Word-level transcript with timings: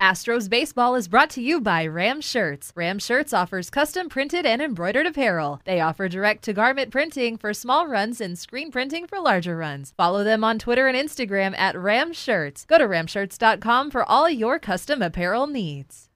Astros 0.00 0.48
Baseball 0.48 0.94
is 0.94 1.08
brought 1.08 1.28
to 1.30 1.42
you 1.42 1.60
by 1.60 1.86
Ram 1.86 2.22
Shirts. 2.22 2.72
Ram 2.74 2.98
Shirts 2.98 3.34
offers 3.34 3.68
custom 3.68 4.08
printed 4.08 4.46
and 4.46 4.62
embroidered 4.62 5.06
apparel. 5.06 5.60
They 5.66 5.80
offer 5.80 6.08
direct 6.08 6.42
to 6.44 6.54
garment 6.54 6.90
printing 6.90 7.36
for 7.36 7.52
small 7.52 7.86
runs 7.86 8.18
and 8.18 8.38
screen 8.38 8.70
printing 8.70 9.06
for 9.06 9.20
larger 9.20 9.58
runs. 9.58 9.92
Follow 9.98 10.24
them 10.24 10.42
on 10.42 10.58
Twitter 10.58 10.86
and 10.88 10.96
Instagram 10.96 11.54
at 11.58 11.76
Ram 11.76 12.14
Shirts. 12.14 12.64
Go 12.64 12.78
to 12.78 12.88
ramshirts.com 12.88 13.90
for 13.90 14.02
all 14.08 14.30
your 14.30 14.58
custom 14.58 15.02
apparel 15.02 15.46
needs. 15.46 16.08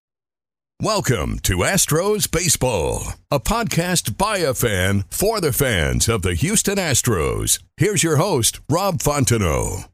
Welcome 0.81 1.39
to 1.41 1.59
Astros 1.59 2.31
Baseball, 2.31 3.03
a 3.31 3.39
podcast 3.39 4.17
by 4.17 4.39
a 4.39 4.55
fan 4.55 5.05
for 5.11 5.43
the 5.43 5.53
fans 5.53 6.09
of 6.09 6.23
the 6.23 6.35
Houston 6.35 6.79
Astros. 6.79 7.63
Here's 7.77 8.03
your 8.03 8.17
host, 8.17 8.61
Rob 8.71 9.01
Fontenot. 9.01 9.89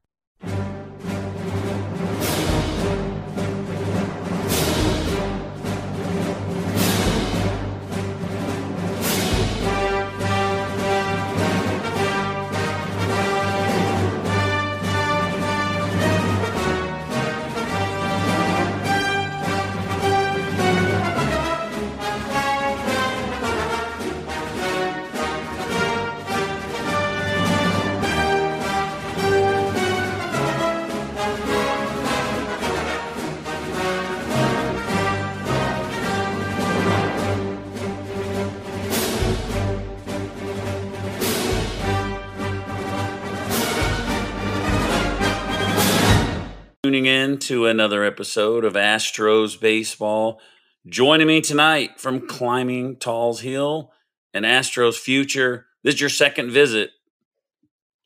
To 47.50 47.66
another 47.66 48.04
episode 48.04 48.64
of 48.64 48.74
Astros 48.74 49.60
Baseball. 49.60 50.40
Joining 50.86 51.26
me 51.26 51.40
tonight 51.40 52.00
from 52.00 52.28
climbing 52.28 52.94
Tal's 52.94 53.40
Hill 53.40 53.90
and 54.32 54.44
Astros 54.44 54.96
Future. 54.96 55.66
This 55.82 55.96
is 55.96 56.00
your 56.00 56.10
second 56.10 56.52
visit, 56.52 56.90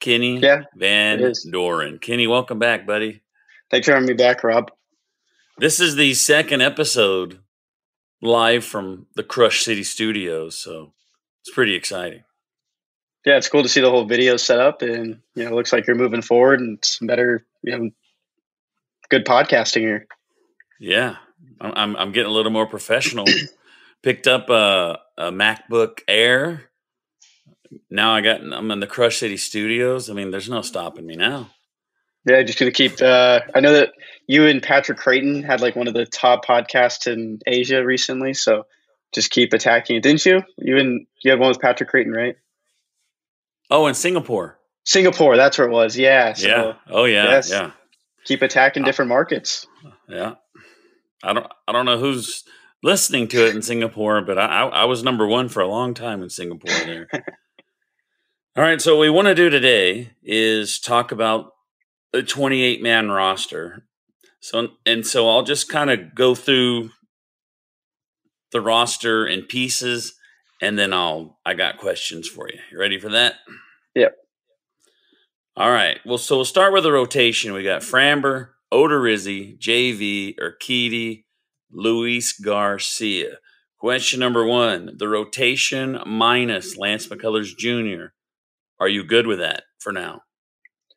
Kenny 0.00 0.38
Yeah, 0.38 0.62
Van. 0.76 1.30
Doren. 1.50 1.98
Kenny, 1.98 2.26
welcome 2.26 2.58
back, 2.58 2.86
buddy. 2.86 3.20
Thanks 3.70 3.86
for 3.86 3.92
having 3.92 4.08
me 4.08 4.14
back, 4.14 4.42
Rob. 4.42 4.70
This 5.58 5.78
is 5.78 5.94
the 5.94 6.14
second 6.14 6.62
episode 6.62 7.40
live 8.22 8.64
from 8.64 9.08
the 9.14 9.22
Crush 9.22 9.62
City 9.62 9.84
Studios, 9.84 10.56
so 10.56 10.94
it's 11.42 11.54
pretty 11.54 11.74
exciting. 11.74 12.24
Yeah, 13.26 13.36
it's 13.36 13.50
cool 13.50 13.62
to 13.62 13.68
see 13.68 13.83
the 13.83 13.90
whole 13.90 14.06
video 14.06 14.38
set 14.38 14.58
up, 14.58 14.80
and 14.80 15.20
you 15.34 15.44
know, 15.44 15.50
it 15.50 15.54
looks 15.54 15.70
like 15.70 15.86
you're 15.86 15.96
moving 15.96 16.22
forward, 16.22 16.60
and 16.60 16.78
it's 16.78 16.98
better, 16.98 17.44
you 17.62 17.78
know, 17.78 17.90
good 19.14 19.25
podcasting 19.25 19.83
here. 19.83 20.07
Yeah, 20.80 21.17
I'm 21.61 21.73
I'm, 21.77 21.97
I'm 21.97 22.13
getting 22.13 22.30
a 22.30 22.35
little 22.35 22.52
more 22.52 22.67
professional. 22.67 23.25
Picked 24.02 24.27
up 24.27 24.51
a, 24.51 24.98
a 25.17 25.30
MacBook 25.30 26.01
Air. 26.08 26.64
Now 27.91 28.14
I 28.14 28.20
got 28.20 28.41
I'm 28.41 28.70
in 28.70 28.80
the 28.80 28.86
Crush 28.86 29.19
City 29.19 29.36
Studios. 29.36 30.11
I 30.11 30.14
mean, 30.14 30.30
there's 30.30 30.48
no 30.48 30.63
stopping 30.63 31.07
me 31.07 31.14
now. 31.14 31.51
Yeah, 32.27 32.42
just 32.42 32.58
gonna 32.58 32.73
keep. 32.73 33.01
Uh, 33.01 33.41
I 33.55 33.61
know 33.61 33.73
that 33.73 33.92
you 34.27 34.47
and 34.47 34.63
Patrick 34.63 34.98
Creighton 34.98 35.42
had 35.42 35.61
like 35.61 35.77
one 35.77 35.89
of 35.89 35.95
the 35.95 36.07
top 36.07 36.45
podcasts 36.45 37.11
in 37.11 37.39
Asia 37.46 37.85
recently, 37.85 38.35
so 38.35 38.67
just 39.14 39.31
keep 39.31 39.52
attacking 39.52 39.96
it, 39.96 40.02
didn't 40.02 40.27
you? 40.27 40.42
You 40.58 40.79
and 40.79 41.07
you 41.23 41.31
had 41.31 41.39
one 41.39 41.51
with 41.51 41.61
Patrick 41.61 41.89
Creighton, 41.89 42.13
right? 42.13 42.36
Oh, 43.70 43.86
in 43.86 43.95
Singapore. 43.95 44.58
Singapore, 44.85 45.36
that's 45.36 45.57
where 45.57 45.69
it 45.69 45.73
was. 45.73 45.96
Yeah. 45.96 46.33
So 46.33 46.48
yeah. 46.48 46.73
Oh 46.91 47.05
yeah. 47.05 47.25
yes. 47.25 47.51
Yeah. 47.51 47.70
Keep 48.24 48.42
attacking 48.42 48.83
uh, 48.83 48.86
different 48.86 49.08
markets. 49.08 49.67
Yeah. 50.08 50.35
I 51.23 51.33
don't 51.33 51.46
I 51.67 51.73
don't 51.73 51.86
know 51.86 51.98
who's 51.98 52.45
listening 52.83 53.29
to 53.29 53.46
it 53.46 53.55
in 53.55 53.62
Singapore, 53.62 54.20
but 54.23 54.39
I 54.39 54.46
I, 54.46 54.67
I 54.67 54.85
was 54.85 55.02
number 55.02 55.27
one 55.27 55.48
for 55.48 55.61
a 55.61 55.68
long 55.68 55.95
time 55.95 56.23
in 56.23 56.30
Singapore 56.30 56.73
there. 56.84 57.08
All 58.57 58.63
right, 58.63 58.80
so 58.80 58.95
what 58.95 59.01
we 59.01 59.11
want 59.11 59.27
to 59.27 59.34
do 59.34 59.51
today 59.51 60.13
is 60.23 60.79
talk 60.79 61.11
about 61.11 61.51
the 62.13 62.23
28 62.23 62.83
man 62.83 63.11
roster. 63.11 63.86
So 64.40 64.68
and 64.86 65.07
so 65.07 65.29
I'll 65.29 65.42
just 65.42 65.68
kind 65.68 65.90
of 65.90 66.14
go 66.14 66.34
through 66.34 66.90
the 68.52 68.61
roster 68.61 69.27
in 69.27 69.42
pieces 69.42 70.14
and 70.61 70.79
then 70.79 70.92
I'll 70.92 71.39
I 71.45 71.55
got 71.55 71.79
questions 71.79 72.29
for 72.29 72.48
you. 72.48 72.58
You 72.70 72.79
ready 72.79 72.98
for 72.98 73.08
that? 73.11 73.34
Yep. 73.95 74.14
All 75.56 75.70
right. 75.70 76.00
Well, 76.04 76.18
so 76.18 76.36
we'll 76.36 76.44
start 76.44 76.72
with 76.72 76.82
the 76.82 76.90
rotation. 76.90 77.52
We 77.52 77.62
got 77.62 77.82
Framber, 77.82 78.48
Odorizzi, 78.72 79.56
JV, 79.56 80.34
Urquidy, 80.36 81.24
Luis 81.70 82.32
Garcia. 82.32 83.38
Question 83.78 84.18
number 84.18 84.44
one: 84.44 84.96
The 84.96 85.08
rotation 85.08 86.00
minus 86.06 86.76
Lance 86.76 87.06
McCullers 87.06 87.56
Jr. 87.56 88.06
Are 88.80 88.88
you 88.88 89.04
good 89.04 89.28
with 89.28 89.38
that 89.38 89.62
for 89.78 89.92
now? 89.92 90.22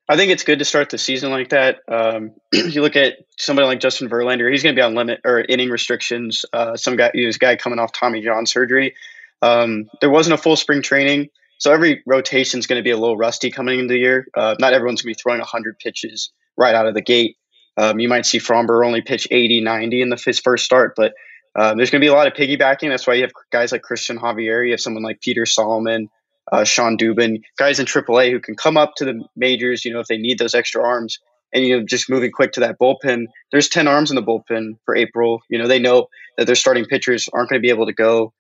I 0.10 0.16
think 0.16 0.32
it's 0.32 0.44
good 0.44 0.60
to 0.60 0.66
start 0.66 0.90
the 0.90 0.98
season 0.98 1.30
like 1.30 1.50
that. 1.50 1.82
Um, 1.88 2.32
you 2.54 2.82
look 2.82 2.96
at 2.96 3.18
somebody 3.38 3.68
like 3.68 3.80
Justin 3.80 4.10
Verlander; 4.10 4.50
he's 4.50 4.64
going 4.64 4.76
to 4.76 4.80
be 4.80 4.84
on 4.84 4.96
limit 4.96 5.22
or 5.24 5.40
inning 5.40 5.70
restrictions. 5.70 6.46
Uh, 6.52 6.76
some 6.76 6.96
guy, 6.96 7.12
this 7.14 7.38
guy 7.38 7.58
coming 7.58 7.78
off 7.78 7.92
Tommy 7.92 8.24
John 8.24 8.48
surgery. 8.48 8.96
Um, 9.44 9.88
there 10.02 10.10
wasn't 10.10 10.34
a 10.34 10.42
full 10.42 10.56
spring 10.56 10.82
training, 10.82 11.30
so 11.58 11.72
every 11.72 12.04
rotation 12.06 12.60
is 12.60 12.68
going 12.68 12.80
to 12.80 12.84
be 12.84 12.92
a 12.92 12.98
little 12.98 13.18
rusty 13.18 13.52
coming 13.52 13.80
into 13.80 13.94
the 13.94 14.00
year. 14.00 14.28
Uh, 14.36 14.56
not 14.60 14.74
everyone's 14.74 15.02
going 15.02 15.14
to 15.14 15.18
be 15.18 15.22
throwing 15.22 15.40
100 15.40 15.80
pitches 15.80 16.32
right 16.58 16.76
out 16.76 16.88
of 16.88 16.94
the 16.94 17.02
gate. 17.02 17.38
Um, 17.78 18.00
you 18.00 18.10
might 18.10 18.26
see 18.26 18.40
Framber 18.40 18.86
only 18.86 19.02
pitch 19.02 19.28
80, 19.30 19.62
90 19.62 20.02
in 20.02 20.10
the 20.10 20.22
his 20.24 20.40
first 20.40 20.66
start, 20.66 20.94
but 20.96 21.14
uh, 21.56 21.74
there's 21.76 21.90
going 21.90 22.02
to 22.02 22.06
be 22.06 22.10
a 22.10 22.14
lot 22.14 22.28
of 22.28 22.34
piggybacking. 22.34 22.90
That's 22.90 23.08
why 23.08 23.16
you 23.16 23.24
have 23.24 23.32
guys 23.52 23.72
like 23.72 23.82
Christian 23.82 24.18
Javier, 24.18 24.66
you 24.66 24.72
have 24.72 24.80
someone 24.80 25.04
like 25.04 25.22
Peter 25.22 25.46
Solomon, 25.46 26.10
uh, 26.52 26.64
Shawn 26.64 26.98
Dubin, 26.98 27.42
guys 27.58 27.80
in 27.80 27.86
AAA 27.86 28.32
who 28.32 28.40
can 28.40 28.56
come 28.56 28.78
up 28.78 28.94
to 28.96 29.06
the 29.06 29.24
majors, 29.36 29.84
you 29.84 29.94
know, 29.94 30.00
if 30.00 30.08
they 30.08 30.18
need 30.18 30.40
those 30.40 30.56
extra 30.56 30.84
arms. 30.84 31.20
And 31.54 31.66
you 31.66 31.78
know, 31.78 31.86
just 31.86 32.10
moving 32.10 32.32
quick 32.32 32.52
to 32.54 32.60
that 32.60 32.78
bullpen. 32.78 33.28
There's 33.52 33.70
ten 33.70 33.88
arms 33.88 34.12
in 34.12 34.16
the 34.16 34.22
bullpen 34.22 34.78
for 34.84 34.96
April. 34.98 35.42
You 35.50 35.58
know, 35.58 35.66
they 35.66 35.80
know 35.80 36.08
that 36.38 36.46
their 36.46 36.56
starting 36.56 36.84
pitchers 36.84 37.30
aren't 37.32 37.50
going 37.50 37.62
to 37.62 37.66
be 37.66 37.70
able 37.70 37.86
to 37.86 37.94
go 37.94 38.34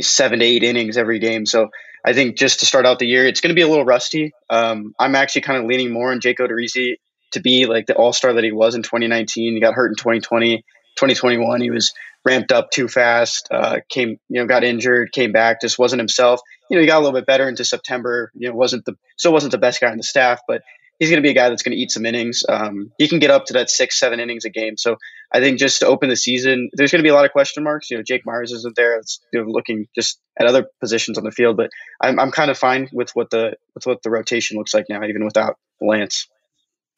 seven 0.00 0.40
to 0.40 0.44
eight 0.44 0.62
innings 0.62 0.96
every 0.96 1.18
game. 1.18 1.46
So 1.46 1.70
I 2.04 2.12
think 2.12 2.36
just 2.36 2.60
to 2.60 2.66
start 2.66 2.86
out 2.86 2.98
the 2.98 3.06
year, 3.06 3.26
it's 3.26 3.40
going 3.40 3.50
to 3.50 3.54
be 3.54 3.62
a 3.62 3.68
little 3.68 3.84
rusty. 3.84 4.32
Um, 4.50 4.94
I'm 4.98 5.14
actually 5.14 5.42
kind 5.42 5.62
of 5.62 5.68
leaning 5.68 5.92
more 5.92 6.10
on 6.10 6.20
Jake 6.20 6.38
Odorizzi 6.38 6.96
to 7.32 7.40
be 7.40 7.66
like 7.66 7.86
the 7.86 7.94
all 7.94 8.12
star 8.12 8.32
that 8.34 8.44
he 8.44 8.52
was 8.52 8.74
in 8.74 8.82
2019. 8.82 9.54
He 9.54 9.60
got 9.60 9.74
hurt 9.74 9.88
in 9.88 9.96
2020, 9.96 10.58
2021. 10.96 11.60
He 11.60 11.70
was 11.70 11.92
ramped 12.24 12.52
up 12.52 12.70
too 12.70 12.88
fast. 12.88 13.48
Uh, 13.50 13.80
came, 13.88 14.18
you 14.28 14.40
know, 14.40 14.46
got 14.46 14.64
injured, 14.64 15.12
came 15.12 15.32
back, 15.32 15.60
just 15.60 15.78
wasn't 15.78 16.00
himself. 16.00 16.40
You 16.68 16.76
know, 16.76 16.80
he 16.80 16.86
got 16.86 16.98
a 16.98 17.04
little 17.04 17.18
bit 17.18 17.26
better 17.26 17.48
into 17.48 17.64
September. 17.64 18.30
You 18.34 18.48
know, 18.48 18.54
wasn't 18.54 18.84
the 18.84 18.96
still 19.16 19.32
wasn't 19.32 19.52
the 19.52 19.58
best 19.58 19.80
guy 19.80 19.90
on 19.90 19.96
the 19.96 20.02
staff, 20.02 20.40
but 20.46 20.62
he's 21.02 21.10
going 21.10 21.20
to 21.20 21.26
be 21.26 21.30
a 21.30 21.34
guy 21.34 21.48
that's 21.48 21.64
going 21.64 21.76
to 21.76 21.82
eat 21.82 21.90
some 21.90 22.06
innings. 22.06 22.44
Um, 22.48 22.92
he 22.96 23.08
can 23.08 23.18
get 23.18 23.32
up 23.32 23.46
to 23.46 23.54
that 23.54 23.68
six, 23.68 23.98
seven 23.98 24.20
innings 24.20 24.44
a 24.44 24.50
game. 24.50 24.76
So 24.76 24.98
I 25.32 25.40
think 25.40 25.58
just 25.58 25.80
to 25.80 25.86
open 25.88 26.08
the 26.08 26.14
season, 26.14 26.70
there's 26.74 26.92
going 26.92 27.00
to 27.00 27.02
be 27.02 27.08
a 27.08 27.14
lot 27.14 27.24
of 27.24 27.32
question 27.32 27.64
marks. 27.64 27.90
You 27.90 27.96
know, 27.96 28.04
Jake 28.04 28.24
Meyers 28.24 28.52
isn't 28.52 28.76
there. 28.76 28.96
It's 28.98 29.18
you 29.32 29.42
know, 29.42 29.50
looking 29.50 29.88
just 29.96 30.20
at 30.38 30.46
other 30.46 30.68
positions 30.78 31.18
on 31.18 31.24
the 31.24 31.32
field, 31.32 31.56
but 31.56 31.70
I'm, 32.00 32.20
I'm 32.20 32.30
kind 32.30 32.52
of 32.52 32.56
fine 32.56 32.88
with 32.92 33.10
what 33.16 33.30
the 33.30 33.56
with 33.74 33.84
what 33.84 34.04
the 34.04 34.10
rotation 34.10 34.56
looks 34.56 34.72
like 34.72 34.86
now, 34.88 35.02
even 35.02 35.24
without 35.24 35.56
Lance. 35.80 36.28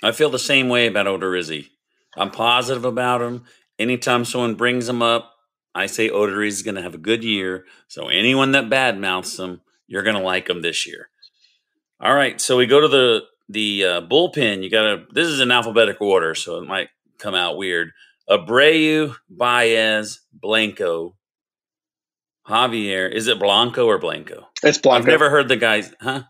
I 0.03 0.13
feel 0.13 0.29
the 0.29 0.39
same 0.39 0.69
way 0.69 0.87
about 0.87 1.07
Odorizzi. 1.07 1.71
I'm 2.15 2.31
positive 2.31 2.85
about 2.85 3.23
him. 3.23 3.45
Anytime 3.79 4.27
someone 4.27 4.55
brings 4.55 4.87
him 4.87 5.01
up, 5.01 5.33
I 5.75 5.87
say 5.87 6.11
Odorizzi 6.11 6.49
is 6.49 6.63
going 6.63 6.75
to 6.75 6.83
have 6.83 6.95
a 6.95 6.99
good 6.99 7.25
year. 7.25 7.65
So 7.89 8.09
anyone 8.09 8.53
that 8.53 8.69
badmouths 8.69 9.43
him, 9.43 9.63
you're 9.87 10.03
going 10.03 10.17
to 10.17 10.23
like 10.23 10.51
him 10.51 10.61
this 10.61 10.87
year. 10.87 11.09
All 12.01 12.13
right, 12.13 12.39
so 12.39 12.59
we 12.59 12.67
go 12.67 12.81
to 12.81 12.89
the 12.89 13.23
the 13.49 13.85
uh, 13.85 14.01
bullpen. 14.03 14.63
You 14.63 14.71
got 14.71 14.83
to. 14.83 15.05
This 15.13 15.29
is 15.29 15.41
in 15.41 15.51
alphabetical 15.51 16.09
order, 16.09 16.35
so 16.35 16.59
it 16.59 16.67
might 16.67 16.89
come 17.19 17.35
out 17.35 17.57
weird. 17.57 17.93
Abreu, 18.29 19.15
Baez, 19.29 20.21
Blanco, 20.33 21.17
Javier. 22.49 23.11
Is 23.13 23.29
it 23.29 23.39
Blanco 23.39 23.87
or 23.87 23.99
Blanco? 23.99 24.49
It's 24.63 24.79
Blanco. 24.79 25.03
I've 25.03 25.09
never 25.09 25.31
heard 25.31 25.49
the 25.49 25.57
guys. 25.57 25.93
Huh? 26.01 26.23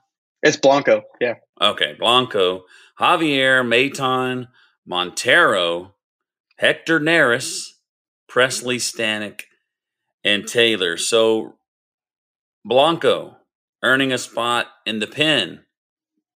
It's 0.43 0.57
Blanco. 0.57 1.03
Yeah. 1.21 1.35
Okay, 1.61 1.95
Blanco, 1.99 2.65
Javier, 2.99 3.65
Maton, 3.65 4.49
Montero, 4.87 5.95
Hector 6.59 7.01
Neris, 7.01 7.69
Pressly 8.31 8.77
Stanek, 8.77 9.43
and 10.25 10.47
Taylor. 10.47 10.97
So 10.97 11.55
Blanco 12.65 13.37
earning 13.83 14.13
a 14.13 14.19
spot 14.19 14.67
in 14.85 14.99
the 14.99 15.07
pen. 15.07 15.61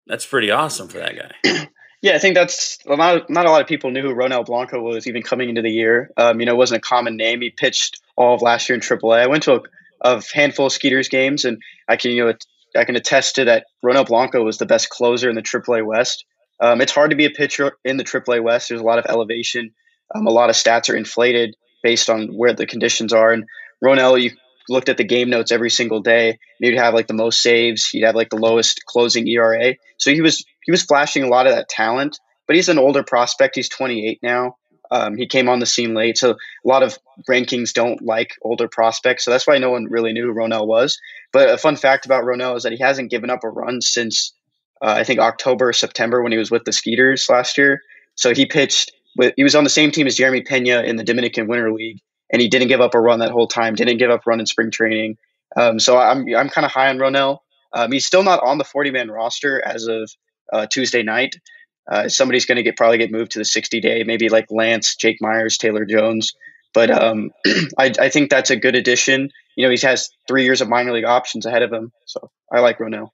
That's 0.07 0.25
pretty 0.25 0.51
awesome 0.51 0.87
for 0.87 0.99
that 0.99 1.15
guy. 1.15 1.69
Yeah, 2.05 2.13
I 2.13 2.19
think 2.19 2.35
that's 2.35 2.77
not 2.85 3.31
not 3.31 3.47
a 3.47 3.49
lot 3.49 3.61
of 3.61 3.67
people 3.67 3.89
knew 3.89 4.03
who 4.03 4.13
Ronel 4.13 4.45
Blanco 4.45 4.79
was 4.79 5.07
even 5.07 5.23
coming 5.23 5.49
into 5.49 5.63
the 5.63 5.71
year. 5.71 6.11
Um, 6.17 6.39
you 6.39 6.45
know, 6.45 6.51
it 6.51 6.57
wasn't 6.57 6.77
a 6.77 6.87
common 6.87 7.17
name. 7.17 7.41
He 7.41 7.49
pitched 7.49 7.99
all 8.15 8.35
of 8.35 8.43
last 8.43 8.69
year 8.69 8.75
in 8.75 8.81
AAA. 8.81 9.21
I 9.21 9.25
went 9.25 9.41
to 9.43 9.55
a, 9.55 9.61
a 10.01 10.23
handful 10.31 10.67
of 10.67 10.71
Skeeters 10.71 11.09
games, 11.09 11.45
and 11.45 11.59
I 11.87 11.95
can 11.95 12.11
you 12.11 12.23
know 12.23 12.33
I 12.75 12.83
can 12.83 12.95
attest 12.95 13.35
to 13.35 13.45
that. 13.45 13.65
Ronel 13.83 14.05
Blanco 14.05 14.43
was 14.43 14.59
the 14.59 14.67
best 14.67 14.91
closer 14.91 15.31
in 15.31 15.35
the 15.35 15.41
AAA 15.41 15.83
West. 15.83 16.25
Um, 16.59 16.79
it's 16.79 16.91
hard 16.91 17.09
to 17.09 17.15
be 17.15 17.25
a 17.25 17.31
pitcher 17.31 17.75
in 17.83 17.97
the 17.97 18.03
AAA 18.03 18.43
West. 18.43 18.69
There's 18.69 18.81
a 18.81 18.85
lot 18.85 18.99
of 18.99 19.07
elevation. 19.09 19.71
Um, 20.13 20.27
a 20.27 20.31
lot 20.31 20.51
of 20.51 20.55
stats 20.55 20.93
are 20.93 20.95
inflated 20.95 21.55
based 21.81 22.07
on 22.09 22.27
where 22.27 22.53
the 22.53 22.67
conditions 22.67 23.13
are. 23.13 23.31
And 23.31 23.45
Ronel, 23.83 24.21
you 24.21 24.29
looked 24.69 24.89
at 24.89 24.97
the 24.97 25.03
game 25.03 25.29
notes 25.29 25.51
every 25.51 25.69
single 25.69 26.01
day. 26.01 26.39
He'd 26.59 26.77
have 26.77 26.93
like 26.93 27.07
the 27.07 27.13
most 27.13 27.41
saves. 27.41 27.87
He'd 27.87 28.03
have 28.03 28.15
like 28.15 28.29
the 28.29 28.37
lowest 28.37 28.85
closing 28.85 29.27
ERA. 29.27 29.75
So 29.97 30.11
he 30.11 30.21
was 30.21 30.43
he 30.63 30.71
was 30.71 30.83
flashing 30.83 31.23
a 31.23 31.27
lot 31.27 31.47
of 31.47 31.55
that 31.55 31.69
talent. 31.69 32.19
But 32.47 32.55
he's 32.55 32.69
an 32.69 32.77
older 32.77 33.03
prospect. 33.03 33.55
He's 33.55 33.69
28 33.69 34.19
now. 34.21 34.57
Um, 34.91 35.17
he 35.17 35.25
came 35.25 35.49
on 35.49 35.59
the 35.59 35.65
scene 35.65 35.95
late, 35.95 36.15
so 36.15 36.31
a 36.31 36.35
lot 36.63 36.83
of 36.83 36.97
rankings 37.27 37.73
don't 37.73 38.03
like 38.03 38.35
older 38.43 38.67
prospects. 38.67 39.25
So 39.25 39.31
that's 39.31 39.47
why 39.47 39.57
no 39.57 39.71
one 39.71 39.85
really 39.85 40.13
knew 40.13 40.27
who 40.27 40.33
Ronel 40.33 40.67
was. 40.67 40.99
But 41.33 41.49
a 41.49 41.57
fun 41.57 41.75
fact 41.75 42.05
about 42.05 42.23
Ronel 42.23 42.55
is 42.55 42.63
that 42.63 42.71
he 42.71 42.77
hasn't 42.79 43.09
given 43.09 43.31
up 43.31 43.43
a 43.43 43.49
run 43.49 43.81
since 43.81 44.33
uh, 44.81 44.93
I 44.97 45.03
think 45.03 45.19
October, 45.19 45.73
September 45.73 46.21
when 46.21 46.31
he 46.31 46.37
was 46.37 46.51
with 46.51 46.65
the 46.65 46.71
Skeeters 46.71 47.29
last 47.29 47.57
year. 47.57 47.81
So 48.15 48.33
he 48.33 48.45
pitched 48.45 48.91
with 49.17 49.33
he 49.35 49.43
was 49.43 49.55
on 49.55 49.63
the 49.63 49.69
same 49.69 49.91
team 49.91 50.07
as 50.07 50.15
Jeremy 50.15 50.41
Pena 50.41 50.83
in 50.83 50.95
the 50.95 51.03
Dominican 51.03 51.47
Winter 51.47 51.71
League, 51.71 51.99
and 52.31 52.41
he 52.41 52.47
didn't 52.47 52.67
give 52.67 52.81
up 52.81 52.95
a 52.95 52.99
run 52.99 53.19
that 53.19 53.31
whole 53.31 53.47
time. 53.47 53.75
Didn't 53.75 53.97
give 53.97 54.11
up 54.11 54.25
run 54.25 54.39
in 54.39 54.45
spring 54.45 54.71
training. 54.71 55.17
Um, 55.55 55.79
so 55.79 55.97
I'm 55.97 56.27
I'm 56.35 56.49
kind 56.49 56.65
of 56.65 56.71
high 56.71 56.89
on 56.89 56.97
Ronel. 56.97 57.39
Um, 57.73 57.91
he's 57.91 58.05
still 58.05 58.23
not 58.23 58.41
on 58.41 58.57
the 58.57 58.63
40 58.63 58.91
man 58.91 59.11
roster 59.11 59.63
as 59.65 59.87
of 59.87 60.09
uh, 60.51 60.65
Tuesday 60.65 61.03
night. 61.03 61.35
Uh, 61.91 62.09
somebody's 62.09 62.45
going 62.45 62.55
to 62.55 62.63
get 62.63 62.77
probably 62.77 62.97
get 62.97 63.11
moved 63.11 63.31
to 63.31 63.39
the 63.39 63.45
60 63.45 63.79
day, 63.79 64.03
maybe 64.03 64.29
like 64.29 64.47
Lance, 64.49 64.95
Jake 64.95 65.17
Meyers, 65.21 65.57
Taylor 65.57 65.85
Jones. 65.85 66.33
But 66.73 66.89
um, 66.89 67.31
I, 67.77 67.93
I, 67.99 68.09
think 68.09 68.29
that's 68.29 68.49
a 68.49 68.55
good 68.55 68.75
addition. 68.75 69.29
You 69.55 69.65
know, 69.65 69.71
he 69.71 69.77
has 69.85 70.09
three 70.27 70.43
years 70.43 70.61
of 70.61 70.67
minor 70.67 70.91
league 70.91 71.05
options 71.05 71.45
ahead 71.45 71.61
of 71.61 71.71
him, 71.71 71.91
so 72.05 72.31
I 72.51 72.59
like 72.59 72.79
Ronel. 72.79 73.09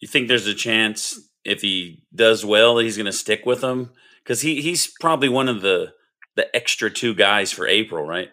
You 0.00 0.08
think 0.08 0.28
there's 0.28 0.46
a 0.46 0.54
chance 0.54 1.18
if 1.44 1.62
he 1.62 2.02
does 2.14 2.44
well, 2.44 2.74
that 2.74 2.84
he's 2.84 2.96
going 2.96 3.06
to 3.06 3.12
stick 3.12 3.46
with 3.46 3.60
them 3.60 3.90
because 4.22 4.42
he 4.42 4.60
he's 4.60 4.92
probably 5.00 5.28
one 5.28 5.48
of 5.48 5.62
the 5.62 5.92
the 6.40 6.56
extra 6.56 6.90
two 6.90 7.14
guys 7.14 7.52
for 7.52 7.66
April, 7.66 8.04
right? 8.06 8.30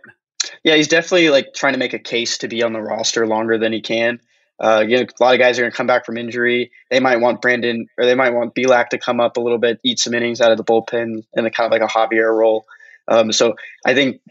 Yeah, 0.64 0.76
he's 0.76 0.88
definitely 0.88 1.30
like 1.30 1.54
trying 1.54 1.74
to 1.74 1.80
make 1.80 1.94
a 1.94 2.00
case 2.00 2.38
to 2.38 2.48
be 2.48 2.64
on 2.64 2.72
the 2.72 2.82
roster 2.82 3.28
longer 3.28 3.58
than 3.58 3.74
he 3.74 3.82
can. 3.82 4.22
Uh, 4.60 4.84
you 4.88 4.98
know, 4.98 5.04
a 5.04 5.24
lot 5.24 5.34
of 5.34 5.40
guys 5.40 5.60
are 5.60 5.64
going 5.64 5.72
to 5.72 5.78
come 5.78 5.88
back 5.88 6.06
from 6.06 6.18
injury. 6.18 6.72
They 6.90 7.02
might 7.02 7.18
want 7.18 7.42
Brandon 7.42 7.88
or 7.98 8.06
they 8.06 8.16
might 8.16 8.34
want 8.34 8.56
Bielak 8.56 8.90
to 8.90 8.98
come 8.98 9.20
up 9.20 9.36
a 9.36 9.42
little 9.42 9.58
bit, 9.58 9.80
eat 9.84 10.00
some 10.00 10.14
innings 10.14 10.40
out 10.40 10.52
of 10.52 10.58
the 10.58 10.64
bullpen 10.64 11.26
in 11.34 11.46
a 11.46 11.52
kind 11.52 11.72
of 11.72 11.72
like 11.72 11.88
a 11.88 11.92
Javier 11.92 12.36
role. 12.36 12.66
Um, 13.10 13.32
so 13.34 13.56
I 13.86 13.94
think 13.94 14.22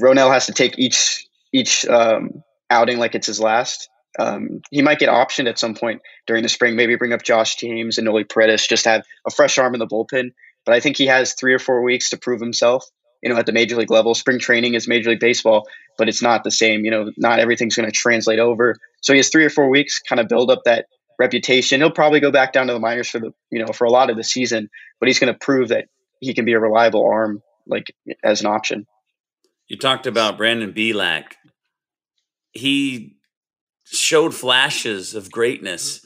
Ronel 0.00 0.32
has 0.32 0.46
to 0.46 0.52
take 0.52 0.78
each 0.78 1.26
each 1.52 1.86
um, 1.86 2.42
outing 2.70 2.98
like 2.98 3.14
it's 3.14 3.26
his 3.26 3.38
last. 3.38 3.90
Um, 4.18 4.62
he 4.70 4.80
might 4.80 4.98
get 4.98 5.08
optioned 5.08 5.48
at 5.48 5.58
some 5.58 5.74
point 5.74 6.00
during 6.26 6.42
the 6.42 6.48
spring. 6.48 6.74
Maybe 6.74 6.96
bring 6.96 7.12
up 7.12 7.22
Josh 7.22 7.56
James 7.56 7.98
and 7.98 8.06
Noli 8.06 8.24
Paredes, 8.24 8.66
just 8.66 8.84
to 8.84 8.90
have 8.90 9.04
a 9.26 9.30
fresh 9.30 9.58
arm 9.58 9.74
in 9.74 9.78
the 9.78 9.86
bullpen. 9.86 10.32
But 10.64 10.74
I 10.74 10.80
think 10.80 10.96
he 10.96 11.06
has 11.06 11.34
three 11.34 11.52
or 11.52 11.58
four 11.58 11.82
weeks 11.82 12.10
to 12.10 12.16
prove 12.16 12.40
himself. 12.40 12.86
You 13.22 13.30
know, 13.30 13.36
at 13.38 13.46
the 13.46 13.52
major 13.52 13.76
league 13.76 13.90
level, 13.90 14.14
spring 14.14 14.38
training 14.38 14.74
is 14.74 14.86
Major 14.86 15.10
League 15.10 15.20
Baseball, 15.20 15.66
but 15.96 16.08
it's 16.08 16.20
not 16.20 16.44
the 16.44 16.50
same. 16.50 16.84
You 16.84 16.90
know, 16.90 17.10
not 17.16 17.38
everything's 17.38 17.74
going 17.74 17.88
to 17.88 17.92
translate 17.92 18.38
over. 18.38 18.76
So 19.00 19.14
he 19.14 19.18
has 19.18 19.30
three 19.30 19.44
or 19.44 19.50
four 19.50 19.70
weeks, 19.70 20.00
kind 20.00 20.20
of 20.20 20.28
build 20.28 20.50
up 20.50 20.62
that 20.66 20.86
reputation. 21.18 21.80
He'll 21.80 21.90
probably 21.90 22.20
go 22.20 22.30
back 22.30 22.52
down 22.52 22.66
to 22.66 22.72
the 22.72 22.80
minors 22.80 23.08
for 23.08 23.18
the 23.18 23.32
you 23.50 23.64
know 23.64 23.72
for 23.72 23.84
a 23.84 23.90
lot 23.90 24.10
of 24.10 24.16
the 24.16 24.24
season, 24.24 24.68
but 25.00 25.08
he's 25.08 25.18
going 25.18 25.32
to 25.32 25.38
prove 25.38 25.68
that 25.68 25.86
he 26.20 26.34
can 26.34 26.44
be 26.44 26.52
a 26.52 26.60
reliable 26.60 27.06
arm, 27.06 27.42
like 27.66 27.94
as 28.22 28.40
an 28.40 28.46
option. 28.46 28.86
You 29.68 29.78
talked 29.78 30.06
about 30.06 30.36
Brandon 30.36 30.72
Bielak. 30.72 31.32
He 32.52 33.16
showed 33.84 34.34
flashes 34.34 35.14
of 35.14 35.30
greatness 35.30 36.04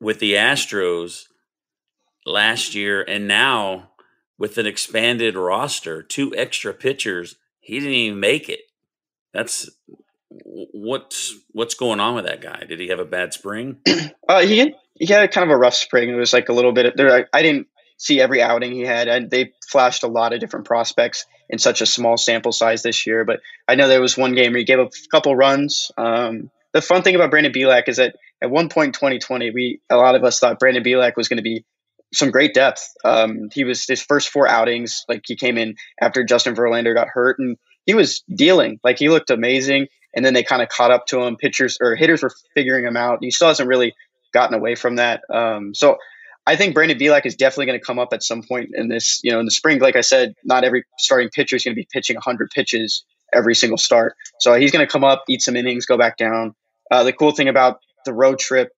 with 0.00 0.18
the 0.18 0.34
Astros 0.34 1.24
last 2.26 2.74
year, 2.74 3.02
and 3.02 3.26
now 3.26 3.90
with 4.38 4.58
an 4.58 4.66
expanded 4.66 5.36
roster, 5.36 6.02
two 6.02 6.34
extra 6.36 6.74
pitchers, 6.74 7.36
he 7.60 7.78
didn't 7.78 7.94
even 7.94 8.20
make 8.20 8.48
it. 8.48 8.60
That's 9.32 9.70
what's 10.44 11.34
what's 11.52 11.74
going 11.74 12.00
on 12.00 12.14
with 12.14 12.24
that 12.24 12.40
guy? 12.40 12.64
Did 12.68 12.80
he 12.80 12.88
have 12.88 12.98
a 12.98 13.04
bad 13.04 13.32
spring? 13.32 13.78
Uh, 14.28 14.40
he 14.40 14.58
had, 14.58 14.74
he 14.94 15.04
had 15.04 15.30
kind 15.32 15.44
of 15.44 15.54
a 15.54 15.58
rough 15.58 15.74
spring. 15.74 16.08
It 16.08 16.14
was 16.14 16.32
like 16.32 16.48
a 16.48 16.54
little 16.54 16.72
bit 16.72 16.96
there. 16.96 17.12
I, 17.12 17.24
I 17.38 17.42
didn't 17.42 17.66
see 17.98 18.20
every 18.20 18.40
outing 18.40 18.72
he 18.72 18.82
had, 18.82 19.08
and 19.08 19.30
they 19.30 19.52
flashed 19.68 20.04
a 20.04 20.08
lot 20.08 20.32
of 20.32 20.40
different 20.40 20.64
prospects 20.64 21.26
in 21.50 21.58
such 21.58 21.82
a 21.82 21.86
small 21.86 22.16
sample 22.16 22.52
size 22.52 22.82
this 22.82 23.06
year. 23.06 23.24
But 23.24 23.40
I 23.68 23.74
know 23.74 23.88
there 23.88 24.00
was 24.00 24.16
one 24.16 24.34
game 24.34 24.52
where 24.52 24.60
he 24.60 24.64
gave 24.64 24.78
up 24.78 24.88
a 24.88 25.08
couple 25.10 25.36
runs. 25.36 25.90
Um, 25.98 26.50
the 26.72 26.80
fun 26.80 27.02
thing 27.02 27.14
about 27.14 27.30
Brandon 27.30 27.52
Bielak 27.52 27.88
is 27.88 27.98
that 27.98 28.16
at 28.40 28.50
one 28.50 28.68
point 28.68 28.88
in 28.88 28.92
2020, 28.92 29.50
we 29.50 29.80
a 29.90 29.96
lot 29.96 30.14
of 30.14 30.24
us 30.24 30.38
thought 30.38 30.58
Brandon 30.58 30.82
Bielak 30.82 31.16
was 31.16 31.28
going 31.28 31.38
to 31.38 31.42
be 31.42 31.64
some 32.12 32.30
great 32.30 32.54
depth. 32.54 32.86
Um, 33.04 33.48
he 33.52 33.64
was 33.64 33.86
his 33.86 34.02
first 34.02 34.28
four 34.28 34.48
outings, 34.48 35.04
like 35.08 35.22
he 35.26 35.36
came 35.36 35.58
in 35.58 35.76
after 36.00 36.24
Justin 36.24 36.54
Verlander 36.54 36.94
got 36.94 37.08
hurt, 37.08 37.38
and 37.38 37.56
he 37.86 37.94
was 37.94 38.22
dealing. 38.34 38.78
Like 38.84 38.98
he 38.98 39.08
looked 39.08 39.30
amazing, 39.30 39.88
and 40.14 40.24
then 40.24 40.34
they 40.34 40.42
kind 40.42 40.62
of 40.62 40.68
caught 40.68 40.90
up 40.90 41.06
to 41.06 41.22
him. 41.22 41.36
Pitchers 41.36 41.78
or 41.80 41.94
hitters 41.94 42.22
were 42.22 42.32
figuring 42.54 42.84
him 42.84 42.96
out. 42.96 43.18
He 43.22 43.30
still 43.30 43.48
hasn't 43.48 43.68
really 43.68 43.94
gotten 44.32 44.54
away 44.54 44.74
from 44.74 44.96
that. 44.96 45.22
Um, 45.32 45.74
so 45.74 45.96
I 46.46 46.56
think 46.56 46.74
Brandon 46.74 46.98
Bielak 46.98 47.24
is 47.26 47.36
definitely 47.36 47.66
going 47.66 47.78
to 47.78 47.84
come 47.84 47.98
up 47.98 48.12
at 48.12 48.22
some 48.22 48.42
point 48.42 48.70
in 48.74 48.88
this. 48.88 49.20
You 49.22 49.32
know, 49.32 49.40
in 49.40 49.44
the 49.44 49.50
spring, 49.50 49.80
like 49.80 49.96
I 49.96 50.00
said, 50.00 50.34
not 50.44 50.64
every 50.64 50.84
starting 50.98 51.30
pitcher 51.30 51.56
is 51.56 51.64
going 51.64 51.74
to 51.74 51.80
be 51.80 51.88
pitching 51.92 52.16
100 52.16 52.50
pitches 52.50 53.04
every 53.32 53.54
single 53.54 53.78
start. 53.78 54.16
So 54.40 54.54
he's 54.54 54.70
going 54.70 54.84
to 54.84 54.90
come 54.90 55.04
up, 55.04 55.24
eat 55.28 55.42
some 55.42 55.56
innings, 55.56 55.86
go 55.86 55.96
back 55.96 56.18
down. 56.18 56.54
Uh, 56.90 57.04
the 57.04 57.12
cool 57.12 57.32
thing 57.32 57.48
about 57.48 57.80
the 58.04 58.12
road 58.12 58.38
trip 58.38 58.72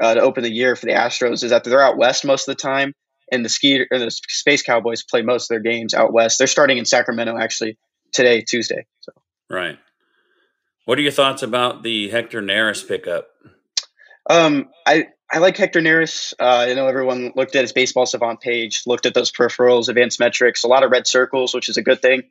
uh, 0.00 0.14
to 0.14 0.20
open 0.20 0.42
the 0.42 0.52
year 0.52 0.76
for 0.76 0.86
the 0.86 0.92
Astros 0.92 1.42
is 1.44 1.50
that 1.50 1.64
they're 1.64 1.82
out 1.82 1.96
west 1.96 2.24
most 2.24 2.48
of 2.48 2.56
the 2.56 2.60
time, 2.60 2.94
and 3.30 3.44
the 3.44 3.48
ski 3.48 3.86
or 3.90 3.98
the 3.98 4.10
Space 4.10 4.62
Cowboys 4.62 5.02
play 5.02 5.22
most 5.22 5.44
of 5.44 5.48
their 5.48 5.60
games 5.60 5.94
out 5.94 6.12
west. 6.12 6.38
They're 6.38 6.46
starting 6.46 6.78
in 6.78 6.84
Sacramento 6.84 7.36
actually 7.38 7.78
today, 8.12 8.40
Tuesday. 8.40 8.86
So 9.00 9.12
right. 9.48 9.78
What 10.84 10.98
are 10.98 11.02
your 11.02 11.12
thoughts 11.12 11.42
about 11.42 11.82
the 11.82 12.10
Hector 12.10 12.42
Neris 12.42 12.86
pickup? 12.86 13.28
Um, 14.28 14.68
I 14.86 15.08
I 15.32 15.38
like 15.38 15.56
Hector 15.56 15.80
Neris. 15.80 16.34
Uh, 16.38 16.66
I 16.68 16.74
know 16.74 16.86
everyone 16.86 17.32
looked 17.34 17.56
at 17.56 17.62
his 17.62 17.72
baseball 17.72 18.06
savant 18.06 18.40
page, 18.40 18.82
looked 18.86 19.06
at 19.06 19.14
those 19.14 19.32
peripherals, 19.32 19.88
advanced 19.88 20.20
metrics, 20.20 20.64
a 20.64 20.68
lot 20.68 20.82
of 20.82 20.90
red 20.90 21.06
circles, 21.06 21.54
which 21.54 21.68
is 21.68 21.76
a 21.76 21.82
good 21.82 22.02
thing. 22.02 22.24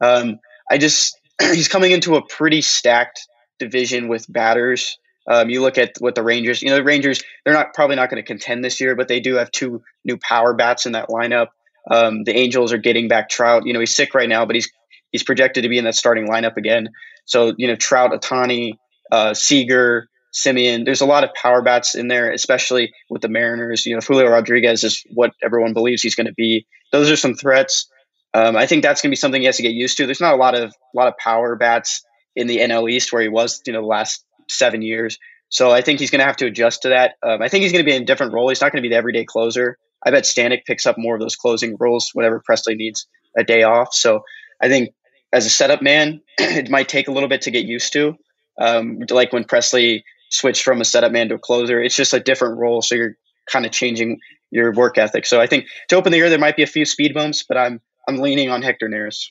Um, 0.00 0.40
I 0.70 0.78
just 0.78 1.18
he's 1.40 1.68
coming 1.68 1.92
into 1.92 2.16
a 2.16 2.26
pretty 2.26 2.60
stacked 2.60 3.26
division 3.58 4.08
with 4.08 4.30
batters. 4.30 4.98
Um, 5.28 5.50
you 5.50 5.60
look 5.60 5.78
at 5.78 5.92
what 6.00 6.14
the 6.14 6.22
Rangers, 6.22 6.62
you 6.62 6.70
know, 6.70 6.76
the 6.76 6.84
Rangers, 6.84 7.22
they're 7.44 7.54
not 7.54 7.74
probably 7.74 7.96
not 7.96 8.10
going 8.10 8.22
to 8.22 8.26
contend 8.26 8.64
this 8.64 8.80
year, 8.80 8.96
but 8.96 9.08
they 9.08 9.20
do 9.20 9.34
have 9.36 9.50
two 9.50 9.82
new 10.04 10.18
power 10.18 10.54
bats 10.54 10.86
in 10.86 10.92
that 10.92 11.08
lineup. 11.08 11.48
Um, 11.90 12.24
the 12.24 12.36
Angels 12.36 12.72
are 12.72 12.78
getting 12.78 13.08
back 13.08 13.28
Trout. 13.28 13.66
You 13.66 13.72
know, 13.72 13.80
he's 13.80 13.94
sick 13.94 14.14
right 14.14 14.28
now, 14.28 14.46
but 14.46 14.56
he's 14.56 14.70
he's 15.10 15.22
projected 15.22 15.62
to 15.62 15.68
be 15.68 15.78
in 15.78 15.84
that 15.84 15.94
starting 15.94 16.28
lineup 16.28 16.56
again. 16.56 16.88
So 17.24 17.54
you 17.56 17.68
know, 17.68 17.76
Trout, 17.76 18.12
Ohtani, 18.12 18.72
uh, 19.10 19.34
Seager, 19.34 20.08
Semien, 20.32 20.84
there's 20.84 21.02
a 21.02 21.06
lot 21.06 21.24
of 21.24 21.34
power 21.34 21.62
bats 21.62 21.94
in 21.94 22.08
there, 22.08 22.32
especially 22.32 22.92
with 23.10 23.22
the 23.22 23.28
Mariners. 23.28 23.84
You 23.86 23.94
know, 23.94 24.00
Julio 24.00 24.28
Rodriguez 24.28 24.82
is 24.82 25.04
what 25.12 25.32
everyone 25.42 25.72
believes 25.72 26.02
he's 26.02 26.14
going 26.14 26.26
to 26.26 26.34
be. 26.34 26.66
Those 26.90 27.10
are 27.10 27.16
some 27.16 27.34
threats. 27.34 27.88
Um, 28.34 28.56
I 28.56 28.66
think 28.66 28.82
that's 28.82 29.02
going 29.02 29.10
to 29.10 29.12
be 29.12 29.16
something 29.16 29.42
he 29.42 29.46
has 29.46 29.58
to 29.58 29.62
get 29.62 29.72
used 29.72 29.98
to. 29.98 30.06
There's 30.06 30.20
not 30.20 30.34
a 30.34 30.38
lot 30.38 30.54
of 30.54 30.70
a 30.70 30.96
lot 30.96 31.08
of 31.08 31.16
power 31.18 31.54
bats 31.56 32.02
in 32.34 32.46
the 32.46 32.58
NL 32.58 32.90
East 32.90 33.12
where 33.12 33.22
he 33.22 33.28
was, 33.28 33.60
you 33.66 33.72
know, 33.72 33.82
the 33.82 33.86
last 33.86 34.24
seven 34.48 34.82
years. 34.82 35.18
So 35.48 35.70
I 35.70 35.82
think 35.82 36.00
he's 36.00 36.10
going 36.10 36.20
to 36.20 36.26
have 36.26 36.38
to 36.38 36.46
adjust 36.46 36.82
to 36.82 36.90
that. 36.90 37.16
Um, 37.22 37.42
I 37.42 37.48
think 37.48 37.62
he's 37.62 37.72
going 37.72 37.84
to 37.84 37.90
be 37.90 37.94
in 37.94 38.02
a 38.02 38.06
different 38.06 38.32
role. 38.32 38.48
He's 38.48 38.60
not 38.60 38.72
going 38.72 38.82
to 38.82 38.88
be 38.88 38.92
the 38.92 38.98
everyday 38.98 39.24
closer. 39.24 39.76
I 40.04 40.10
bet 40.10 40.24
Stanek 40.24 40.64
picks 40.64 40.86
up 40.86 40.96
more 40.98 41.14
of 41.14 41.20
those 41.20 41.36
closing 41.36 41.76
roles 41.78 42.10
whenever 42.12 42.40
Pressly 42.40 42.76
needs 42.76 43.06
a 43.36 43.44
day 43.44 43.62
off. 43.62 43.94
So 43.94 44.24
I 44.60 44.68
think 44.68 44.94
as 45.32 45.46
a 45.46 45.50
setup 45.50 45.82
man, 45.82 46.20
it 46.38 46.70
might 46.70 46.88
take 46.88 47.08
a 47.08 47.12
little 47.12 47.28
bit 47.28 47.42
to 47.42 47.50
get 47.50 47.64
used 47.64 47.92
to. 47.92 48.16
Um, 48.58 49.00
like 49.10 49.32
when 49.32 49.44
Pressly 49.44 50.02
switched 50.30 50.62
from 50.62 50.80
a 50.80 50.84
setup 50.84 51.12
man 51.12 51.28
to 51.28 51.36
a 51.36 51.38
closer, 51.38 51.80
it's 51.80 51.96
just 51.96 52.14
a 52.14 52.20
different 52.20 52.58
role. 52.58 52.82
So 52.82 52.94
you're 52.94 53.16
kind 53.50 53.66
of 53.66 53.72
changing 53.72 54.20
your 54.50 54.72
work 54.72 54.98
ethic. 54.98 55.26
So 55.26 55.40
I 55.40 55.46
think 55.46 55.66
to 55.88 55.96
open 55.96 56.12
the 56.12 56.18
year, 56.18 56.30
there 56.30 56.38
might 56.38 56.56
be 56.56 56.62
a 56.62 56.66
few 56.66 56.84
speed 56.84 57.14
bumps, 57.14 57.42
but 57.42 57.56
I'm 57.56 57.80
I'm 58.08 58.18
leaning 58.18 58.50
on 58.50 58.62
Hector 58.62 58.88
Neris. 58.88 59.30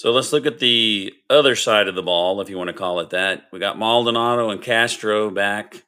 So 0.00 0.12
let's 0.12 0.32
look 0.32 0.46
at 0.46 0.60
the 0.60 1.12
other 1.28 1.54
side 1.54 1.86
of 1.86 1.94
the 1.94 2.02
ball, 2.02 2.40
if 2.40 2.48
you 2.48 2.56
want 2.56 2.68
to 2.68 2.72
call 2.72 3.00
it 3.00 3.10
that. 3.10 3.42
We 3.52 3.58
got 3.58 3.78
Maldonado 3.78 4.48
and 4.48 4.62
Castro 4.62 5.28
back, 5.28 5.84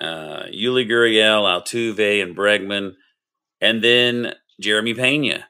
uh, 0.00 0.44
Yuli 0.54 0.88
Gurriel, 0.88 1.42
Altuve, 1.42 2.22
and 2.22 2.36
Bregman, 2.36 2.92
and 3.60 3.82
then 3.82 4.34
Jeremy 4.60 4.94
Pena. 4.94 5.48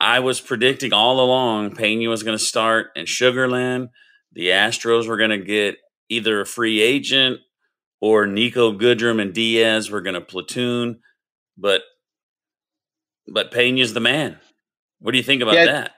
I 0.00 0.18
was 0.18 0.40
predicting 0.40 0.92
all 0.92 1.20
along 1.20 1.76
Pena 1.76 2.10
was 2.10 2.24
going 2.24 2.36
to 2.36 2.44
start 2.44 2.88
in 2.96 3.04
Sugarland. 3.04 3.90
The 4.32 4.48
Astros 4.48 5.06
were 5.06 5.16
going 5.16 5.30
to 5.30 5.38
get 5.38 5.76
either 6.08 6.40
a 6.40 6.44
free 6.44 6.82
agent 6.82 7.38
or 8.00 8.26
Niko 8.26 8.76
Goodrum 8.76 9.22
and 9.22 9.32
Diaz 9.32 9.92
were 9.92 10.00
going 10.00 10.14
to 10.14 10.20
platoon, 10.20 10.98
but 11.56 11.82
but 13.32 13.52
Pena's 13.52 13.94
the 13.94 14.00
man. 14.00 14.40
What 14.98 15.12
do 15.12 15.18
you 15.18 15.24
think 15.24 15.42
about 15.42 15.54
yeah, 15.54 15.66
that? 15.66 15.92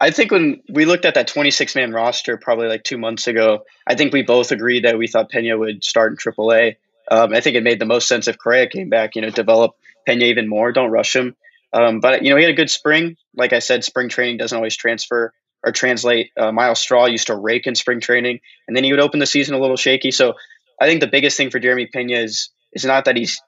I 0.00 0.10
think 0.10 0.30
when 0.30 0.62
we 0.68 0.84
looked 0.84 1.04
at 1.04 1.14
that 1.14 1.28
26 1.28 1.74
man 1.74 1.92
roster 1.92 2.36
probably 2.36 2.68
like 2.68 2.84
two 2.84 2.98
months 2.98 3.26
ago, 3.26 3.64
I 3.86 3.94
think 3.94 4.12
we 4.12 4.22
both 4.22 4.52
agreed 4.52 4.84
that 4.84 4.98
we 4.98 5.06
thought 5.06 5.30
Pena 5.30 5.56
would 5.56 5.84
start 5.84 6.12
in 6.12 6.16
AAA. 6.16 6.76
Um, 7.10 7.32
I 7.32 7.40
think 7.40 7.56
it 7.56 7.62
made 7.62 7.78
the 7.78 7.86
most 7.86 8.08
sense 8.08 8.28
if 8.28 8.38
Correa 8.38 8.68
came 8.68 8.90
back, 8.90 9.16
you 9.16 9.22
know, 9.22 9.30
develop 9.30 9.72
Pena 10.06 10.24
even 10.26 10.48
more. 10.48 10.72
Don't 10.72 10.90
rush 10.90 11.14
him. 11.14 11.34
Um, 11.72 12.00
but, 12.00 12.22
you 12.22 12.30
know, 12.30 12.36
he 12.36 12.42
had 12.42 12.52
a 12.52 12.56
good 12.56 12.70
spring. 12.70 13.16
Like 13.34 13.52
I 13.52 13.60
said, 13.60 13.84
spring 13.84 14.08
training 14.08 14.38
doesn't 14.38 14.56
always 14.56 14.76
transfer 14.76 15.32
or 15.64 15.72
translate. 15.72 16.30
Uh, 16.36 16.52
Myles 16.52 16.78
Straw 16.78 17.06
used 17.06 17.28
to 17.28 17.36
rake 17.36 17.66
in 17.66 17.74
spring 17.74 18.00
training, 18.00 18.40
and 18.66 18.76
then 18.76 18.84
he 18.84 18.92
would 18.92 19.00
open 19.00 19.20
the 19.20 19.26
season 19.26 19.54
a 19.54 19.58
little 19.58 19.76
shaky. 19.76 20.10
So 20.10 20.34
I 20.80 20.86
think 20.86 21.00
the 21.00 21.06
biggest 21.06 21.36
thing 21.36 21.50
for 21.50 21.58
Jeremy 21.58 21.86
Pena 21.86 22.18
is 22.18 22.50
is 22.72 22.84
not 22.84 23.06
that 23.06 23.16
he's 23.16 23.40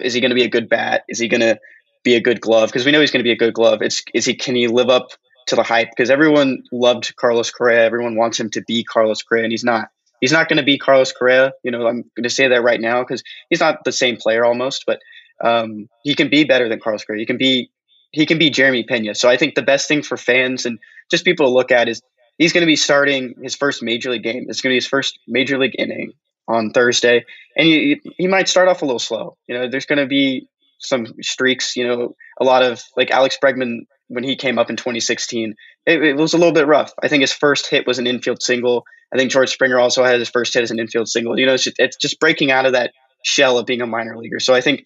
is 0.00 0.14
he 0.14 0.20
going 0.20 0.30
to 0.30 0.34
be 0.34 0.44
a 0.44 0.48
good 0.48 0.68
bat? 0.68 1.04
Is 1.08 1.18
he 1.18 1.28
going 1.28 1.40
to 1.40 1.58
be 2.02 2.14
a 2.14 2.20
good 2.20 2.40
glove? 2.40 2.68
Because 2.68 2.84
we 2.84 2.92
know 2.92 3.00
he's 3.00 3.10
going 3.10 3.20
to 3.20 3.28
be 3.28 3.32
a 3.32 3.36
good 3.36 3.54
glove. 3.54 3.82
It's 3.82 4.02
is 4.14 4.24
he 4.24 4.34
can 4.34 4.54
he 4.54 4.68
live 4.68 4.88
up 4.88 5.12
to 5.46 5.56
the 5.56 5.62
hype? 5.62 5.88
Because 5.90 6.10
everyone 6.10 6.62
loved 6.72 7.14
Carlos 7.16 7.50
Correa. 7.50 7.84
Everyone 7.84 8.16
wants 8.16 8.38
him 8.38 8.50
to 8.50 8.62
be 8.62 8.84
Carlos 8.84 9.22
Correa, 9.22 9.44
and 9.44 9.52
he's 9.52 9.64
not. 9.64 9.88
He's 10.20 10.32
not 10.32 10.48
going 10.48 10.58
to 10.58 10.62
be 10.62 10.78
Carlos 10.78 11.10
Correa. 11.10 11.52
You 11.64 11.72
know, 11.72 11.86
I'm 11.86 12.02
going 12.16 12.22
to 12.22 12.30
say 12.30 12.46
that 12.46 12.62
right 12.62 12.80
now 12.80 13.02
because 13.02 13.24
he's 13.50 13.58
not 13.58 13.82
the 13.84 13.90
same 13.90 14.16
player 14.16 14.44
almost, 14.44 14.84
but 14.86 15.00
um, 15.42 15.88
he 16.04 16.14
can 16.14 16.28
be 16.28 16.44
better 16.44 16.68
than 16.68 16.78
Carlos 16.78 17.04
Correa. 17.04 17.18
He 17.18 17.26
can 17.26 17.38
be 17.38 17.70
he 18.12 18.26
can 18.26 18.38
be 18.38 18.50
Jeremy 18.50 18.84
Pena. 18.84 19.14
So 19.14 19.28
I 19.28 19.36
think 19.36 19.54
the 19.54 19.62
best 19.62 19.88
thing 19.88 20.02
for 20.02 20.16
fans 20.16 20.66
and 20.66 20.78
just 21.10 21.24
people 21.24 21.46
to 21.46 21.52
look 21.52 21.72
at 21.72 21.88
is 21.88 22.02
he's 22.38 22.52
going 22.52 22.62
to 22.62 22.66
be 22.66 22.76
starting 22.76 23.34
his 23.42 23.56
first 23.56 23.82
major 23.82 24.10
league 24.10 24.22
game. 24.22 24.46
It's 24.48 24.60
going 24.60 24.70
to 24.70 24.74
be 24.74 24.76
his 24.76 24.86
first 24.86 25.18
major 25.26 25.58
league 25.58 25.74
inning 25.78 26.12
on 26.46 26.70
Thursday, 26.70 27.24
and 27.56 27.66
he 27.66 28.00
he 28.16 28.26
might 28.26 28.48
start 28.48 28.68
off 28.68 28.82
a 28.82 28.84
little 28.84 28.98
slow. 28.98 29.36
You 29.48 29.58
know, 29.58 29.68
there's 29.68 29.86
going 29.86 29.98
to 29.98 30.06
be 30.06 30.48
some 30.78 31.06
streaks. 31.22 31.76
You 31.76 31.88
know, 31.88 32.16
a 32.40 32.44
lot 32.44 32.62
of 32.62 32.82
like 32.96 33.10
Alex 33.10 33.38
Bregman 33.42 33.86
when 34.12 34.24
he 34.24 34.36
came 34.36 34.58
up 34.58 34.68
in 34.68 34.76
2016, 34.76 35.54
it, 35.86 36.02
it, 36.02 36.16
was 36.16 36.34
a 36.34 36.36
little 36.36 36.52
bit 36.52 36.66
rough. 36.66 36.92
I 37.02 37.08
think 37.08 37.22
his 37.22 37.32
first 37.32 37.66
hit 37.66 37.86
was 37.86 37.98
an 37.98 38.06
infield 38.06 38.42
single. 38.42 38.84
I 39.12 39.16
think 39.16 39.30
George 39.30 39.50
Springer 39.50 39.80
also 39.80 40.04
had 40.04 40.18
his 40.18 40.28
first 40.28 40.52
hit 40.52 40.62
as 40.62 40.70
an 40.70 40.78
infield 40.78 41.08
single. 41.08 41.38
You 41.38 41.46
know, 41.46 41.54
it's 41.54 41.64
just, 41.64 41.78
it's 41.78 41.96
just 41.96 42.20
breaking 42.20 42.50
out 42.50 42.66
of 42.66 42.72
that 42.72 42.92
shell 43.24 43.58
of 43.58 43.64
being 43.64 43.80
a 43.80 43.86
minor 43.86 44.16
leaguer. 44.18 44.38
So 44.38 44.54
I 44.54 44.60
think 44.60 44.84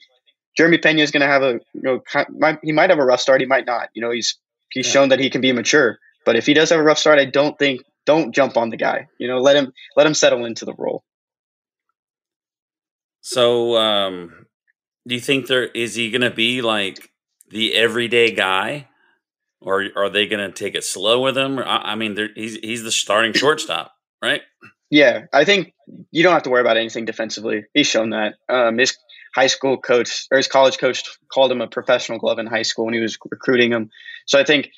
Jeremy 0.57 0.79
Pena 0.79 1.03
is 1.03 1.11
going 1.11 1.23
to 1.23 1.27
have 1.27 1.43
a 1.43 1.61
you 1.75 1.83
know 1.83 2.01
might, 2.31 2.59
he 2.63 2.73
might 2.73 2.91
have 2.91 2.99
a 2.99 3.05
rough 3.05 3.21
start. 3.21 3.41
He 3.41 3.47
might 3.47 3.67
not. 3.67 3.89
You 3.95 4.03
know, 4.03 4.11
he's 4.11 4.39
he's 4.71 4.87
yeah. 4.87 4.93
shown 4.93 5.09
that 5.09 5.19
he 5.19 5.29
can 5.29 5.41
be 5.41 5.53
mature. 5.53 5.99
But 6.25 6.37
if 6.37 6.47
he 6.47 6.55
does 6.55 6.71
have 6.71 6.81
a 6.81 6.85
rough 6.85 6.99
start, 6.99 7.19
I 7.19 7.25
don't 7.25 7.59
think 7.59 7.83
don't 8.05 8.33
jump 8.35 8.57
on 8.57 8.71
the 8.71 8.77
guy. 8.77 9.09
You 9.19 9.29
know, 9.29 9.39
let 9.39 9.57
him 9.57 9.73
let 9.97 10.07
him 10.07 10.15
settle 10.15 10.45
into 10.45 10.65
the 10.65 10.75
role. 10.75 11.03
So, 13.21 13.77
um, 13.77 14.47
do 15.07 15.17
you 15.17 15.21
think 15.21 15.49
there 15.49 15.67
is 15.67 15.97
he 15.97 16.13
going 16.13 16.23
to 16.23 16.31
be 16.31 16.63
like 16.63 17.11
the 17.51 17.75
everyday 17.75 18.31
guy, 18.31 18.89
or 19.67 19.85
are 19.97 20.09
they 20.09 20.27
going 20.27 20.41
to 20.41 20.53
take 20.53 20.75
it 20.75 20.85
slow 20.85 21.21
with 21.21 21.37
him? 21.37 21.59
I, 21.59 21.93
I 21.93 21.95
mean, 21.97 22.17
he's 22.35 22.55
he's 22.57 22.83
the 22.83 22.93
starting 22.93 23.33
shortstop, 23.35 23.93
right? 24.23 24.41
Yeah, 24.89 25.27
I 25.33 25.45
think 25.45 25.75
you 26.13 26.23
don't 26.23 26.33
have 26.33 26.45
to 26.45 26.51
worry 26.51 26.61
about 26.61 26.77
anything 26.77 27.05
defensively. 27.05 27.65
He's 27.75 27.89
shown 27.89 28.11
that. 28.11 28.35
Um, 28.49 28.79
his 28.79 28.97
high 29.35 29.49
school 29.49 29.77
coach 29.77 30.27
or 30.31 30.39
his 30.39 30.49
college 30.49 30.79
coach 30.79 31.03
called 31.31 31.53
him 31.53 31.61
a 31.61 31.67
professional 31.67 32.19
glove 32.19 32.39
in 32.39 32.47
high 32.47 32.63
school 32.63 32.87
when 32.87 32.95
he 32.95 33.01
was 33.01 33.19
recruiting 33.29 33.73
him. 33.73 33.91
So 34.27 34.39
I 34.39 34.45
think 34.45 34.71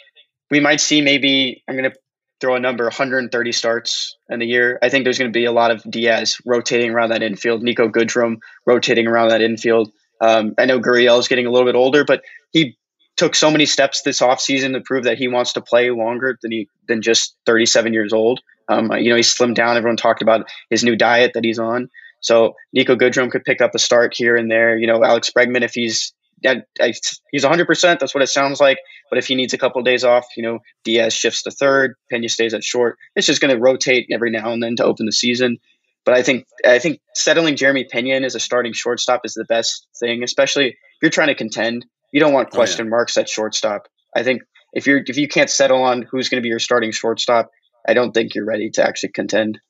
we 0.50 0.60
might 0.60 0.80
see 0.80 1.02
maybe 1.02 1.62
I'm 1.68 1.76
going 1.76 1.90
to 1.90 1.96
throw 2.40 2.54
a 2.54 2.60
number 2.60 2.84
130 2.84 3.52
starts 3.52 4.16
in 4.30 4.38
the 4.38 4.46
year. 4.46 4.78
I 4.82 4.88
think 4.88 5.04
there's 5.04 5.18
going 5.18 5.30
to 5.30 5.36
be 5.38 5.44
a 5.44 5.52
lot 5.52 5.70
of 5.70 5.82
Diaz 5.88 6.38
rotating 6.46 6.90
around 6.90 7.10
that 7.10 7.22
infield, 7.22 7.62
Niko 7.62 7.90
Goodrum 7.90 8.36
rotating 8.66 9.06
around 9.06 9.28
that 9.28 9.42
infield. 9.42 9.92
Um, 10.20 10.54
I 10.58 10.64
know 10.64 10.80
Gurriel 10.80 11.18
is 11.18 11.28
getting 11.28 11.46
a 11.46 11.50
little 11.50 11.66
bit 11.66 11.76
older, 11.76 12.04
but 12.04 12.22
he 12.50 12.76
took 13.18 13.34
so 13.34 13.50
many 13.50 13.66
steps 13.66 14.02
this 14.02 14.20
offseason 14.20 14.72
to 14.72 14.80
prove 14.80 15.04
that 15.04 15.18
he 15.18 15.28
wants 15.28 15.52
to 15.54 15.60
play 15.60 15.90
longer 15.90 16.38
than 16.40 16.52
he 16.52 16.68
than 16.86 17.02
just 17.02 17.36
37 17.46 17.92
years 17.92 18.12
old. 18.12 18.40
Um, 18.68 18.92
you 18.92 19.10
know, 19.10 19.16
he 19.16 19.22
slimmed 19.22 19.54
down. 19.54 19.76
Everyone 19.76 19.96
talked 19.96 20.22
about 20.22 20.48
his 20.70 20.84
new 20.84 20.96
diet 20.96 21.32
that 21.34 21.44
he's 21.44 21.58
on. 21.58 21.88
So 22.20 22.54
Niko 22.76 22.96
Goodrum 22.96 23.30
could 23.30 23.44
pick 23.44 23.60
up 23.60 23.74
a 23.74 23.78
start 23.78 24.14
here 24.14 24.36
and 24.36 24.50
there. 24.50 24.76
You 24.78 24.86
know, 24.86 25.04
Alex 25.04 25.30
Bregman, 25.36 25.62
if 25.62 25.74
he's 25.74 26.12
he's 26.42 27.44
100%, 27.44 27.98
that's 27.98 28.14
what 28.14 28.22
it 28.22 28.28
sounds 28.28 28.60
like. 28.60 28.78
But 29.10 29.18
if 29.18 29.26
he 29.26 29.34
needs 29.34 29.54
a 29.54 29.58
couple 29.58 29.80
of 29.80 29.84
days 29.84 30.04
off, 30.04 30.26
you 30.36 30.42
know, 30.42 30.60
Diaz 30.84 31.12
shifts 31.12 31.42
to 31.42 31.50
third, 31.50 31.94
Pena 32.10 32.28
stays 32.28 32.54
at 32.54 32.62
short. 32.62 32.96
It's 33.16 33.26
just 33.26 33.40
going 33.40 33.54
to 33.54 33.60
rotate 33.60 34.06
every 34.12 34.30
now 34.30 34.52
and 34.52 34.62
then 34.62 34.76
to 34.76 34.84
open 34.84 35.06
the 35.06 35.12
season. 35.12 35.58
But 36.04 36.14
I 36.14 36.22
think 36.22 36.46
I 36.64 36.78
think 36.78 37.00
settling 37.14 37.56
Jeremy 37.56 37.84
Pena 37.90 38.24
as 38.24 38.34
a 38.34 38.40
starting 38.40 38.72
shortstop 38.72 39.22
is 39.24 39.34
the 39.34 39.44
best 39.44 39.86
thing, 39.98 40.22
especially 40.22 40.68
if 40.68 40.76
you're 41.02 41.10
trying 41.10 41.28
to 41.28 41.34
contend. 41.34 41.84
You 42.12 42.20
don't 42.20 42.32
want 42.32 42.50
question 42.50 42.82
oh, 42.82 42.86
yeah. 42.86 42.90
marks 42.90 43.16
at 43.16 43.28
shortstop. 43.28 43.88
I 44.16 44.22
think 44.22 44.42
if 44.72 44.86
you're 44.86 45.02
if 45.06 45.16
you 45.16 45.28
can't 45.28 45.50
settle 45.50 45.82
on 45.82 46.02
who's 46.02 46.28
going 46.28 46.38
to 46.38 46.42
be 46.42 46.48
your 46.48 46.58
starting 46.58 46.92
shortstop, 46.92 47.50
I 47.86 47.94
don't 47.94 48.12
think 48.12 48.34
you're 48.34 48.46
ready 48.46 48.70
to 48.70 48.86
actually 48.86 49.10
contend. 49.10 49.60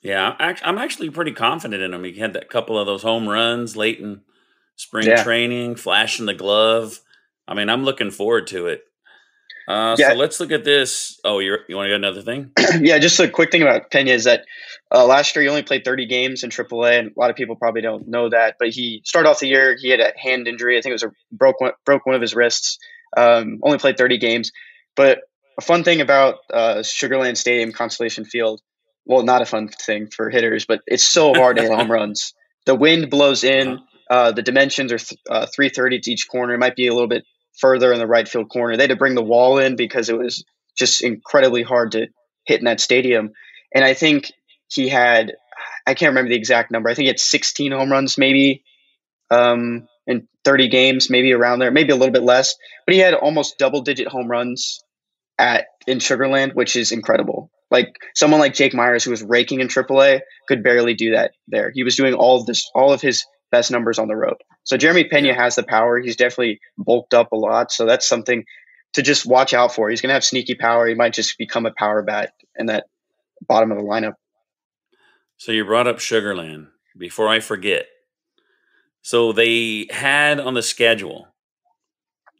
Yeah, 0.00 0.36
I'm 0.38 0.78
actually 0.78 1.10
pretty 1.10 1.32
confident 1.32 1.82
in 1.82 1.92
him. 1.92 2.04
He 2.04 2.18
had 2.18 2.32
that 2.34 2.48
couple 2.48 2.78
of 2.78 2.86
those 2.86 3.02
home 3.02 3.28
runs 3.28 3.76
late 3.76 3.98
in 3.98 4.20
spring 4.76 5.08
yeah. 5.08 5.24
training, 5.24 5.74
flashing 5.74 6.26
the 6.26 6.34
glove. 6.34 7.00
I 7.48 7.54
mean, 7.54 7.68
I'm 7.68 7.84
looking 7.84 8.12
forward 8.12 8.46
to 8.48 8.68
it. 8.68 8.82
Uh, 9.68 9.94
yeah. 9.98 10.10
So 10.10 10.14
let's 10.14 10.40
look 10.40 10.50
at 10.50 10.64
this. 10.64 11.20
Oh, 11.24 11.40
you 11.40 11.58
you 11.68 11.76
want 11.76 11.86
to 11.86 11.90
get 11.90 11.96
another 11.96 12.22
thing? 12.22 12.52
yeah, 12.80 12.98
just 12.98 13.20
a 13.20 13.28
quick 13.28 13.52
thing 13.52 13.62
about 13.62 13.90
Pena 13.90 14.12
is 14.12 14.24
that 14.24 14.46
uh, 14.90 15.04
last 15.04 15.36
year 15.36 15.42
he 15.42 15.48
only 15.48 15.62
played 15.62 15.84
30 15.84 16.06
games 16.06 16.42
in 16.42 16.48
AAA, 16.50 16.98
and 16.98 17.08
a 17.14 17.20
lot 17.20 17.28
of 17.28 17.36
people 17.36 17.54
probably 17.54 17.82
don't 17.82 18.08
know 18.08 18.30
that. 18.30 18.56
But 18.58 18.70
he 18.70 19.02
started 19.04 19.28
off 19.28 19.40
the 19.40 19.48
year 19.48 19.76
he 19.78 19.90
had 19.90 20.00
a 20.00 20.12
hand 20.16 20.48
injury. 20.48 20.78
I 20.78 20.80
think 20.80 20.92
it 20.92 20.94
was 20.94 21.02
a 21.02 21.12
broke 21.30 21.60
one, 21.60 21.72
broke 21.84 22.06
one 22.06 22.14
of 22.14 22.22
his 22.22 22.34
wrists. 22.34 22.78
Um, 23.16 23.60
only 23.62 23.78
played 23.78 23.96
30 23.96 24.18
games, 24.18 24.52
but 24.94 25.20
a 25.58 25.62
fun 25.62 25.82
thing 25.82 26.00
about 26.00 26.40
uh, 26.52 26.76
Sugarland 26.76 27.36
Stadium, 27.38 27.72
Constellation 27.72 28.24
Field 28.24 28.60
well, 29.08 29.22
not 29.22 29.42
a 29.42 29.46
fun 29.46 29.68
thing 29.68 30.06
for 30.06 30.28
hitters, 30.28 30.66
but 30.66 30.82
it's 30.86 31.02
so 31.02 31.32
hard 31.34 31.56
to 31.56 31.62
hit 31.62 31.72
home 31.72 31.90
runs. 31.90 32.34
The 32.66 32.74
wind 32.74 33.10
blows 33.10 33.42
in. 33.42 33.80
Uh, 34.08 34.32
the 34.32 34.42
dimensions 34.42 34.92
are 34.92 34.98
th- 34.98 35.18
uh, 35.28 35.46
330 35.46 36.00
to 36.00 36.10
each 36.12 36.28
corner. 36.28 36.54
It 36.54 36.58
might 36.58 36.76
be 36.76 36.86
a 36.86 36.92
little 36.92 37.08
bit 37.08 37.24
further 37.60 37.92
in 37.92 37.98
the 37.98 38.06
right 38.06 38.28
field 38.28 38.48
corner. 38.48 38.76
They 38.76 38.84
had 38.84 38.90
to 38.90 38.96
bring 38.96 39.14
the 39.14 39.22
wall 39.22 39.58
in 39.58 39.76
because 39.76 40.08
it 40.08 40.18
was 40.18 40.44
just 40.76 41.02
incredibly 41.02 41.62
hard 41.62 41.92
to 41.92 42.08
hit 42.44 42.60
in 42.60 42.64
that 42.64 42.80
stadium. 42.80 43.32
And 43.74 43.84
I 43.84 43.94
think 43.94 44.32
he 44.68 44.88
had, 44.88 45.32
I 45.86 45.94
can't 45.94 46.10
remember 46.10 46.30
the 46.30 46.36
exact 46.36 46.70
number. 46.70 46.88
I 46.88 46.94
think 46.94 47.08
had 47.08 47.20
16 47.20 47.72
home 47.72 47.90
runs 47.90 48.16
maybe 48.18 48.64
um, 49.30 49.88
in 50.06 50.28
30 50.44 50.68
games, 50.68 51.10
maybe 51.10 51.32
around 51.32 51.58
there, 51.58 51.70
maybe 51.70 51.92
a 51.92 51.96
little 51.96 52.12
bit 52.12 52.22
less. 52.22 52.54
But 52.86 52.94
he 52.94 53.00
had 53.00 53.14
almost 53.14 53.58
double 53.58 53.82
digit 53.82 54.08
home 54.08 54.28
runs 54.28 54.82
at 55.38 55.66
in 55.86 55.98
Sugarland, 55.98 56.54
which 56.54 56.76
is 56.76 56.92
incredible. 56.92 57.50
Like 57.70 57.96
someone 58.14 58.40
like 58.40 58.54
Jake 58.54 58.74
Meyers, 58.74 59.04
who 59.04 59.10
was 59.10 59.22
raking 59.22 59.60
in 59.60 59.68
AAA, 59.68 60.20
could 60.48 60.62
barely 60.62 60.94
do 60.94 61.12
that 61.12 61.32
there. 61.48 61.70
He 61.74 61.84
was 61.84 61.96
doing 61.96 62.14
all 62.14 62.40
of 62.40 62.46
this, 62.46 62.70
all 62.74 62.92
of 62.92 63.02
his 63.02 63.24
best 63.50 63.70
numbers 63.70 63.98
on 63.98 64.08
the 64.08 64.16
road. 64.16 64.36
So 64.64 64.76
Jeremy 64.76 65.04
Pena 65.04 65.34
has 65.34 65.56
the 65.56 65.62
power. 65.62 65.98
He's 65.98 66.16
definitely 66.16 66.60
bulked 66.76 67.14
up 67.14 67.32
a 67.32 67.36
lot. 67.36 67.72
So 67.72 67.86
that's 67.86 68.06
something 68.06 68.44
to 68.94 69.02
just 69.02 69.26
watch 69.26 69.54
out 69.54 69.74
for. 69.74 69.88
He's 69.88 70.00
going 70.00 70.08
to 70.08 70.14
have 70.14 70.24
sneaky 70.24 70.54
power. 70.54 70.86
He 70.86 70.94
might 70.94 71.12
just 71.12 71.38
become 71.38 71.66
a 71.66 71.72
power 71.72 72.02
bat 72.02 72.32
in 72.56 72.66
that 72.66 72.86
bottom 73.46 73.70
of 73.70 73.78
the 73.78 73.84
lineup. 73.84 74.14
So 75.36 75.52
you 75.52 75.64
brought 75.64 75.86
up 75.86 75.98
Sugarland. 75.98 76.68
Before 76.96 77.28
I 77.28 77.38
forget, 77.38 77.86
so 79.02 79.32
they 79.32 79.86
had 79.88 80.40
on 80.40 80.54
the 80.54 80.62
schedule 80.62 81.28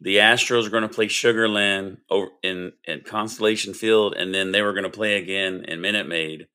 the 0.01 0.17
Astros 0.17 0.65
are 0.65 0.69
going 0.69 0.83
to 0.83 0.89
play 0.89 1.07
Sugarland 1.07 1.97
over 2.09 2.29
in, 2.41 2.71
in 2.85 3.01
Constellation 3.01 3.73
Field, 3.73 4.15
and 4.15 4.33
then 4.33 4.51
they 4.51 4.61
were 4.61 4.73
going 4.73 4.83
to 4.83 4.89
play 4.89 5.17
again 5.17 5.65
in 5.67 5.81
Minute 5.81 6.07
Maid. 6.07 6.47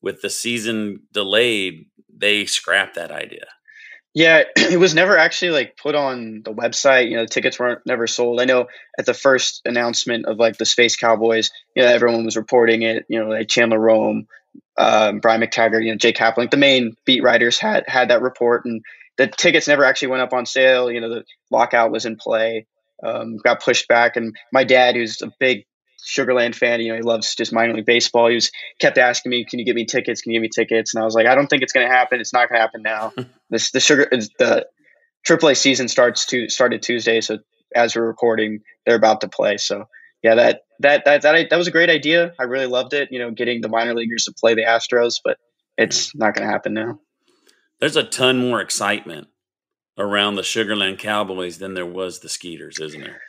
With 0.00 0.20
the 0.20 0.30
season 0.30 1.04
delayed, 1.12 1.86
they 2.12 2.44
scrapped 2.44 2.96
that 2.96 3.12
idea. 3.12 3.46
Yeah, 4.14 4.42
it 4.56 4.78
was 4.78 4.94
never 4.94 5.16
actually 5.16 5.52
like 5.52 5.76
put 5.76 5.94
on 5.94 6.42
the 6.44 6.52
website. 6.52 7.08
You 7.10 7.16
know, 7.16 7.22
the 7.22 7.28
tickets 7.28 7.58
weren't 7.58 7.80
never 7.86 8.06
sold. 8.06 8.40
I 8.40 8.44
know 8.44 8.66
at 8.98 9.06
the 9.06 9.14
first 9.14 9.62
announcement 9.64 10.26
of 10.26 10.38
like 10.38 10.58
the 10.58 10.66
Space 10.66 10.96
Cowboys, 10.96 11.50
you 11.74 11.82
know, 11.82 11.88
everyone 11.88 12.24
was 12.24 12.36
reporting 12.36 12.82
it. 12.82 13.06
You 13.08 13.20
know, 13.20 13.30
like 13.30 13.48
Chandler 13.48 13.78
Rome, 13.78 14.26
um, 14.76 15.20
Brian 15.20 15.40
McTaggart, 15.40 15.84
you 15.84 15.92
know, 15.92 15.96
Jake 15.96 16.16
Kaplan, 16.16 16.48
the 16.50 16.56
main 16.56 16.94
beat 17.06 17.22
writers 17.22 17.58
had 17.58 17.84
had 17.88 18.10
that 18.10 18.22
report, 18.22 18.64
and 18.66 18.82
the 19.16 19.26
tickets 19.28 19.68
never 19.68 19.84
actually 19.84 20.08
went 20.08 20.22
up 20.22 20.32
on 20.32 20.46
sale. 20.46 20.90
You 20.90 21.00
know, 21.00 21.08
the 21.08 21.24
lockout 21.50 21.90
was 21.92 22.04
in 22.04 22.16
play. 22.16 22.66
um, 23.02 23.38
got 23.38 23.62
pushed 23.62 23.88
back. 23.88 24.16
And 24.16 24.36
my 24.52 24.64
dad, 24.64 24.94
who's 24.94 25.22
a 25.22 25.32
big 25.40 25.64
Sugarland 26.04 26.54
fan, 26.54 26.80
you 26.80 26.92
know, 26.92 26.96
he 26.96 27.02
loves 27.02 27.34
just 27.34 27.52
minor 27.52 27.74
league 27.74 27.86
baseball. 27.86 28.28
He 28.28 28.34
was 28.34 28.50
kept 28.78 28.98
asking 28.98 29.30
me, 29.30 29.44
"Can 29.44 29.58
you 29.58 29.64
get 29.64 29.74
me 29.74 29.84
tickets? 29.84 30.22
Can 30.22 30.32
you 30.32 30.40
get 30.40 30.42
me 30.42 30.48
tickets?" 30.48 30.94
And 30.94 31.02
I 31.02 31.04
was 31.04 31.14
like, 31.14 31.26
"I 31.26 31.34
don't 31.34 31.46
think 31.46 31.62
it's 31.62 31.72
going 31.72 31.86
to 31.86 31.92
happen. 31.92 32.20
It's 32.20 32.32
not 32.32 32.48
going 32.48 32.58
to 32.58 32.62
happen 32.62 32.82
now. 32.82 33.12
this 33.50 33.70
the 33.70 33.80
sugar 33.80 34.08
the 34.10 34.66
AAA 35.26 35.56
season 35.56 35.88
starts 35.88 36.26
to 36.26 36.48
started 36.48 36.82
Tuesday, 36.82 37.20
so 37.20 37.38
as 37.74 37.94
we're 37.94 38.06
recording, 38.06 38.60
they're 38.84 38.96
about 38.96 39.20
to 39.22 39.28
play. 39.28 39.56
So 39.56 39.86
yeah, 40.22 40.34
that 40.36 40.62
that 40.80 41.04
that 41.04 41.22
that 41.22 41.50
that 41.50 41.56
was 41.56 41.68
a 41.68 41.72
great 41.72 41.90
idea. 41.90 42.34
I 42.38 42.44
really 42.44 42.66
loved 42.66 42.94
it. 42.94 43.10
You 43.12 43.18
know, 43.18 43.30
getting 43.30 43.60
the 43.60 43.68
minor 43.68 43.94
leaguers 43.94 44.24
to 44.24 44.32
play 44.32 44.54
the 44.54 44.64
Astros, 44.64 45.20
but 45.24 45.38
it's 45.78 46.14
not 46.14 46.34
going 46.34 46.46
to 46.46 46.52
happen 46.52 46.74
now. 46.74 47.00
There's 47.80 47.96
a 47.96 48.04
ton 48.04 48.38
more 48.38 48.60
excitement 48.60 49.28
around 49.98 50.36
the 50.36 50.42
Sugarland 50.42 50.98
Cowboys 50.98 51.58
than 51.58 51.74
there 51.74 51.86
was 51.86 52.20
the 52.20 52.28
Skeeters, 52.28 52.78
isn't 52.78 53.00
there? 53.00 53.20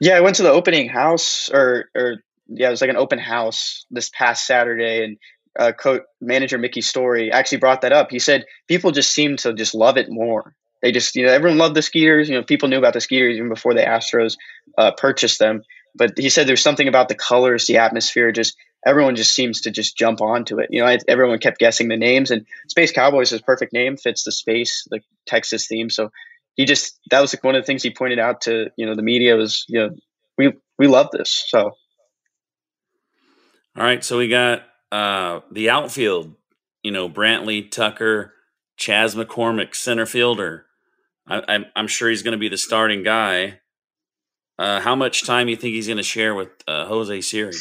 Yeah, 0.00 0.14
I 0.14 0.20
went 0.20 0.36
to 0.36 0.42
the 0.42 0.50
opening 0.50 0.88
house, 0.88 1.50
or 1.52 1.86
or 1.94 2.16
yeah, 2.48 2.68
it 2.68 2.70
was 2.70 2.80
like 2.80 2.90
an 2.90 2.96
open 2.96 3.18
house 3.18 3.86
this 3.90 4.10
past 4.10 4.46
Saturday, 4.46 5.04
and 5.04 5.16
uh, 5.58 5.72
coach 5.72 6.02
manager 6.20 6.58
Mickey 6.58 6.80
Storey 6.80 7.30
actually 7.30 7.58
brought 7.58 7.82
that 7.82 7.92
up. 7.92 8.10
He 8.10 8.18
said 8.18 8.44
people 8.68 8.90
just 8.90 9.12
seem 9.12 9.36
to 9.38 9.52
just 9.52 9.74
love 9.74 9.96
it 9.96 10.10
more. 10.10 10.54
They 10.80 10.90
just, 10.90 11.14
you 11.14 11.24
know, 11.24 11.32
everyone 11.32 11.58
loved 11.58 11.76
the 11.76 11.82
Skeeters. 11.82 12.28
You 12.28 12.36
know, 12.36 12.42
people 12.42 12.68
knew 12.68 12.78
about 12.78 12.94
the 12.94 13.00
Skeeters 13.00 13.36
even 13.36 13.48
before 13.48 13.74
the 13.74 13.82
Astros 13.82 14.36
uh, 14.76 14.90
purchased 14.92 15.38
them. 15.38 15.62
But 15.94 16.18
he 16.18 16.28
said 16.28 16.46
there's 16.46 16.62
something 16.62 16.88
about 16.88 17.08
the 17.08 17.14
colors, 17.14 17.66
the 17.66 17.76
atmosphere, 17.76 18.32
just 18.32 18.56
everyone 18.84 19.14
just 19.14 19.34
seems 19.34 19.60
to 19.62 19.70
just 19.70 19.96
jump 19.96 20.20
onto 20.20 20.58
it. 20.58 20.68
You 20.70 20.82
know, 20.82 20.96
everyone 21.06 21.38
kept 21.38 21.58
guessing 21.58 21.88
the 21.88 21.96
names, 21.96 22.30
and 22.30 22.46
Space 22.68 22.92
Cowboys 22.92 23.32
is 23.32 23.40
perfect 23.42 23.72
name, 23.72 23.96
fits 23.96 24.24
the 24.24 24.32
space, 24.32 24.86
the 24.90 25.00
Texas 25.26 25.66
theme. 25.66 25.90
So 25.90 26.10
he 26.54 26.64
just 26.64 26.98
that 27.10 27.20
was 27.20 27.34
like 27.34 27.44
one 27.44 27.54
of 27.54 27.62
the 27.62 27.66
things 27.66 27.82
he 27.82 27.90
pointed 27.90 28.18
out 28.18 28.42
to 28.42 28.70
you 28.76 28.86
know 28.86 28.94
the 28.94 29.02
media 29.02 29.36
was 29.36 29.64
you 29.68 29.80
know 29.80 29.90
we 30.36 30.52
we 30.78 30.86
love 30.86 31.08
this. 31.12 31.44
So 31.48 31.72
all 33.76 33.84
right, 33.84 34.04
so 34.04 34.18
we 34.18 34.28
got 34.28 34.62
uh 34.90 35.40
the 35.50 35.70
outfield. 35.70 36.34
You 36.82 36.90
know, 36.90 37.08
Brantley, 37.08 37.70
Tucker, 37.70 38.34
Chas 38.76 39.14
McCormick, 39.14 39.74
center 39.76 40.04
fielder. 40.04 40.66
I, 41.28 41.54
am 41.54 41.66
I'm 41.76 41.86
sure 41.86 42.10
he's 42.10 42.24
going 42.24 42.32
to 42.32 42.38
be 42.38 42.48
the 42.48 42.58
starting 42.58 43.04
guy. 43.04 43.60
Uh, 44.58 44.80
how 44.80 44.96
much 44.96 45.24
time 45.24 45.46
do 45.46 45.52
you 45.52 45.56
think 45.56 45.74
he's 45.74 45.86
going 45.86 45.98
to 45.98 46.02
share 46.02 46.34
with 46.34 46.48
uh, 46.66 46.86
Jose 46.86 47.20
Siri? 47.20 47.54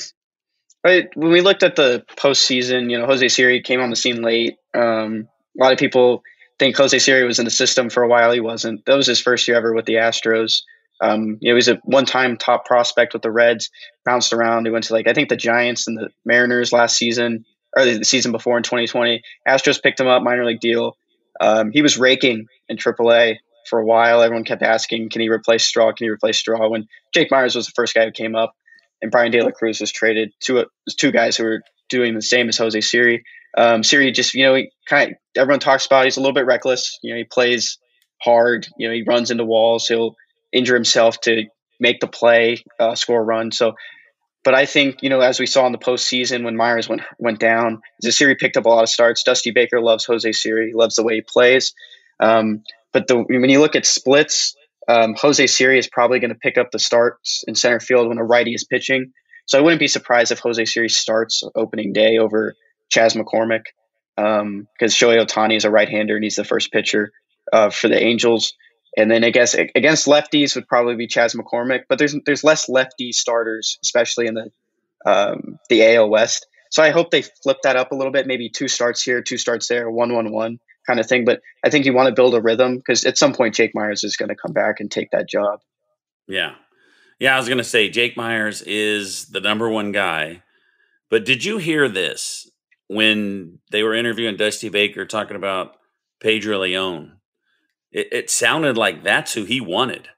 Right. 0.84 1.10
When 1.16 1.32
we 1.32 1.42
looked 1.42 1.62
at 1.62 1.76
the 1.76 2.04
postseason, 2.18 2.90
you 2.90 2.98
know, 2.98 3.06
Jose 3.06 3.28
Siri 3.28 3.62
came 3.62 3.80
on 3.80 3.92
the 3.92 3.96
scene 3.96 4.24
late. 4.24 4.58
Um, 4.74 5.28
a 5.60 5.64
lot 5.64 5.72
of 5.74 5.78
people 5.78 6.24
think 6.62 6.78
Jose 6.78 7.00
Siri 7.00 7.26
was 7.26 7.40
in 7.40 7.46
the 7.46 7.52
system 7.52 7.90
for 7.90 8.04
a 8.04 8.08
while. 8.08 8.32
He 8.32 8.40
wasn't. 8.40 8.86
That 8.86 8.96
was 8.96 9.08
his 9.08 9.20
first 9.20 9.48
year 9.48 9.58
ever 9.58 9.74
with 9.74 9.86
the 9.86 9.96
Astros. 9.96 10.62
Um, 11.02 11.40
you 11.42 11.50
know, 11.50 11.54
he 11.54 11.54
was 11.54 11.68
a 11.68 11.82
one-time 11.86 12.38
top 12.38 12.66
prospect 12.66 13.14
with 13.14 13.24
the 13.24 13.32
Reds. 13.32 13.72
Bounced 14.06 14.32
around. 14.32 14.66
He 14.66 14.72
went 14.72 14.86
to 14.86 14.94
like 14.94 15.08
I 15.08 15.14
think 15.14 15.30
the 15.30 15.36
Giants 15.36 15.88
and 15.88 15.98
the 15.98 16.10
Mariners 16.24 16.72
last 16.72 16.98
season, 16.98 17.46
or 17.76 17.84
the 17.84 18.06
season 18.06 18.32
before 18.32 18.58
in 18.58 18.64
2020. 18.64 19.24
Astros 19.48 19.82
picked 19.82 20.00
him 20.00 20.08
up, 20.08 20.22
minor 20.22 20.46
league 20.46 20.60
deal. 20.60 20.96
Um, 21.40 21.72
he 21.72 21.82
was 21.82 21.98
raking 21.98 22.46
in 22.70 22.78
AAA 22.78 23.38
for 23.68 23.80
a 23.80 23.86
while. 23.86 24.22
Everyone 24.22 24.44
kept 24.44 24.62
asking, 24.62 25.10
can 25.10 25.22
he 25.22 25.30
replace 25.30 25.66
Straw? 25.66 25.92
Can 25.94 26.06
he 26.06 26.12
replace 26.12 26.38
Straw? 26.38 26.70
When 26.70 26.88
Jake 27.12 27.32
Meyers 27.32 27.56
was 27.56 27.66
the 27.66 27.74
first 27.76 27.96
guy 27.96 28.06
who 28.06 28.12
came 28.12 28.36
up, 28.36 28.54
and 29.02 29.10
Bryan 29.10 29.32
De 29.32 29.42
La 29.42 29.50
Cruz 29.50 29.82
was 29.82 29.92
traded. 29.92 30.32
Two 30.40 30.64
two 30.96 31.12
guys 31.12 31.38
who 31.38 31.44
were 31.44 31.64
doing 31.90 32.14
the 32.14 32.22
same 32.22 32.50
as 32.50 32.58
Jose 32.60 32.82
Siri. 32.82 33.24
Um, 33.58 33.84
Siri 33.84 34.12
just 34.12 34.34
you 34.34 34.46
know 34.46 34.56
he 34.56 34.72
kind 34.88 35.12
of 35.12 35.18
everyone 35.36 35.60
talks 35.60 35.86
about 35.86 36.06
he's 36.06 36.18
a 36.18 36.22
little 36.22 36.34
bit 36.34 36.46
reckless. 36.46 36.98
You 37.02 37.14
know 37.14 37.18
he 37.18 37.24
plays 37.24 37.78
hard. 38.22 38.68
You 38.78 38.88
know 38.88 38.94
he 38.94 39.04
runs 39.04 39.32
into 39.32 39.46
walls. 39.46 39.88
He'll 39.88 40.16
injure 40.52 40.76
himself 40.76 41.20
to 41.22 41.46
make 41.80 42.00
the 42.00 42.08
play, 42.08 42.64
uh, 42.80 42.96
score 42.96 43.22
a 43.22 43.24
run. 43.24 43.52
So. 43.52 43.74
But 44.44 44.56
I 44.56 44.66
think, 44.66 45.04
you 45.04 45.10
know, 45.12 45.20
as 45.20 45.40
we 45.40 45.46
saw 45.46 45.68
in 45.68 45.72
the 45.72 45.78
postseason 45.78 46.44
when 46.44 46.58
Meyers 46.58 46.90
went 46.90 47.04
went 47.20 47.40
down, 47.40 47.84
Siri 48.02 48.36
picked 48.36 48.58
up 48.58 48.66
a 48.66 48.70
lot 48.70 48.82
of 48.82 48.90
starts. 48.90 49.22
Dusty 49.22 49.52
Baker 49.52 49.80
loves 49.80 50.04
Jose 50.06 50.32
Siri, 50.32 50.70
He 50.70 50.74
loves 50.74 50.96
the 50.96 51.04
way 51.04 51.14
he 51.14 51.22
plays. 51.22 51.76
Um, 52.20 52.64
but 52.92 53.08
the, 53.08 53.18
when 53.18 53.52
you 53.52 53.60
look 53.60 53.76
at 53.76 53.86
splits, 53.86 54.56
um, 54.88 55.16
Jose 55.16 55.46
Siri 55.48 55.78
is 55.78 55.88
probably 55.88 56.20
going 56.20 56.34
to 56.34 56.40
pick 56.40 56.58
up 56.58 56.72
the 56.72 56.80
starts 56.80 57.44
in 57.48 57.56
center 57.56 57.80
field 57.80 58.08
when 58.08 58.18
a 58.18 58.24
righty 58.24 58.54
is 58.54 58.64
pitching. 58.64 59.12
So 59.46 59.58
I 59.58 59.62
wouldn't 59.62 59.80
be 59.80 59.88
surprised 59.88 60.32
if 60.32 60.40
Jose 60.40 60.64
Siri 60.66 60.90
starts 60.90 61.44
opening 61.56 61.94
day 61.94 62.18
over 62.18 62.56
Chas 62.92 63.16
McCormick 63.16 63.64
because 64.16 64.42
um, 64.42 64.68
Shohei 64.82 65.26
Ohtani 65.26 65.56
is 65.56 65.66
a 65.66 65.72
right-hander 65.72 66.16
and 66.16 66.24
he's 66.24 66.36
the 66.36 66.44
first 66.44 66.72
pitcher 66.72 67.12
uh, 67.52 67.70
for 67.70 67.88
the 67.88 68.02
Angels. 68.02 68.54
And 68.98 69.10
then 69.10 69.24
I 69.24 69.30
guess 69.30 69.54
against 69.54 70.06
lefties 70.06 70.54
would 70.56 70.68
probably 70.68 70.96
be 70.96 71.08
Chas 71.08 71.34
McCormick, 71.34 71.84
but 71.88 71.98
there's 71.98 72.16
there's 72.26 72.44
less 72.44 72.68
lefty 72.68 73.14
starters, 73.14 73.80
especially 73.84 74.28
in 74.28 74.34
the 74.34 74.52
um, 75.06 75.58
the 75.70 75.96
AL 75.96 76.10
West. 76.10 76.46
So 76.72 76.84
I 76.84 76.90
hope 76.92 77.10
they 77.10 77.22
flip 77.22 77.58
that 77.64 77.78
up 77.78 77.92
a 77.92 77.96
little 77.96 78.12
bit, 78.12 78.28
maybe 78.28 78.50
two 78.50 78.68
starts 78.68 79.02
here, 79.02 79.22
two 79.22 79.38
starts 79.38 79.68
there, 79.68 79.90
one 79.90 80.14
one 80.14 80.32
one 80.32 80.60
kind 80.86 81.00
of 81.00 81.08
thing. 81.08 81.24
But 81.24 81.42
I 81.64 81.70
think 81.70 81.86
you 81.86 81.94
want 81.94 82.08
to 82.08 82.14
build 82.14 82.36
a 82.36 82.42
rhythm 82.42 82.78
because 82.78 83.06
at 83.06 83.18
some 83.18 83.34
point 83.34 83.56
Jake 83.56 83.72
Meyers 83.74 84.04
is 84.04 84.18
going 84.18 84.30
to 84.30 84.36
come 84.36 84.52
back 84.52 84.82
and 84.82 84.92
take 84.92 85.12
that 85.12 85.28
job. 85.28 85.62
Yeah. 86.28 86.56
Yeah, 87.20 87.36
I 87.36 87.38
was 87.38 87.48
going 87.48 87.60
to 87.60 87.64
say 87.64 87.90
Jake 87.90 88.18
Meyers 88.18 88.62
is 88.62 89.28
the 89.28 89.40
number 89.40 89.70
one 89.70 89.92
guy. 89.92 90.44
But 91.10 91.26
did 91.26 91.46
you 91.46 91.58
hear 91.60 91.88
this 91.88 92.51
when 92.92 93.60
they 93.72 93.84
were 93.84 93.94
interviewing 93.94 94.36
Dusty 94.36 94.70
Baker 94.70 95.06
talking 95.06 95.38
about 95.38 95.76
Pedro 96.20 96.60
Leon? 96.60 97.18
It, 97.92 98.08
it 98.12 98.30
sounded 98.30 98.78
like 98.78 99.04
that's 99.04 99.34
who 99.34 99.46
he 99.46 99.62
wanted. 99.62 100.10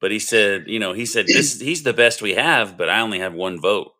But 0.00 0.10
he 0.10 0.18
said, 0.18 0.64
you 0.66 0.78
know, 0.78 0.92
he 0.92 1.06
said 1.06 1.26
this 1.26 1.60
he's 1.60 1.82
the 1.82 1.92
best 1.92 2.22
we 2.22 2.34
have, 2.34 2.76
but 2.76 2.88
I 2.88 3.00
only 3.00 3.18
have 3.18 3.34
one 3.34 3.60
vote. 3.60 3.92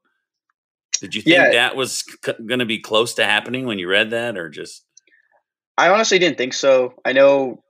Did 1.00 1.14
you 1.14 1.22
think 1.22 1.36
yeah. 1.36 1.50
that 1.52 1.76
was 1.76 2.04
c- 2.24 2.32
going 2.46 2.58
to 2.60 2.66
be 2.66 2.78
close 2.78 3.14
to 3.14 3.24
happening 3.24 3.66
when 3.66 3.78
you 3.78 3.88
read 3.88 4.10
that, 4.10 4.36
or 4.36 4.48
just? 4.48 4.84
I 5.78 5.88
honestly 5.88 6.18
didn't 6.18 6.36
think 6.36 6.52
so. 6.52 6.94
I 7.04 7.12
know, 7.12 7.62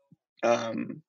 um, 0.42 1.02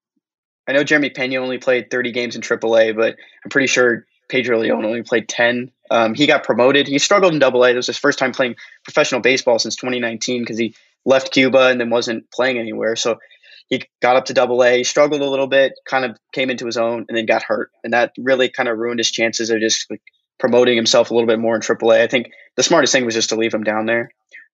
I 0.68 0.74
know 0.74 0.84
Jeremy 0.84 1.10
Pena 1.10 1.38
only 1.38 1.58
played 1.58 1.90
30 1.90 2.12
games 2.12 2.36
in 2.36 2.42
AAA, 2.42 2.96
but 2.96 3.16
I'm 3.44 3.50
pretty 3.50 3.68
sure 3.68 4.06
Pedro 4.32 4.60
Leon 4.60 4.86
only 4.86 5.04
played 5.04 5.28
10. 5.28 5.72
Um, 5.92 6.14
he 6.14 6.26
got 6.26 6.46
promoted. 6.46 6.88
He 6.88 7.00
struggled 7.00 7.34
in 7.34 7.40
double 7.40 7.64
A. 7.66 7.72
It 7.72 7.76
was 7.76 7.88
his 7.88 7.98
first 7.98 8.18
time 8.18 8.32
playing 8.32 8.56
professional 8.86 9.20
baseball 9.20 9.60
since 9.60 9.76
2019 9.76 10.42
because 10.42 10.58
he 10.58 10.74
left 11.06 11.34
Cuba 11.34 11.68
and 11.68 11.80
then 11.80 11.90
wasn't 11.90 12.32
playing 12.32 12.58
anywhere. 12.58 12.96
So 12.96 13.20
he 13.68 13.84
got 14.02 14.16
up 14.16 14.26
to 14.26 14.42
AA. 14.42 14.78
He 14.78 14.84
struggled 14.86 15.22
a 15.22 15.30
little 15.30 15.48
bit, 15.48 15.74
kind 15.86 16.06
of 16.06 16.18
came 16.32 16.50
into 16.50 16.66
his 16.66 16.78
own, 16.78 17.06
and 17.10 17.18
then 17.18 17.26
got 17.26 17.44
hurt, 17.44 17.72
and 17.84 17.94
that 17.94 18.14
really 18.18 18.50
kind 18.50 18.70
of 18.70 18.78
ruined 18.78 19.00
his 19.00 19.12
chances 19.12 19.50
of 19.50 19.60
just 19.60 19.90
like 19.90 20.02
promoting 20.40 20.76
himself 20.76 21.12
a 21.12 21.14
little 21.14 21.28
bit 21.28 21.40
more 21.40 21.56
in 21.56 21.62
triple 21.62 21.92
A. 21.92 22.02
I 22.02 22.08
think 22.08 22.32
the 22.56 22.64
smartest 22.64 22.94
thing 22.94 23.06
was 23.06 23.14
just 23.14 23.30
to 23.30 23.36
leave 23.36 23.54
him 23.54 23.64
down 23.64 23.86
there. 23.86 24.12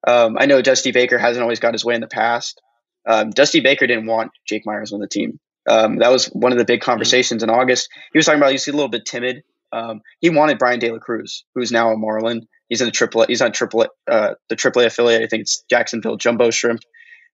Um, 0.08 0.38
I 0.40 0.48
know 0.48 0.62
Dusty 0.62 0.92
Baker 0.92 1.18
hasn't 1.18 1.42
always 1.42 1.60
got 1.60 1.74
his 1.74 1.86
way 1.86 1.96
in 1.96 2.02
the 2.02 2.08
past. 2.08 2.62
Um, 3.08 3.30
Dusty 3.30 3.60
Baker 3.60 3.88
didn't 3.88 4.08
want 4.08 4.32
Jake 4.48 4.66
Meyers 4.66 4.92
on 4.92 5.00
the 5.00 5.08
team. 5.08 5.40
Um, 5.68 5.98
that 5.98 6.12
was 6.12 6.28
one 6.28 6.52
of 6.52 6.58
the 6.58 6.66
big 6.66 6.82
conversations 6.82 7.44
in 7.44 7.50
August. 7.50 7.90
He 8.14 8.18
was 8.18 8.26
talking 8.26 8.40
about 8.40 8.52
he's 8.52 8.68
a 8.68 8.72
little 8.72 8.88
bit 8.88 9.06
timid. 9.06 9.44
Um, 9.72 10.02
he 10.20 10.30
wanted 10.30 10.60
Bryan 10.60 10.80
De 10.80 10.92
La 10.92 11.00
Cruz, 11.00 11.46
who's 11.56 11.72
now 11.72 11.92
a 11.92 11.98
Marlin. 11.98 12.48
He's 12.70 12.82
in 12.82 12.86
the 12.86 12.92
triple. 12.92 13.26
He's 13.26 13.42
on 13.42 13.52
triple 13.52 13.88
uh, 14.08 14.34
the 14.50 14.56
AAA 14.56 14.88
affiliate. 14.88 15.24
I 15.24 15.28
think 15.28 15.42
it's 15.42 15.64
Jacksonville 15.70 16.18
Jumbo 16.18 16.52
Shrimp, 16.52 16.82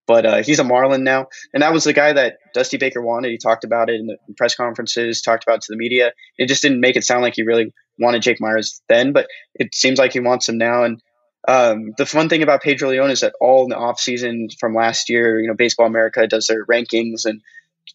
but 0.06 0.26
uh, 0.26 0.42
he's 0.42 0.58
a 0.58 0.64
Marlin 0.64 1.04
now. 1.04 1.28
And 1.52 1.62
that 1.62 1.72
was 1.72 1.84
the 1.84 1.92
guy 1.92 2.12
that 2.12 2.38
Dusty 2.54 2.76
Baker 2.76 3.02
wanted. 3.02 3.30
He 3.30 3.38
talked 3.38 3.64
about 3.64 3.90
it 3.90 4.00
in 4.00 4.06
the 4.06 4.16
press 4.36 4.54
conferences, 4.54 5.22
talked 5.22 5.44
about 5.44 5.62
to 5.62 5.72
the 5.72 5.76
media. 5.76 6.12
It 6.38 6.46
just 6.46 6.62
didn't 6.62 6.80
make 6.80 6.96
it 6.96 7.04
sound 7.04 7.22
like 7.22 7.34
he 7.34 7.42
really 7.42 7.72
wanted 7.98 8.22
Jake 8.22 8.40
Meyers 8.40 8.80
then, 8.88 9.12
but 9.12 9.26
it 9.54 9.74
seems 9.74 9.98
like 9.98 10.12
he 10.12 10.20
wants 10.20 10.48
him 10.48 10.58
now. 10.58 10.84
And 10.84 11.02
um, 11.46 11.92
the 11.98 12.06
fun 12.06 12.28
thing 12.28 12.42
about 12.42 12.62
Pedro 12.62 12.90
Leon 12.90 13.10
is 13.10 13.20
that 13.20 13.34
all 13.40 13.64
in 13.64 13.70
the 13.70 13.76
off 13.76 14.00
season 14.00 14.48
from 14.58 14.74
last 14.74 15.08
year, 15.08 15.40
you 15.40 15.48
know, 15.48 15.54
Baseball 15.54 15.86
America 15.86 16.26
does 16.26 16.46
their 16.46 16.64
rankings, 16.66 17.26
and 17.26 17.42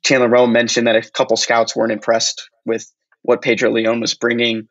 Chandler 0.03 0.29
Rome 0.29 0.51
mentioned 0.51 0.87
that 0.87 0.95
a 0.95 1.09
couple 1.11 1.35
scouts 1.35 1.75
weren't 1.75 1.91
impressed 1.91 2.49
with 2.65 2.91
what 3.21 3.41
Pedro 3.41 3.71
Leon 3.71 3.99
was 3.99 4.13
bringing 4.13 4.67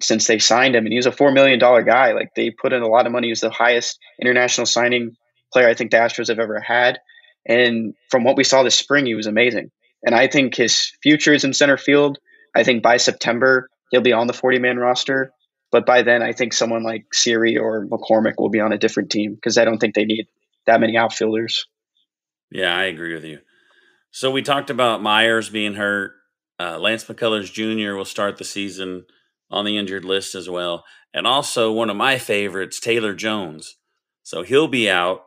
since 0.00 0.26
they 0.26 0.38
signed 0.38 0.74
him, 0.74 0.84
and 0.84 0.92
he 0.92 0.98
was 0.98 1.06
a 1.06 1.12
four 1.12 1.32
million 1.32 1.58
dollar 1.58 1.82
guy. 1.82 2.12
Like 2.12 2.34
they 2.34 2.50
put 2.50 2.72
in 2.72 2.82
a 2.82 2.88
lot 2.88 3.06
of 3.06 3.12
money. 3.12 3.28
He 3.28 3.32
was 3.32 3.40
the 3.40 3.50
highest 3.50 3.98
international 4.20 4.66
signing 4.66 5.16
player 5.52 5.68
I 5.68 5.74
think 5.74 5.90
the 5.90 5.98
Astros 5.98 6.28
have 6.28 6.38
ever 6.38 6.60
had, 6.60 6.98
and 7.46 7.94
from 8.10 8.24
what 8.24 8.36
we 8.36 8.44
saw 8.44 8.62
this 8.62 8.74
spring, 8.74 9.06
he 9.06 9.14
was 9.14 9.26
amazing. 9.26 9.70
And 10.02 10.14
I 10.14 10.28
think 10.28 10.54
his 10.54 10.92
future 11.02 11.34
is 11.34 11.44
in 11.44 11.52
center 11.52 11.76
field. 11.76 12.18
I 12.54 12.64
think 12.64 12.82
by 12.82 12.96
September 12.96 13.68
he'll 13.90 14.00
be 14.00 14.12
on 14.12 14.26
the 14.26 14.32
forty 14.32 14.58
man 14.58 14.78
roster. 14.78 15.32
But 15.72 15.86
by 15.86 16.02
then, 16.02 16.20
I 16.20 16.32
think 16.32 16.52
someone 16.52 16.82
like 16.82 17.14
Siri 17.14 17.56
or 17.56 17.86
McCormick 17.86 18.34
will 18.38 18.48
be 18.48 18.58
on 18.58 18.72
a 18.72 18.78
different 18.78 19.10
team 19.10 19.34
because 19.34 19.56
I 19.56 19.64
don't 19.64 19.78
think 19.78 19.94
they 19.94 20.04
need 20.04 20.26
that 20.66 20.80
many 20.80 20.96
outfielders. 20.96 21.66
Yeah, 22.50 22.76
I 22.76 22.84
agree 22.84 23.14
with 23.14 23.24
you. 23.24 23.38
So 24.10 24.30
we 24.30 24.42
talked 24.42 24.70
about 24.70 25.02
Meyers 25.02 25.48
being 25.48 25.74
hurt. 25.74 26.12
Uh, 26.60 26.78
Lance 26.80 27.04
McCullers 27.06 27.52
Jr. 27.52 27.96
will 27.96 28.06
start 28.06 28.38
the 28.38 28.44
season 28.44 29.06
on 29.50 29.64
the 29.66 29.78
injured 29.78 30.04
list 30.04 30.34
as 30.36 30.50
well. 30.50 30.84
And 31.14 31.26
also 31.26 31.72
one 31.72 31.90
of 31.90 31.96
my 31.96 32.18
favorites, 32.18 32.80
Taylor 32.80 33.14
Jones. 33.14 33.78
So 34.24 34.42
he'll 34.42 34.68
be 34.68 34.90
out. 34.90 35.22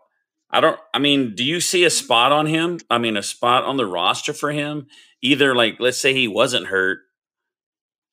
I 0.52 0.62
don't, 0.62 0.80
I 0.94 1.00
mean, 1.00 1.36
do 1.36 1.46
you 1.46 1.62
see 1.62 1.86
a 1.86 1.92
spot 1.92 2.34
on 2.34 2.48
him? 2.48 2.80
I 2.90 3.00
mean, 3.00 3.18
a 3.18 3.24
spot 3.24 3.66
on 3.66 3.78
the 3.78 3.88
roster 3.88 4.34
for 4.34 4.52
him? 4.52 4.88
Either 5.24 5.56
like, 5.56 5.78
let's 5.80 6.00
say 6.00 6.14
he 6.14 6.28
wasn't 6.30 6.68
hurt 6.68 7.00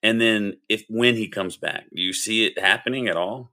And 0.03 0.21
then 0.21 0.55
if 0.71 0.85
when 0.91 1.17
he 1.17 1.29
comes 1.29 1.59
back, 1.59 1.87
do 1.95 2.03
you 2.03 2.15
see 2.15 2.47
it 2.47 2.59
happening 2.61 3.09
at 3.09 3.19
all? 3.19 3.53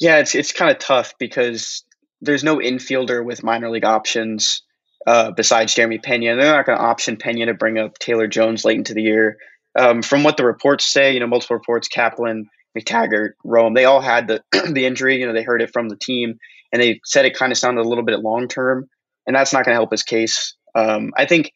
Yeah, 0.00 0.18
it's 0.20 0.34
it's 0.36 0.52
kind 0.52 0.72
of 0.72 0.78
tough 0.78 1.14
because 1.18 1.84
there's 2.22 2.44
no 2.44 2.58
infielder 2.58 3.24
with 3.24 3.44
minor 3.44 3.70
league 3.70 3.86
options 3.86 4.62
uh, 5.06 5.30
besides 5.32 5.74
Jeremy 5.74 5.98
Pena. 5.98 6.36
They're 6.36 6.52
not 6.52 6.66
going 6.66 6.78
to 6.78 6.84
option 6.84 7.16
Pena 7.16 7.46
to 7.46 7.54
bring 7.54 7.78
up 7.78 7.98
Taylor 7.98 8.26
Jones 8.26 8.64
late 8.64 8.76
into 8.76 8.94
the 8.94 9.02
year. 9.02 9.38
Um, 9.78 10.02
from 10.02 10.24
what 10.24 10.36
the 10.36 10.44
reports 10.44 10.84
say, 10.84 11.12
you 11.12 11.20
know, 11.20 11.26
multiple 11.26 11.56
reports, 11.56 11.88
Kaplan, 11.88 12.48
McTaggart, 12.76 13.30
Rome, 13.44 13.74
they 13.74 13.84
all 13.84 14.00
had 14.00 14.26
the 14.26 14.42
the 14.72 14.86
injury. 14.86 15.20
You 15.20 15.26
know, 15.26 15.32
they 15.32 15.42
heard 15.42 15.62
it 15.62 15.72
from 15.72 15.88
the 15.88 15.96
team, 15.96 16.38
and 16.72 16.82
they 16.82 17.00
said 17.04 17.24
it 17.24 17.36
kind 17.36 17.52
of 17.52 17.58
sounded 17.58 17.82
a 17.82 17.88
little 17.88 18.04
bit 18.04 18.20
long 18.20 18.48
term, 18.48 18.88
and 19.26 19.34
that's 19.34 19.52
not 19.52 19.64
going 19.64 19.74
to 19.74 19.78
help 19.78 19.92
his 19.92 20.02
case. 20.02 20.54
Um, 20.74 21.12
I 21.16 21.26
think 21.26 21.52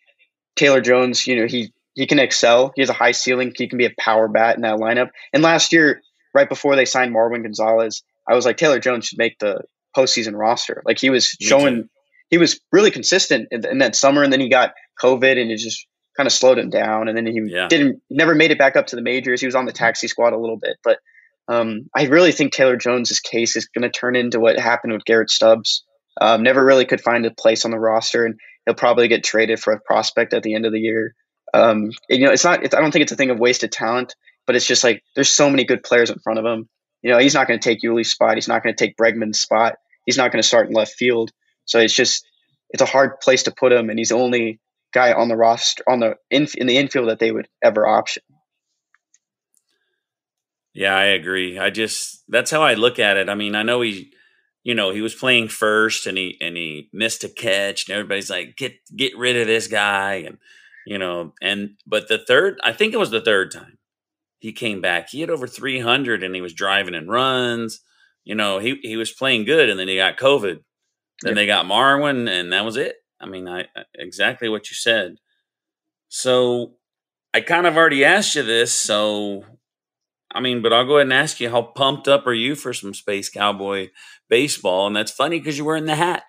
Taylor 0.56 0.80
Jones, 0.80 1.26
you 1.26 1.36
know, 1.36 1.46
he 1.46 1.72
he 1.94 2.06
can 2.06 2.18
excel. 2.18 2.72
He 2.74 2.82
has 2.82 2.90
a 2.90 2.94
high 2.94 3.12
ceiling. 3.12 3.52
He 3.56 3.68
can 3.68 3.78
be 3.78 3.86
a 3.86 3.94
power 3.98 4.28
bat 4.28 4.56
in 4.56 4.62
that 4.62 4.78
lineup. 4.78 5.10
And 5.32 5.42
last 5.42 5.72
year, 5.72 6.02
right 6.34 6.48
before 6.48 6.76
they 6.76 6.84
signed 6.84 7.14
Marwin 7.14 7.42
Gonzalez, 7.42 8.02
I 8.28 8.34
was 8.34 8.44
like, 8.44 8.56
Taylor 8.56 8.80
Jones 8.80 9.06
should 9.06 9.18
make 9.18 9.38
the 9.38 9.60
postseason 9.96 10.36
roster. 10.36 10.82
Like 10.84 10.98
he 10.98 11.10
was 11.10 11.36
showing, 11.40 11.88
he 12.34 12.38
was 12.38 12.58
really 12.72 12.90
consistent 12.90 13.46
in, 13.52 13.64
in, 13.64 13.78
that 13.78 13.94
summer, 13.94 14.24
and 14.24 14.32
then 14.32 14.40
he 14.40 14.48
got 14.48 14.72
COVID, 15.00 15.40
and 15.40 15.52
it 15.52 15.58
just 15.58 15.86
kind 16.16 16.26
of 16.26 16.32
slowed 16.32 16.58
him 16.58 16.68
down. 16.68 17.06
And 17.06 17.16
then 17.16 17.26
he 17.26 17.40
yeah. 17.46 17.68
didn't, 17.68 18.02
never 18.10 18.34
made 18.34 18.50
it 18.50 18.58
back 18.58 18.74
up 18.74 18.88
to 18.88 18.96
the 18.96 19.02
majors. 19.02 19.40
He 19.40 19.46
was 19.46 19.54
on 19.54 19.66
the 19.66 19.72
taxi 19.72 20.08
squad 20.08 20.32
a 20.32 20.36
little 20.36 20.56
bit, 20.56 20.78
but 20.82 20.98
um, 21.46 21.88
I 21.94 22.06
really 22.06 22.32
think 22.32 22.52
Taylor 22.52 22.76
Jones's 22.76 23.20
case 23.20 23.54
is 23.54 23.68
going 23.68 23.82
to 23.82 23.88
turn 23.88 24.16
into 24.16 24.40
what 24.40 24.58
happened 24.58 24.94
with 24.94 25.04
Garrett 25.04 25.30
Stubbs. 25.30 25.84
Um, 26.20 26.42
never 26.42 26.64
really 26.64 26.86
could 26.86 27.00
find 27.00 27.24
a 27.24 27.30
place 27.30 27.64
on 27.64 27.70
the 27.70 27.78
roster, 27.78 28.24
and 28.24 28.34
he'll 28.66 28.74
probably 28.74 29.06
get 29.06 29.22
traded 29.22 29.60
for 29.60 29.72
a 29.72 29.80
prospect 29.80 30.34
at 30.34 30.42
the 30.42 30.56
end 30.56 30.66
of 30.66 30.72
the 30.72 30.80
year. 30.80 31.14
Um, 31.52 31.92
and, 32.10 32.18
you 32.18 32.26
know, 32.26 32.32
it's 32.32 32.44
not. 32.44 32.64
It's, 32.64 32.74
I 32.74 32.80
don't 32.80 32.90
think 32.90 33.04
it's 33.04 33.12
a 33.12 33.16
thing 33.16 33.30
of 33.30 33.38
wasted 33.38 33.70
talent, 33.70 34.16
but 34.44 34.56
it's 34.56 34.66
just 34.66 34.82
like 34.82 35.04
there's 35.14 35.30
so 35.30 35.48
many 35.48 35.64
good 35.64 35.84
players 35.84 36.10
in 36.10 36.18
front 36.18 36.40
of 36.40 36.44
him. 36.44 36.68
You 37.00 37.12
know, 37.12 37.18
he's 37.18 37.34
not 37.34 37.46
going 37.46 37.60
to 37.60 37.68
take 37.68 37.82
Yuli's 37.84 38.10
spot. 38.10 38.34
He's 38.34 38.48
not 38.48 38.64
going 38.64 38.74
to 38.74 38.84
take 38.84 38.96
Bregman's 38.96 39.38
spot. 39.38 39.76
He's 40.04 40.16
not 40.16 40.32
going 40.32 40.42
to 40.42 40.48
start 40.48 40.66
in 40.66 40.74
left 40.74 40.94
field. 40.94 41.30
So 41.64 41.78
it's 41.78 41.94
just 41.94 42.26
it's 42.70 42.82
a 42.82 42.86
hard 42.86 43.20
place 43.20 43.44
to 43.44 43.52
put 43.52 43.72
him, 43.72 43.90
and 43.90 43.98
he's 43.98 44.08
the 44.08 44.16
only 44.16 44.60
guy 44.92 45.12
on 45.12 45.28
the 45.28 45.36
roster 45.36 45.82
on 45.88 46.00
the 46.00 46.16
in, 46.30 46.46
in 46.56 46.66
the 46.66 46.76
infield 46.76 47.08
that 47.08 47.18
they 47.18 47.32
would 47.32 47.48
ever 47.62 47.86
option. 47.86 48.22
Yeah, 50.72 50.96
I 50.96 51.04
agree. 51.04 51.58
I 51.58 51.70
just 51.70 52.24
that's 52.28 52.50
how 52.50 52.62
I 52.62 52.74
look 52.74 52.98
at 52.98 53.16
it. 53.16 53.28
I 53.28 53.34
mean, 53.34 53.54
I 53.54 53.62
know 53.62 53.80
he 53.80 54.12
you 54.64 54.74
know, 54.74 54.90
he 54.90 55.02
was 55.02 55.14
playing 55.14 55.48
first 55.48 56.06
and 56.06 56.16
he 56.16 56.38
and 56.40 56.56
he 56.56 56.88
missed 56.92 57.22
a 57.22 57.28
catch 57.28 57.88
and 57.88 57.94
everybody's 57.94 58.30
like, 58.30 58.56
get 58.56 58.74
get 58.96 59.16
rid 59.16 59.36
of 59.36 59.46
this 59.46 59.68
guy 59.68 60.14
and 60.26 60.38
you 60.86 60.98
know, 60.98 61.32
and 61.40 61.76
but 61.86 62.08
the 62.08 62.18
third 62.18 62.58
I 62.64 62.72
think 62.72 62.92
it 62.92 62.98
was 62.98 63.10
the 63.10 63.20
third 63.20 63.52
time 63.52 63.78
he 64.38 64.52
came 64.52 64.80
back. 64.80 65.10
He 65.10 65.20
had 65.20 65.30
over 65.30 65.46
three 65.46 65.80
hundred 65.80 66.22
and 66.22 66.34
he 66.34 66.40
was 66.40 66.54
driving 66.54 66.94
in 66.94 67.08
runs. 67.08 67.80
You 68.24 68.34
know, 68.34 68.58
he 68.58 68.80
he 68.82 68.96
was 68.96 69.12
playing 69.12 69.44
good 69.44 69.68
and 69.68 69.78
then 69.78 69.88
he 69.88 69.96
got 69.96 70.16
COVID. 70.16 70.60
Then 71.22 71.30
yeah. 71.30 71.34
they 71.34 71.46
got 71.46 71.66
Marwin 71.66 72.28
and 72.28 72.52
that 72.52 72.64
was 72.64 72.76
it. 72.76 72.96
I 73.20 73.26
mean, 73.26 73.48
I 73.48 73.66
exactly 73.94 74.48
what 74.48 74.70
you 74.70 74.74
said. 74.74 75.16
So 76.08 76.74
I 77.32 77.40
kind 77.40 77.66
of 77.66 77.76
already 77.76 78.04
asked 78.04 78.34
you 78.34 78.42
this, 78.42 78.72
so 78.72 79.44
I 80.34 80.40
mean, 80.40 80.62
but 80.62 80.72
I'll 80.72 80.86
go 80.86 80.96
ahead 80.96 81.06
and 81.06 81.12
ask 81.12 81.40
you, 81.40 81.48
how 81.48 81.62
pumped 81.62 82.08
up 82.08 82.26
are 82.26 82.34
you 82.34 82.56
for 82.56 82.72
some 82.72 82.92
Space 82.92 83.28
Cowboy 83.28 83.90
baseball? 84.28 84.86
And 84.88 84.96
that's 84.96 85.12
funny 85.12 85.38
because 85.38 85.56
you're 85.56 85.66
wearing 85.66 85.84
the 85.84 85.94
hat. 85.94 86.24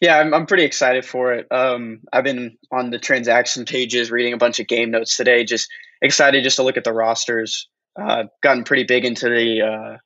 Yeah, 0.00 0.18
I'm, 0.18 0.32
I'm 0.32 0.46
pretty 0.46 0.64
excited 0.64 1.04
for 1.04 1.32
it. 1.34 1.46
Um, 1.50 2.02
I've 2.12 2.24
been 2.24 2.56
on 2.70 2.90
the 2.90 2.98
transaction 2.98 3.64
pages 3.64 4.10
reading 4.10 4.34
a 4.34 4.38
bunch 4.38 4.60
of 4.60 4.68
game 4.68 4.90
notes 4.90 5.16
today, 5.16 5.44
just 5.44 5.68
excited 6.00 6.44
just 6.44 6.56
to 6.56 6.62
look 6.62 6.76
at 6.76 6.84
the 6.84 6.92
rosters. 6.92 7.68
Uh, 8.00 8.24
gotten 8.42 8.64
pretty 8.64 8.84
big 8.84 9.04
into 9.04 9.28
the 9.28 9.62
uh, 9.62 9.96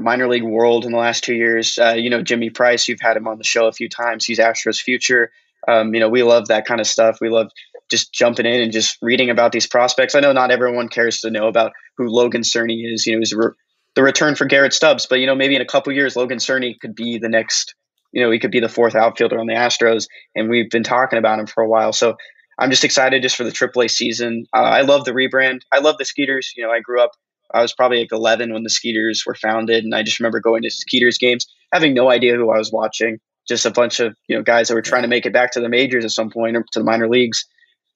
minor 0.00 0.28
league 0.28 0.42
world 0.42 0.84
in 0.84 0.92
the 0.92 0.98
last 0.98 1.24
two 1.24 1.34
years. 1.34 1.78
Uh, 1.78 1.94
you 1.94 2.10
know, 2.10 2.22
Jimmy 2.22 2.50
Price, 2.50 2.88
you've 2.88 3.00
had 3.00 3.16
him 3.16 3.28
on 3.28 3.38
the 3.38 3.44
show 3.44 3.66
a 3.66 3.72
few 3.72 3.88
times. 3.88 4.24
He's 4.24 4.38
Astros 4.38 4.80
future. 4.80 5.30
Um, 5.68 5.94
you 5.94 6.00
know, 6.00 6.08
we 6.08 6.22
love 6.22 6.48
that 6.48 6.66
kind 6.66 6.80
of 6.80 6.86
stuff. 6.86 7.18
We 7.20 7.28
love 7.28 7.50
just 7.90 8.12
jumping 8.12 8.46
in 8.46 8.60
and 8.60 8.72
just 8.72 8.98
reading 9.00 9.30
about 9.30 9.52
these 9.52 9.66
prospects. 9.66 10.14
I 10.14 10.20
know 10.20 10.32
not 10.32 10.50
everyone 10.50 10.88
cares 10.88 11.20
to 11.20 11.30
know 11.30 11.46
about 11.46 11.72
who 11.96 12.08
Logan 12.08 12.42
Cerny 12.42 12.92
is. 12.92 13.06
You 13.06 13.14
know, 13.14 13.18
he's 13.20 13.32
re- 13.32 13.52
the 13.94 14.02
return 14.02 14.34
for 14.34 14.44
Garrett 14.44 14.72
Stubbs, 14.72 15.06
but 15.06 15.20
you 15.20 15.26
know, 15.26 15.34
maybe 15.34 15.56
in 15.56 15.62
a 15.62 15.66
couple 15.66 15.92
years, 15.92 16.16
Logan 16.16 16.38
Cerny 16.38 16.78
could 16.78 16.94
be 16.94 17.18
the 17.18 17.28
next. 17.28 17.74
You 18.12 18.22
know, 18.22 18.30
he 18.30 18.38
could 18.38 18.50
be 18.50 18.60
the 18.60 18.68
fourth 18.68 18.94
outfielder 18.94 19.38
on 19.38 19.46
the 19.46 19.54
Astros, 19.54 20.06
and 20.34 20.48
we've 20.48 20.70
been 20.70 20.84
talking 20.84 21.18
about 21.18 21.38
him 21.38 21.46
for 21.46 21.62
a 21.62 21.68
while. 21.68 21.92
So 21.92 22.16
I'm 22.58 22.70
just 22.70 22.84
excited 22.84 23.22
just 23.22 23.36
for 23.36 23.44
the 23.44 23.50
AAA 23.50 23.90
season. 23.90 24.46
Uh, 24.54 24.60
I 24.60 24.82
love 24.82 25.04
the 25.04 25.12
rebrand. 25.12 25.60
I 25.72 25.80
love 25.80 25.96
the 25.98 26.04
Skeeters. 26.04 26.54
You 26.56 26.64
know, 26.64 26.72
I 26.72 26.80
grew 26.80 27.02
up. 27.02 27.10
I 27.52 27.62
was 27.62 27.72
probably 27.72 28.00
like 28.00 28.12
11 28.12 28.52
when 28.52 28.62
the 28.62 28.70
Skeeters 28.70 29.24
were 29.26 29.34
founded, 29.34 29.84
and 29.84 29.94
I 29.94 30.02
just 30.02 30.20
remember 30.20 30.40
going 30.40 30.62
to 30.62 30.70
Skeeters 30.70 31.18
games, 31.18 31.46
having 31.72 31.94
no 31.94 32.10
idea 32.10 32.36
who 32.36 32.50
I 32.50 32.58
was 32.58 32.72
watching. 32.72 33.18
Just 33.48 33.66
a 33.66 33.70
bunch 33.70 34.00
of 34.00 34.16
you 34.28 34.36
know 34.36 34.42
guys 34.42 34.68
that 34.68 34.74
were 34.74 34.82
trying 34.82 35.02
to 35.02 35.08
make 35.08 35.24
it 35.24 35.32
back 35.32 35.52
to 35.52 35.60
the 35.60 35.68
majors 35.68 36.04
at 36.04 36.10
some 36.10 36.30
point 36.30 36.56
or 36.56 36.64
to 36.72 36.80
the 36.80 36.84
minor 36.84 37.08
leagues 37.08 37.46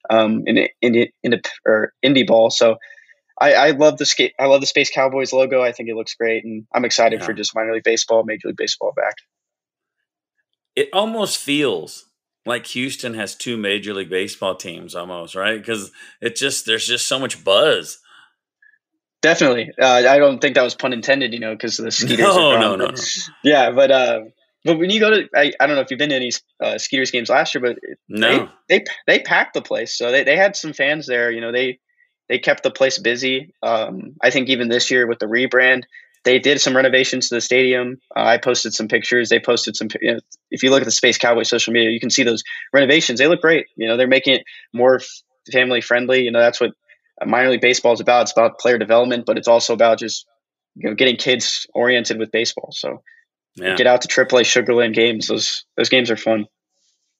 um, 0.09 0.43
in 0.45 0.57
in 0.81 0.95
in, 0.95 1.11
in 1.23 1.41
or 1.65 1.93
indie 2.03 2.25
ball. 2.25 2.49
So 2.49 2.77
I, 3.39 3.53
I 3.53 3.71
love 3.71 3.97
the 3.97 4.05
skate. 4.05 4.33
I 4.39 4.45
love 4.45 4.61
the 4.61 4.67
Space 4.67 4.91
Cowboys 4.91 5.33
logo. 5.33 5.61
I 5.61 5.71
think 5.71 5.89
it 5.89 5.95
looks 5.95 6.13
great, 6.13 6.45
and 6.45 6.65
I'm 6.73 6.85
excited 6.85 7.19
yeah. 7.19 7.25
for 7.25 7.33
just 7.33 7.55
minor 7.55 7.73
league 7.73 7.83
baseball, 7.83 8.23
major 8.23 8.47
league 8.47 8.57
baseball 8.57 8.93
back. 8.95 9.15
It 10.75 10.89
almost 10.93 11.37
feels 11.37 12.05
like 12.45 12.67
Houston 12.67 13.13
has 13.15 13.35
two 13.35 13.57
major 13.57 13.93
league 13.93 14.09
baseball 14.09 14.55
teams, 14.55 14.95
almost 14.95 15.35
right? 15.35 15.57
Because 15.57 15.91
it 16.21 16.35
just 16.35 16.65
there's 16.65 16.87
just 16.87 17.07
so 17.07 17.19
much 17.19 17.43
buzz. 17.43 17.99
Definitely, 19.21 19.71
uh, 19.79 20.03
I 20.07 20.17
don't 20.17 20.39
think 20.39 20.55
that 20.55 20.63
was 20.63 20.73
pun 20.73 20.93
intended, 20.93 21.33
you 21.33 21.39
know, 21.39 21.53
because 21.53 21.77
the 21.77 21.91
Skeeters. 21.91 22.19
No, 22.19 22.59
no, 22.59 22.75
no, 22.75 22.87
no. 22.87 22.95
Yeah, 23.43 23.71
but 23.71 23.91
uh, 23.91 24.21
but 24.65 24.79
when 24.79 24.89
you 24.89 24.99
go 24.99 25.11
to, 25.11 25.29
I, 25.35 25.53
I 25.59 25.67
don't 25.67 25.75
know 25.75 25.81
if 25.81 25.91
you've 25.91 25.99
been 25.99 26.09
to 26.09 26.15
any 26.15 26.31
uh, 26.59 26.77
Skeeters 26.77 27.11
games 27.11 27.29
last 27.29 27.53
year, 27.53 27.61
but 27.61 27.77
no, 28.09 28.49
they, 28.67 28.79
they 28.79 28.85
they 29.07 29.19
packed 29.19 29.53
the 29.53 29.61
place, 29.61 29.95
so 29.95 30.11
they, 30.11 30.23
they 30.23 30.37
had 30.37 30.55
some 30.55 30.73
fans 30.73 31.05
there. 31.05 31.31
You 31.31 31.41
know, 31.41 31.51
they 31.51 31.79
they 32.29 32.39
kept 32.39 32.63
the 32.63 32.71
place 32.71 32.97
busy. 32.97 33.53
Um, 33.61 34.15
I 34.21 34.29
think 34.31 34.49
even 34.49 34.69
this 34.69 34.89
year 34.89 35.05
with 35.05 35.19
the 35.19 35.25
rebrand, 35.25 35.83
they 36.23 36.39
did 36.39 36.61
some 36.61 36.75
renovations 36.75 37.29
to 37.29 37.35
the 37.35 37.41
stadium. 37.41 37.99
Uh, 38.15 38.23
I 38.23 38.37
posted 38.37 38.73
some 38.73 38.87
pictures. 38.87 39.29
They 39.29 39.39
posted 39.39 39.75
some. 39.75 39.89
You 39.99 40.13
know, 40.13 40.19
if 40.49 40.63
you 40.63 40.69
look 40.69 40.81
at 40.81 40.85
the 40.85 40.91
Space 40.91 41.17
Cowboy 41.17 41.43
social 41.43 41.73
media, 41.73 41.89
you 41.89 41.99
can 41.99 42.09
see 42.09 42.23
those 42.23 42.43
renovations. 42.73 43.19
They 43.19 43.27
look 43.27 43.41
great. 43.41 43.67
You 43.75 43.87
know, 43.87 43.97
they're 43.97 44.07
making 44.07 44.35
it 44.35 44.43
more 44.73 44.99
family 45.51 45.81
friendly. 45.81 46.21
You 46.21 46.31
know, 46.31 46.39
that's 46.39 46.61
what 46.61 46.71
minor 47.25 47.49
league 47.49 47.61
baseball 47.61 47.93
is 47.93 47.99
about. 47.99 48.23
It's 48.23 48.31
about 48.31 48.59
player 48.59 48.77
development, 48.77 49.25
but 49.25 49.37
it's 49.37 49.47
also 49.47 49.73
about 49.73 49.99
just 49.99 50.25
you 50.75 50.89
know 50.89 50.95
getting 50.95 51.17
kids 51.17 51.67
oriented 51.73 52.17
with 52.17 52.31
baseball. 52.31 52.69
So 52.71 53.01
yeah. 53.55 53.75
Get 53.75 53.87
out 53.87 54.01
to 54.01 54.07
AAA 54.07 54.43
Sugarland 54.43 54.93
games. 54.93 55.27
Those 55.27 55.65
those 55.75 55.89
games 55.89 56.09
are 56.09 56.17
fun. 56.17 56.45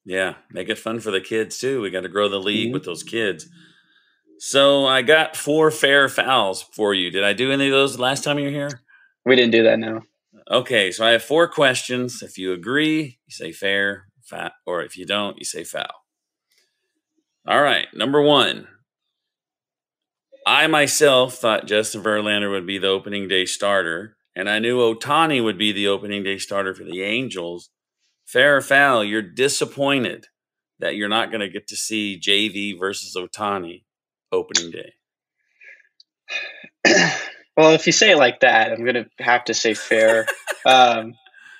Yeah, 0.06 0.36
make 0.50 0.70
it 0.70 0.80
fun 0.80 1.00
for 1.00 1.12
the 1.12 1.22
kids 1.22 1.60
too. 1.60 1.82
We 1.82 1.92
got 1.92 2.02
to 2.02 2.10
grow 2.10 2.30
the 2.30 2.40
league 2.40 2.68
mm-hmm. 2.68 2.74
with 2.74 2.86
those 2.86 3.04
kids. 3.04 3.48
So 4.40 4.88
I 4.88 5.04
got 5.04 5.36
four 5.36 5.70
fair 5.70 6.10
fouls 6.10 6.64
for 6.64 6.94
you. 6.94 7.12
Did 7.12 7.24
I 7.24 7.34
do 7.34 7.52
any 7.52 7.68
of 7.68 7.72
those 7.72 8.00
last 8.00 8.24
time 8.24 8.40
you 8.40 8.46
were 8.46 8.52
here? 8.52 8.82
We 9.26 9.36
didn't 9.36 9.52
do 9.52 9.64
that. 9.64 9.78
No. 9.78 10.02
Okay, 10.50 10.92
so 10.92 11.06
I 11.06 11.12
have 11.12 11.22
four 11.22 11.48
questions. 11.48 12.24
If 12.24 12.38
you 12.38 12.52
agree, 12.54 13.20
you 13.28 13.32
say 13.32 13.52
fair, 13.52 14.06
fat, 14.24 14.54
or 14.66 14.82
if 14.82 14.98
you 14.98 15.06
don't, 15.06 15.38
you 15.38 15.46
say 15.46 15.64
foul. 15.64 15.86
All 17.48 17.62
right, 17.62 17.88
number 17.94 18.22
one. 18.22 18.68
I 20.46 20.68
myself 20.68 21.36
thought 21.36 21.68
Justin 21.68 22.02
Verlander 22.02 22.50
would 22.50 22.66
be 22.66 22.78
the 22.78 22.88
opening 22.88 23.28
day 23.28 23.46
starter 23.46 24.18
and 24.36 24.50
I 24.50 24.60
knew 24.60 24.78
Ohtani 24.78 25.44
would 25.44 25.58
be 25.58 25.72
the 25.72 25.88
opening 25.88 26.24
day 26.24 26.38
starter 26.38 26.74
for 26.74 26.84
the 26.84 27.04
Angels. 27.04 27.70
Fair 28.26 28.58
or 28.58 28.62
foul, 28.62 29.04
you're 29.04 29.22
disappointed 29.22 30.28
that 30.80 30.96
you're 30.96 31.10
not 31.10 31.32
going 31.32 31.42
to 31.42 31.50
get 31.50 31.68
to 31.68 31.76
see 31.76 32.20
JV 32.20 32.80
versus 32.80 33.16
Ohtani 33.16 33.84
opening 34.32 34.72
day. 34.72 34.94
well, 37.58 37.74
if 37.74 37.86
you 37.86 37.92
say 37.92 38.12
it 38.12 38.18
like 38.18 38.40
that, 38.40 38.72
I'm 38.72 38.84
going 38.84 38.96
to 38.96 39.10
have 39.20 39.44
to 39.46 39.54
say 39.54 39.74
fair. 39.74 40.28
um, 40.66 41.16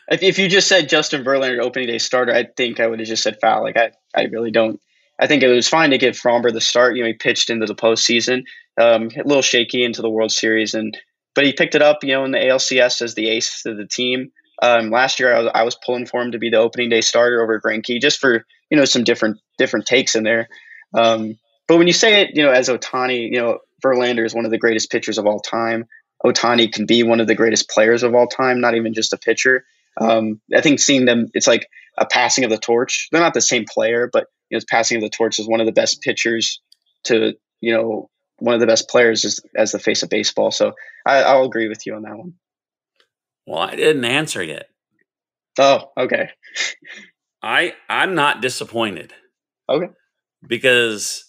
if, 0.08 0.24
if, 0.24 0.40
you 0.40 0.48
just 0.48 0.70
said 0.70 0.90
Justin 0.90 1.26
Verlander 1.26 1.62
opening 1.62 1.90
day 1.90 1.98
starter, 1.98 2.34
I 2.34 2.46
think 2.46 2.80
I 2.80 2.88
would 2.88 3.00
have 3.00 3.08
just 3.08 3.24
said 3.24 3.40
foul. 3.42 3.64
Like 3.64 3.78
I, 3.78 3.92
I 4.16 4.24
really 4.24 4.52
don't. 4.52 4.80
I 5.22 5.28
think 5.28 5.44
it 5.44 5.48
was 5.48 5.68
fine 5.68 5.92
to 5.92 6.00
give 6.00 6.16
Framber 6.16 6.52
the 6.52 6.60
start. 6.60 6.96
You 6.96 7.04
know, 7.04 7.08
he 7.08 7.14
pitched 7.14 7.52
into 7.52 7.68
the 7.68 7.76
postseason, 7.76 8.44
um, 8.80 9.10
a 9.16 9.24
little 9.24 9.44
shaky 9.44 9.84
into 9.84 10.02
the 10.02 10.10
World 10.10 10.32
Series, 10.32 10.74
and 10.74 10.98
but 11.36 11.46
he 11.46 11.54
picked 11.54 11.76
it 11.76 11.82
up, 11.82 12.04
you 12.04 12.14
know, 12.14 12.26
in 12.26 12.32
the 12.32 12.40
ALCS 12.40 13.02
as 13.02 13.14
the 13.14 13.30
ace 13.30 13.66
of 13.66 13.78
the 13.78 13.86
team. 13.86 14.32
Um, 14.62 14.90
last 14.90 15.20
year, 15.20 15.34
I 15.34 15.40
was, 15.40 15.52
I 15.56 15.64
was 15.64 15.76
pulling 15.76 16.06
for 16.06 16.22
him 16.22 16.32
to 16.32 16.40
be 16.40 16.50
the 16.50 16.58
opening 16.58 16.90
day 16.90 17.02
starter 17.02 17.42
over 17.42 17.62
Greinke, 17.62 18.02
just 18.02 18.20
for 18.20 18.46
you 18.70 18.78
know 18.78 18.86
some 18.86 19.04
different 19.04 19.40
different 19.58 19.86
takes 19.86 20.16
in 20.16 20.24
there. 20.24 20.50
Um, 20.94 21.38
but 21.68 21.78
when 21.78 21.88
you 21.88 21.94
say 21.94 22.22
it, 22.22 22.32
you 22.34 22.44
know, 22.44 22.52
as 22.52 22.68
Ohtani, 22.68 23.32
you 23.32 23.40
know, 23.40 23.60
Verlander 23.84 24.26
is 24.26 24.34
one 24.34 24.46
of 24.46 24.52
the 24.52 24.58
greatest 24.58 24.92
pitchers 24.92 25.18
of 25.18 25.26
all 25.26 25.40
time. 25.40 25.86
Ohtani 26.26 26.72
can 26.72 26.86
be 26.86 27.04
one 27.04 27.20
of 27.20 27.28
the 27.28 27.36
greatest 27.36 27.70
players 27.70 28.04
of 28.04 28.14
all 28.14 28.28
time, 28.28 28.60
not 28.60 28.76
even 28.76 28.94
just 28.94 29.14
a 29.14 29.18
pitcher. 29.18 29.66
Um, 30.00 30.42
I 30.56 30.62
think 30.62 30.80
seeing 30.80 31.06
them, 31.06 31.28
it's 31.34 31.48
like 31.48 31.68
a 31.98 32.06
passing 32.06 32.44
of 32.44 32.50
the 32.50 32.58
torch. 32.58 33.10
They're 33.12 33.22
not 33.22 33.34
the 33.34 33.42
same 33.42 33.66
player, 33.66 34.10
but 34.12 34.28
you 34.50 34.56
know, 34.56 34.58
it's 34.58 34.66
passing 34.70 34.98
of 34.98 35.04
the 35.04 35.10
torch 35.10 35.40
is 35.40 35.48
one 35.48 35.60
of 35.60 35.66
the 35.66 35.72
best 35.72 36.02
pitchers 36.02 36.62
to 37.06 37.34
you 37.62 37.74
know 37.74 38.10
one 38.40 38.56
of 38.56 38.60
the 38.60 38.68
best 38.68 38.90
players 38.90 39.24
as, 39.24 39.40
as 39.56 39.72
the 39.72 39.80
face 39.80 40.04
of 40.04 40.10
baseball. 40.10 40.52
So 40.52 40.74
I, 41.06 41.22
I'll 41.24 41.46
agree 41.46 41.70
with 41.70 41.86
you 41.86 41.96
on 41.96 42.04
that 42.04 42.18
one. 42.18 42.34
Well, 43.46 43.60
I 43.60 43.76
didn't 43.76 44.06
answer 44.06 44.44
yet. 44.44 44.68
Oh, 45.60 45.92
okay. 45.98 46.30
I 47.44 47.74
I'm 47.90 48.16
not 48.16 48.42
disappointed. 48.42 49.14
Okay. 49.70 49.90
Because 50.46 51.26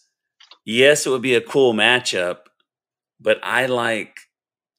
yes, 0.64 1.06
it 1.06 1.10
would 1.10 1.22
be 1.22 1.34
a 1.34 1.40
cool 1.40 1.74
matchup, 1.74 2.38
but 3.20 3.38
I 3.42 3.66
like 3.66 4.16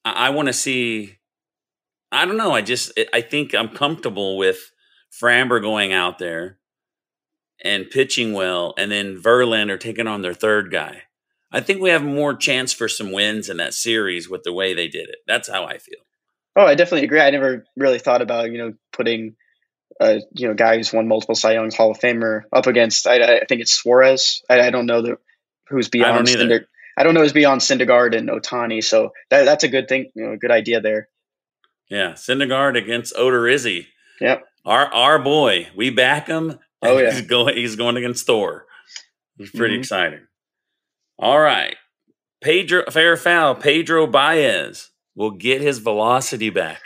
I, 0.04 0.28
I 0.28 0.30
want 0.30 0.48
to 0.48 0.52
see 0.52 1.18
I 2.14 2.26
don't 2.26 2.36
know, 2.36 2.52
I 2.52 2.62
just 2.62 2.98
I 3.12 3.20
think 3.20 3.54
I'm 3.54 3.68
comfortable 3.68 4.38
with 4.38 4.70
Framber 5.20 5.60
going 5.60 5.92
out 5.92 6.18
there 6.18 6.58
and 7.62 7.90
pitching 7.90 8.32
well 8.32 8.74
and 8.78 8.90
then 8.90 9.20
Verlander 9.20 9.78
taking 9.78 10.06
on 10.06 10.22
their 10.22 10.34
third 10.34 10.70
guy. 10.70 11.02
I 11.50 11.60
think 11.60 11.80
we 11.80 11.90
have 11.90 12.04
more 12.04 12.34
chance 12.34 12.72
for 12.72 12.88
some 12.88 13.12
wins 13.12 13.48
in 13.48 13.58
that 13.58 13.74
series 13.74 14.28
with 14.28 14.42
the 14.42 14.52
way 14.52 14.74
they 14.74 14.88
did 14.88 15.08
it. 15.08 15.18
That's 15.26 15.48
how 15.48 15.64
I 15.64 15.78
feel. 15.78 16.00
Oh, 16.56 16.64
I 16.64 16.74
definitely 16.74 17.04
agree. 17.04 17.20
I 17.20 17.30
never 17.30 17.64
really 17.76 17.98
thought 17.98 18.22
about 18.22 18.50
you 18.50 18.58
know 18.58 18.74
putting 18.92 19.36
a 20.00 20.20
you 20.32 20.48
know 20.48 20.54
guy 20.54 20.76
who's 20.76 20.92
won 20.92 21.08
multiple 21.08 21.34
Cy 21.34 21.54
Youngs 21.54 21.74
Hall 21.74 21.90
of 21.90 21.98
Famer 21.98 22.42
up 22.52 22.66
against. 22.66 23.06
I, 23.06 23.38
I 23.38 23.44
think 23.44 23.60
it's 23.60 23.72
Suarez. 23.72 24.42
I, 24.48 24.60
I, 24.60 24.70
don't 24.70 24.86
know 24.86 25.02
the 25.02 25.18
who's 25.68 25.88
beyond. 25.88 26.12
I 26.12 26.16
don't, 26.16 26.26
Cinder, 26.26 26.66
I 26.96 27.02
don't 27.02 27.14
know 27.14 27.22
who's 27.22 27.32
beyond 27.32 27.60
Syndergaard 27.60 28.16
and 28.16 28.28
Ohtani. 28.28 28.82
So 28.82 29.12
that, 29.30 29.44
that's 29.44 29.64
a 29.64 29.68
good 29.68 29.88
thing. 29.88 30.10
You 30.14 30.26
know, 30.26 30.32
a 30.32 30.36
good 30.36 30.50
idea 30.50 30.80
there. 30.80 31.08
Yeah, 31.90 32.12
Syndergaard 32.12 32.76
against 32.76 33.14
Odorizzi. 33.14 33.86
Yep. 34.20 34.44
Our 34.64 34.86
our 34.92 35.18
boy, 35.18 35.68
we 35.76 35.90
back 35.90 36.26
him. 36.26 36.58
Oh 36.82 36.98
yeah, 36.98 37.12
he's 37.12 37.22
going. 37.22 37.56
He's 37.56 37.76
going 37.76 37.96
against 37.96 38.26
Thor. 38.26 38.66
It's 39.38 39.50
pretty 39.50 39.74
mm-hmm. 39.74 39.80
exciting. 39.80 40.26
All 41.18 41.38
right, 41.38 41.76
Pedro 42.40 42.84
fair 42.90 43.16
foul. 43.16 43.54
Pedro 43.54 44.06
Baez 44.06 44.90
will 45.14 45.32
get 45.32 45.60
his 45.60 45.78
velocity 45.78 46.50
back. 46.50 46.80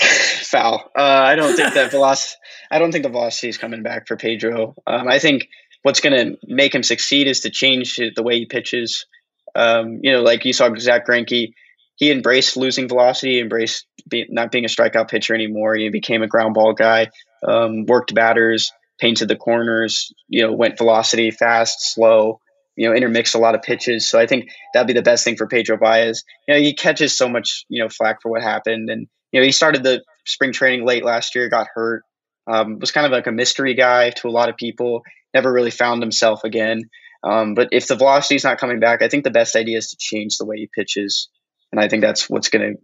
foul. 0.00 0.90
Uh, 0.96 1.02
I 1.02 1.34
don't 1.34 1.54
think 1.54 1.74
that 1.74 1.90
velocity. 1.90 2.36
I 2.70 2.78
don't 2.78 2.92
think 2.92 3.04
the 3.04 3.10
velocity 3.10 3.48
is 3.48 3.58
coming 3.58 3.82
back 3.82 4.06
for 4.06 4.16
Pedro. 4.16 4.74
Um, 4.86 5.08
I 5.08 5.18
think 5.18 5.48
what's 5.82 6.00
going 6.00 6.14
to 6.14 6.38
make 6.46 6.74
him 6.74 6.82
succeed 6.82 7.26
is 7.26 7.40
to 7.40 7.50
change 7.50 7.96
the 7.96 8.22
way 8.22 8.38
he 8.38 8.46
pitches. 8.46 9.06
Um, 9.54 10.00
you 10.02 10.12
know, 10.12 10.22
like 10.22 10.44
you 10.44 10.52
saw 10.52 10.74
Zack 10.76 11.06
Greinke, 11.06 11.52
he 11.96 12.10
embraced 12.10 12.56
losing 12.56 12.88
velocity, 12.88 13.40
embraced 13.40 13.86
be, 14.08 14.26
not 14.28 14.50
being 14.50 14.64
a 14.64 14.68
strikeout 14.68 15.08
pitcher 15.08 15.34
anymore. 15.34 15.74
He 15.74 15.88
became 15.90 16.22
a 16.22 16.28
ground 16.28 16.54
ball 16.54 16.72
guy, 16.72 17.10
um, 17.46 17.86
worked 17.86 18.14
batters, 18.14 18.72
painted 18.98 19.28
the 19.28 19.36
corners, 19.36 20.12
you 20.28 20.42
know, 20.42 20.52
went 20.52 20.78
velocity, 20.78 21.30
fast, 21.30 21.94
slow, 21.94 22.40
you 22.76 22.88
know, 22.88 22.94
intermixed 22.94 23.34
a 23.34 23.38
lot 23.38 23.54
of 23.54 23.62
pitches. 23.62 24.08
So 24.08 24.18
I 24.18 24.26
think 24.26 24.48
that'd 24.72 24.86
be 24.86 24.92
the 24.92 25.02
best 25.02 25.24
thing 25.24 25.36
for 25.36 25.46
Pedro 25.46 25.76
Baez. 25.76 26.24
You 26.48 26.54
know, 26.54 26.60
he 26.60 26.74
catches 26.74 27.16
so 27.16 27.28
much, 27.28 27.64
you 27.68 27.82
know, 27.82 27.88
flack 27.88 28.22
for 28.22 28.30
what 28.30 28.42
happened. 28.42 28.90
And, 28.90 29.06
you 29.32 29.40
know, 29.40 29.46
he 29.46 29.52
started 29.52 29.82
the 29.82 30.02
spring 30.26 30.52
training 30.52 30.84
late 30.84 31.04
last 31.04 31.34
year, 31.34 31.48
got 31.48 31.68
hurt, 31.74 32.02
um, 32.46 32.78
was 32.78 32.92
kind 32.92 33.06
of 33.06 33.12
like 33.12 33.26
a 33.26 33.32
mystery 33.32 33.74
guy 33.74 34.10
to 34.10 34.28
a 34.28 34.30
lot 34.30 34.48
of 34.48 34.56
people, 34.56 35.02
never 35.32 35.52
really 35.52 35.70
found 35.70 36.02
himself 36.02 36.44
again. 36.44 36.82
Um, 37.22 37.54
but 37.54 37.68
if 37.72 37.86
the 37.86 37.96
velocity 37.96 38.34
is 38.34 38.44
not 38.44 38.58
coming 38.58 38.80
back, 38.80 39.00
I 39.00 39.08
think 39.08 39.24
the 39.24 39.30
best 39.30 39.56
idea 39.56 39.78
is 39.78 39.90
to 39.90 39.96
change 39.98 40.36
the 40.36 40.44
way 40.44 40.58
he 40.58 40.68
pitches. 40.74 41.28
And 41.72 41.80
I 41.80 41.88
think 41.88 42.02
that's 42.02 42.28
what's 42.30 42.48
going 42.48 42.74
to 42.74 42.80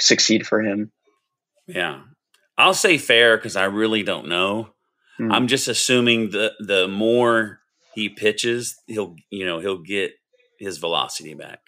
succeed 0.00 0.46
for 0.46 0.60
him. 0.60 0.90
Yeah. 1.66 2.00
I'll 2.56 2.74
say 2.74 2.98
fair 2.98 3.36
because 3.36 3.56
I 3.56 3.64
really 3.64 4.02
don't 4.02 4.28
know. 4.28 4.70
Mm. 5.20 5.32
I'm 5.32 5.48
just 5.48 5.68
assuming 5.68 6.30
the 6.30 6.52
the 6.60 6.88
more 6.88 7.60
he 7.94 8.08
pitches, 8.08 8.76
he'll 8.86 9.16
you 9.30 9.46
know 9.46 9.60
he'll 9.60 9.82
get 9.82 10.12
his 10.58 10.78
velocity 10.78 11.34
back. 11.34 11.60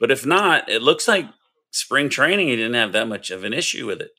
But 0.00 0.10
if 0.10 0.24
not, 0.24 0.68
it 0.68 0.82
looks 0.82 1.08
like 1.08 1.26
spring 1.70 2.08
training 2.08 2.48
he 2.48 2.56
didn't 2.56 2.74
have 2.74 2.92
that 2.92 3.08
much 3.08 3.30
of 3.30 3.44
an 3.44 3.52
issue 3.52 3.86
with 3.86 4.00
it. 4.00 4.10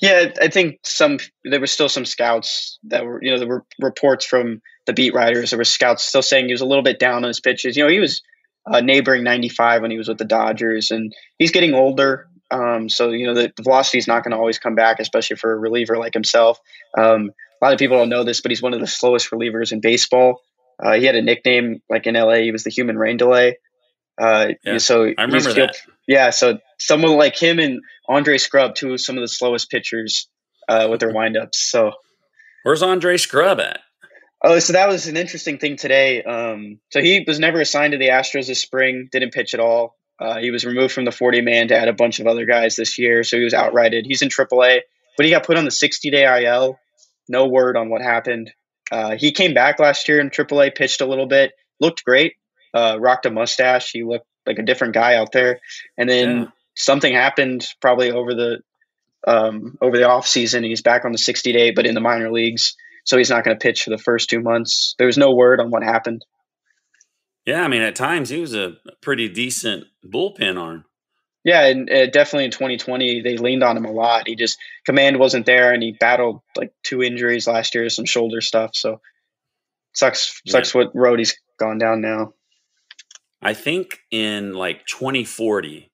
Yeah, 0.00 0.32
I 0.40 0.48
think 0.48 0.80
some 0.82 1.18
there 1.44 1.60
were 1.60 1.66
still 1.66 1.88
some 1.88 2.04
scouts 2.04 2.78
that 2.84 3.04
were 3.04 3.22
you 3.22 3.30
know 3.30 3.38
there 3.38 3.48
were 3.48 3.64
reports 3.78 4.24
from 4.24 4.60
the 4.86 4.92
beat 4.92 5.14
writers. 5.14 5.50
There 5.50 5.58
were 5.58 5.64
scouts 5.64 6.02
still 6.02 6.22
saying 6.22 6.46
he 6.46 6.52
was 6.52 6.60
a 6.60 6.66
little 6.66 6.82
bit 6.82 6.98
down 6.98 7.24
on 7.24 7.28
his 7.28 7.40
pitches. 7.40 7.76
You 7.76 7.84
know, 7.84 7.90
he 7.90 8.00
was 8.00 8.22
uh, 8.66 8.80
neighboring 8.80 9.24
95 9.24 9.82
when 9.82 9.90
he 9.90 9.98
was 9.98 10.08
with 10.08 10.18
the 10.18 10.24
Dodgers, 10.24 10.90
and 10.90 11.12
he's 11.38 11.50
getting 11.50 11.74
older. 11.74 12.28
Um, 12.50 12.88
so 12.88 13.10
you 13.10 13.26
know 13.26 13.34
the, 13.34 13.52
the 13.56 13.62
velocity 13.62 13.98
is 13.98 14.06
not 14.06 14.24
going 14.24 14.32
to 14.32 14.36
always 14.36 14.58
come 14.58 14.74
back, 14.74 15.00
especially 15.00 15.36
for 15.36 15.52
a 15.52 15.58
reliever 15.58 15.96
like 15.96 16.14
himself. 16.14 16.58
Um, 16.96 17.30
a 17.60 17.64
lot 17.64 17.72
of 17.72 17.78
people 17.78 17.96
don't 17.96 18.08
know 18.08 18.24
this, 18.24 18.40
but 18.40 18.50
he's 18.50 18.62
one 18.62 18.74
of 18.74 18.80
the 18.80 18.86
slowest 18.86 19.30
relievers 19.30 19.72
in 19.72 19.80
baseball. 19.80 20.40
Uh, 20.82 20.94
he 20.94 21.04
had 21.04 21.14
a 21.14 21.22
nickname 21.22 21.80
like 21.88 22.06
in 22.06 22.14
LA. 22.14 22.36
He 22.36 22.52
was 22.52 22.64
the 22.64 22.70
human 22.70 22.98
rain 22.98 23.16
delay. 23.16 23.58
Uh, 24.20 24.48
yeah, 24.64 24.78
so 24.78 25.12
I 25.16 25.22
remember 25.22 25.52
that. 25.54 25.76
Yeah, 26.06 26.30
so 26.30 26.58
someone 26.78 27.16
like 27.16 27.40
him 27.40 27.58
and 27.58 27.80
Andre 28.08 28.36
Scrubb, 28.36 28.74
two 28.74 28.92
of 28.92 29.00
some 29.00 29.16
of 29.16 29.22
the 29.22 29.28
slowest 29.28 29.70
pitchers 29.70 30.28
uh, 30.68 30.88
with 30.90 31.00
their 31.00 31.12
windups. 31.12 31.54
So 31.54 31.92
where's 32.64 32.82
Andre 32.82 33.16
Scrubb 33.16 33.60
at? 33.60 33.80
Oh, 34.44 34.58
so 34.58 34.72
that 34.72 34.88
was 34.88 35.06
an 35.06 35.16
interesting 35.16 35.58
thing 35.58 35.76
today. 35.76 36.22
Um, 36.22 36.80
so 36.90 37.00
he 37.00 37.24
was 37.26 37.38
never 37.38 37.60
assigned 37.60 37.92
to 37.92 37.98
the 37.98 38.08
Astros 38.08 38.48
this 38.48 38.60
spring. 38.60 39.08
Didn't 39.12 39.32
pitch 39.32 39.54
at 39.54 39.60
all. 39.60 39.96
Uh, 40.18 40.38
he 40.38 40.50
was 40.50 40.64
removed 40.64 40.92
from 40.92 41.04
the 41.04 41.12
40 41.12 41.40
man 41.42 41.68
to 41.68 41.76
add 41.76 41.88
a 41.88 41.92
bunch 41.92 42.18
of 42.20 42.26
other 42.26 42.44
guys 42.44 42.76
this 42.76 42.98
year. 42.98 43.22
So 43.22 43.36
he 43.36 43.44
was 43.44 43.54
outrighted. 43.54 44.04
He's 44.04 44.22
in 44.22 44.28
AAA, 44.28 44.80
but 45.16 45.26
he 45.26 45.30
got 45.30 45.46
put 45.46 45.56
on 45.56 45.64
the 45.64 45.70
60 45.70 46.10
day 46.10 46.44
IL. 46.44 46.78
No 47.28 47.46
word 47.46 47.76
on 47.76 47.88
what 47.88 48.02
happened. 48.02 48.50
Uh, 48.90 49.16
he 49.16 49.32
came 49.32 49.54
back 49.54 49.78
last 49.78 50.08
year 50.08 50.20
in 50.20 50.30
AAA, 50.30 50.74
pitched 50.74 51.00
a 51.00 51.06
little 51.06 51.26
bit, 51.26 51.52
looked 51.80 52.04
great, 52.04 52.34
uh, 52.74 52.98
rocked 53.00 53.26
a 53.26 53.30
mustache. 53.30 53.90
He 53.92 54.02
looked 54.02 54.26
like 54.44 54.58
a 54.58 54.64
different 54.64 54.94
guy 54.94 55.14
out 55.14 55.32
there. 55.32 55.60
And 55.96 56.08
then 56.08 56.38
yeah. 56.38 56.46
something 56.74 57.12
happened 57.12 57.66
probably 57.80 58.10
over 58.10 58.34
the 58.34 58.60
um, 59.24 59.78
over 59.80 59.96
the 59.96 60.08
off 60.08 60.26
season. 60.26 60.64
He's 60.64 60.82
back 60.82 61.04
on 61.04 61.12
the 61.12 61.18
60 61.18 61.52
day, 61.52 61.70
but 61.70 61.86
in 61.86 61.94
the 61.94 62.00
minor 62.00 62.30
leagues, 62.30 62.76
so 63.04 63.18
he's 63.18 63.30
not 63.30 63.44
going 63.44 63.56
to 63.56 63.62
pitch 63.62 63.82
for 63.82 63.90
the 63.90 63.98
first 63.98 64.30
two 64.30 64.40
months. 64.40 64.94
There 64.98 65.06
was 65.06 65.18
no 65.18 65.34
word 65.34 65.60
on 65.60 65.70
what 65.70 65.82
happened. 65.82 66.24
Yeah, 67.44 67.62
I 67.64 67.68
mean, 67.68 67.82
at 67.82 67.96
times 67.96 68.28
he 68.28 68.40
was 68.40 68.54
a 68.54 68.76
pretty 69.00 69.28
decent 69.28 69.84
bullpen 70.06 70.60
arm. 70.60 70.84
Yeah, 71.44 71.66
and 71.66 71.90
uh, 71.90 72.06
definitely 72.06 72.44
in 72.44 72.50
2020 72.52 73.22
they 73.22 73.36
leaned 73.36 73.64
on 73.64 73.76
him 73.76 73.84
a 73.84 73.90
lot. 73.90 74.28
He 74.28 74.36
just 74.36 74.58
command 74.86 75.18
wasn't 75.18 75.44
there, 75.44 75.72
and 75.72 75.82
he 75.82 75.92
battled 75.92 76.40
like 76.56 76.72
two 76.84 77.02
injuries 77.02 77.48
last 77.48 77.74
year, 77.74 77.88
some 77.88 78.04
shoulder 78.04 78.40
stuff. 78.40 78.76
So 78.76 79.00
sucks 79.92 80.40
sucks 80.46 80.74
yeah. 80.74 80.82
what 80.82 80.94
road 80.94 81.18
he's 81.18 81.36
gone 81.58 81.78
down 81.78 82.00
now. 82.00 82.34
I 83.40 83.54
think 83.54 83.98
in 84.12 84.54
like 84.54 84.86
2040 84.86 85.90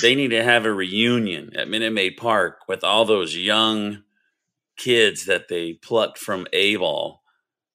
they 0.00 0.14
need 0.14 0.28
to 0.28 0.44
have 0.44 0.64
a 0.64 0.72
reunion 0.72 1.56
at 1.56 1.68
Minute 1.68 1.92
Maid 1.92 2.16
Park 2.16 2.58
with 2.68 2.84
all 2.84 3.04
those 3.04 3.36
young 3.36 4.02
kids 4.82 5.26
that 5.26 5.48
they 5.48 5.74
plucked 5.74 6.18
from 6.18 6.46
A 6.52 6.76
ball. 6.76 7.22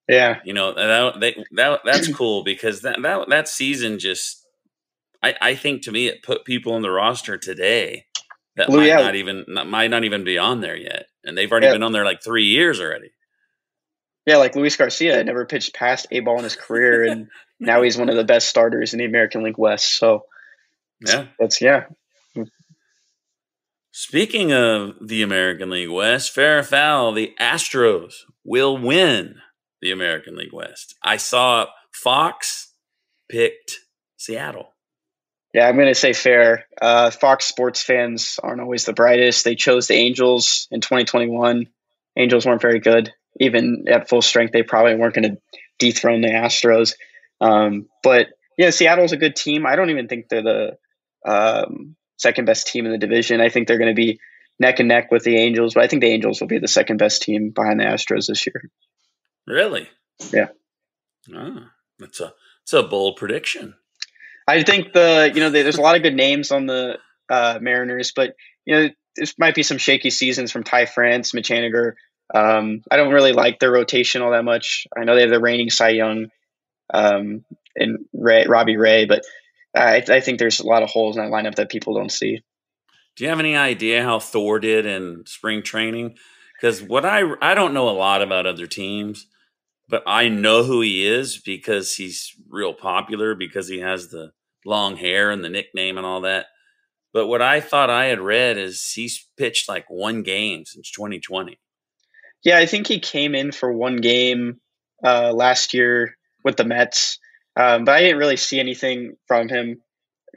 Yeah, 0.07 0.39
you 0.45 0.53
know 0.53 0.73
that 0.73 1.19
they, 1.19 1.43
that 1.51 1.81
that's 1.83 2.07
cool 2.13 2.43
because 2.43 2.81
that 2.81 3.01
that 3.01 3.29
that 3.29 3.47
season 3.47 3.99
just 3.99 4.45
I, 5.21 5.35
I 5.41 5.55
think 5.55 5.83
to 5.83 5.91
me 5.91 6.07
it 6.07 6.23
put 6.23 6.45
people 6.45 6.73
on 6.73 6.81
the 6.81 6.91
roster 6.91 7.37
today 7.37 8.05
that 8.55 8.69
might 8.69 8.87
yeah. 8.87 8.97
not 8.97 9.15
even 9.15 9.45
might 9.67 9.89
not 9.89 10.03
even 10.03 10.23
be 10.23 10.37
on 10.37 10.61
there 10.61 10.75
yet, 10.75 11.05
and 11.23 11.37
they've 11.37 11.51
already 11.51 11.67
yeah. 11.67 11.73
been 11.73 11.83
on 11.83 11.91
there 11.91 12.05
like 12.05 12.23
three 12.23 12.45
years 12.45 12.79
already. 12.79 13.11
Yeah, 14.25 14.37
like 14.37 14.55
Luis 14.55 14.75
Garcia 14.75 15.23
never 15.23 15.45
pitched 15.45 15.73
past 15.73 16.07
a 16.11 16.19
ball 16.19 16.37
in 16.37 16.43
his 16.43 16.55
career, 16.55 17.03
and 17.03 17.27
now 17.59 17.81
he's 17.81 17.97
one 17.97 18.09
of 18.09 18.15
the 18.15 18.23
best 18.23 18.49
starters 18.49 18.93
in 18.93 18.99
the 18.99 19.05
American 19.05 19.43
League 19.43 19.57
West. 19.57 19.97
So 19.97 20.25
yeah, 21.05 21.27
that's 21.39 21.61
yeah. 21.61 21.85
Speaking 23.99 24.53
of 24.53 24.93
the 25.01 25.23
American 25.23 25.71
League 25.71 25.89
West, 25.89 26.31
fair 26.31 26.59
or 26.59 26.63
foul, 26.63 27.13
the 27.13 27.33
Astros 27.39 28.13
will 28.45 28.77
win 28.77 29.41
the 29.81 29.89
American 29.89 30.35
League 30.35 30.53
West. 30.53 30.93
I 31.01 31.17
saw 31.17 31.65
Fox 31.91 32.73
picked 33.27 33.79
Seattle. 34.15 34.75
Yeah, 35.51 35.67
I'm 35.67 35.77
going 35.77 35.87
to 35.87 35.95
say 35.95 36.13
fair. 36.13 36.67
Uh, 36.79 37.09
Fox 37.09 37.45
Sports 37.45 37.81
fans 37.81 38.39
aren't 38.43 38.61
always 38.61 38.85
the 38.85 38.93
brightest. 38.93 39.43
They 39.43 39.55
chose 39.55 39.87
the 39.87 39.95
Angels 39.95 40.67
in 40.69 40.79
2021. 40.79 41.65
Angels 42.15 42.45
weren't 42.45 42.61
very 42.61 42.79
good. 42.79 43.11
Even 43.39 43.85
at 43.87 44.09
full 44.09 44.21
strength, 44.21 44.53
they 44.53 44.61
probably 44.61 44.93
weren't 44.93 45.15
going 45.15 45.31
to 45.31 45.41
dethrone 45.79 46.21
the 46.21 46.27
Astros. 46.27 46.93
Um, 47.41 47.87
but 48.03 48.27
yeah, 48.59 48.69
Seattle's 48.69 49.11
a 49.11 49.17
good 49.17 49.35
team. 49.35 49.65
I 49.65 49.75
don't 49.75 49.89
even 49.89 50.07
think 50.07 50.29
they're 50.29 50.43
the 50.43 50.77
um, 51.25 51.95
second 52.17 52.45
best 52.45 52.67
team 52.67 52.85
in 52.85 52.91
the 52.91 52.97
division. 52.97 53.41
I 53.41 53.49
think 53.49 53.67
they're 53.67 53.77
going 53.77 53.95
to 53.95 54.01
be 54.01 54.19
neck 54.59 54.79
and 54.79 54.87
neck 54.87 55.11
with 55.11 55.23
the 55.23 55.37
Angels, 55.37 55.73
but 55.73 55.83
I 55.83 55.87
think 55.87 56.01
the 56.01 56.09
Angels 56.09 56.41
will 56.41 56.47
be 56.47 56.59
the 56.59 56.67
second 56.67 56.97
best 56.97 57.21
team 57.21 57.51
behind 57.51 57.79
the 57.79 57.85
Astros 57.85 58.27
this 58.27 58.45
year. 58.45 58.69
Really? 59.45 59.87
Yeah. 60.31 60.47
Ah, 61.33 61.71
that's 61.99 62.19
a 62.19 62.33
it's 62.63 62.73
a 62.73 62.83
bold 62.83 63.17
prediction. 63.17 63.75
I 64.47 64.63
think 64.63 64.93
the 64.93 65.31
you 65.33 65.41
know 65.41 65.49
there's 65.49 65.77
a 65.77 65.81
lot 65.81 65.95
of 65.95 66.03
good 66.03 66.15
names 66.15 66.51
on 66.51 66.65
the 66.65 66.97
uh, 67.29 67.59
Mariners, 67.61 68.13
but 68.15 68.35
you 68.65 68.75
know 68.75 68.89
this 69.15 69.35
might 69.37 69.55
be 69.55 69.63
some 69.63 69.77
shaky 69.77 70.09
seasons 70.09 70.51
from 70.51 70.63
Ty 70.63 70.85
France, 70.85 71.33
Mitch 71.33 71.49
Haniger. 71.49 71.93
Um, 72.33 72.81
I 72.91 72.97
don't 72.97 73.13
really 73.13 73.33
like 73.33 73.59
their 73.59 73.71
rotation 73.71 74.21
all 74.21 74.31
that 74.31 74.43
much. 74.43 74.87
I 74.97 75.03
know 75.03 75.15
they 75.15 75.21
have 75.21 75.29
the 75.29 75.39
reigning 75.39 75.69
Cy 75.69 75.89
Young, 75.89 76.27
um, 76.93 77.45
and 77.75 78.05
Ray, 78.13 78.45
Robbie 78.47 78.77
Ray, 78.77 79.05
but 79.05 79.23
I, 79.75 80.03
I 80.09 80.19
think 80.19 80.39
there's 80.39 80.59
a 80.59 80.67
lot 80.67 80.83
of 80.83 80.89
holes 80.89 81.17
in 81.17 81.23
that 81.23 81.31
lineup 81.31 81.55
that 81.55 81.69
people 81.69 81.93
don't 81.93 82.11
see. 82.11 82.41
Do 83.15 83.23
you 83.23 83.29
have 83.29 83.39
any 83.39 83.55
idea 83.55 84.03
how 84.03 84.19
Thor 84.19 84.59
did 84.59 84.85
in 84.85 85.23
spring 85.25 85.63
training? 85.63 86.17
Because 86.55 86.81
what 86.81 87.05
I 87.05 87.23
I 87.41 87.53
don't 87.53 87.73
know 87.73 87.89
a 87.89 87.91
lot 87.91 88.21
about 88.21 88.45
other 88.45 88.67
teams, 88.67 89.27
but 89.89 90.03
I 90.05 90.29
know 90.29 90.63
who 90.63 90.81
he 90.81 91.07
is 91.07 91.37
because 91.37 91.95
he's 91.95 92.33
real 92.49 92.73
popular 92.73 93.35
because 93.35 93.67
he 93.67 93.79
has 93.79 94.09
the 94.09 94.31
long 94.65 94.97
hair 94.97 95.31
and 95.31 95.43
the 95.43 95.49
nickname 95.49 95.97
and 95.97 96.05
all 96.05 96.21
that. 96.21 96.47
But 97.13 97.27
what 97.27 97.41
I 97.41 97.61
thought 97.61 97.89
I 97.89 98.05
had 98.05 98.19
read 98.19 98.57
is 98.57 98.91
he's 98.91 99.27
pitched 99.37 99.69
like 99.69 99.89
one 99.89 100.23
game 100.23 100.65
since 100.65 100.91
2020. 100.91 101.57
Yeah, 102.43 102.57
I 102.57 102.65
think 102.65 102.87
he 102.87 102.99
came 102.99 103.33
in 103.33 103.51
for 103.51 103.71
one 103.71 103.97
game 103.97 104.59
uh, 105.03 105.31
last 105.33 105.73
year 105.73 106.15
with 106.43 106.57
the 106.57 106.63
Mets, 106.63 107.19
um, 107.57 107.85
but 107.85 107.95
I 107.95 108.01
didn't 108.01 108.19
really 108.19 108.37
see 108.37 108.59
anything 108.59 109.17
from 109.27 109.49
him. 109.49 109.81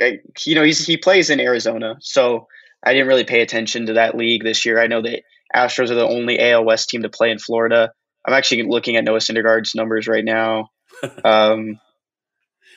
I, 0.00 0.18
you 0.44 0.54
know, 0.54 0.62
he's 0.62 0.86
he 0.86 0.96
plays 0.96 1.30
in 1.30 1.40
Arizona, 1.40 1.96
so 2.00 2.48
I 2.82 2.92
didn't 2.92 3.08
really 3.08 3.24
pay 3.24 3.42
attention 3.42 3.86
to 3.86 3.92
that 3.94 4.16
league 4.16 4.42
this 4.42 4.64
year. 4.64 4.80
I 4.80 4.86
know 4.86 5.02
that 5.02 5.22
Astros 5.54 5.90
are 5.90 5.94
the 5.94 6.08
only 6.08 6.40
AL 6.40 6.64
West 6.64 6.88
team 6.88 7.02
to 7.02 7.08
play 7.08 7.30
in 7.30 7.38
Florida. 7.38 7.92
I'm 8.26 8.34
actually 8.34 8.62
looking 8.62 8.96
at 8.96 9.04
Noah 9.04 9.18
Syndergaard's 9.18 9.74
numbers 9.74 10.08
right 10.08 10.24
now. 10.24 10.70
Um, 11.24 11.80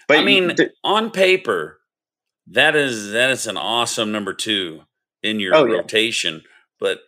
but 0.07 0.19
I 0.19 0.23
mean, 0.23 0.55
th- 0.55 0.71
on 0.83 1.11
paper, 1.11 1.79
that 2.47 2.75
is 2.75 3.11
that 3.11 3.31
is 3.31 3.47
an 3.47 3.57
awesome 3.57 4.11
number 4.11 4.33
two 4.33 4.83
in 5.21 5.39
your 5.39 5.55
oh, 5.55 5.65
rotation. 5.65 6.35
Yeah. 6.35 6.49
But 6.79 6.99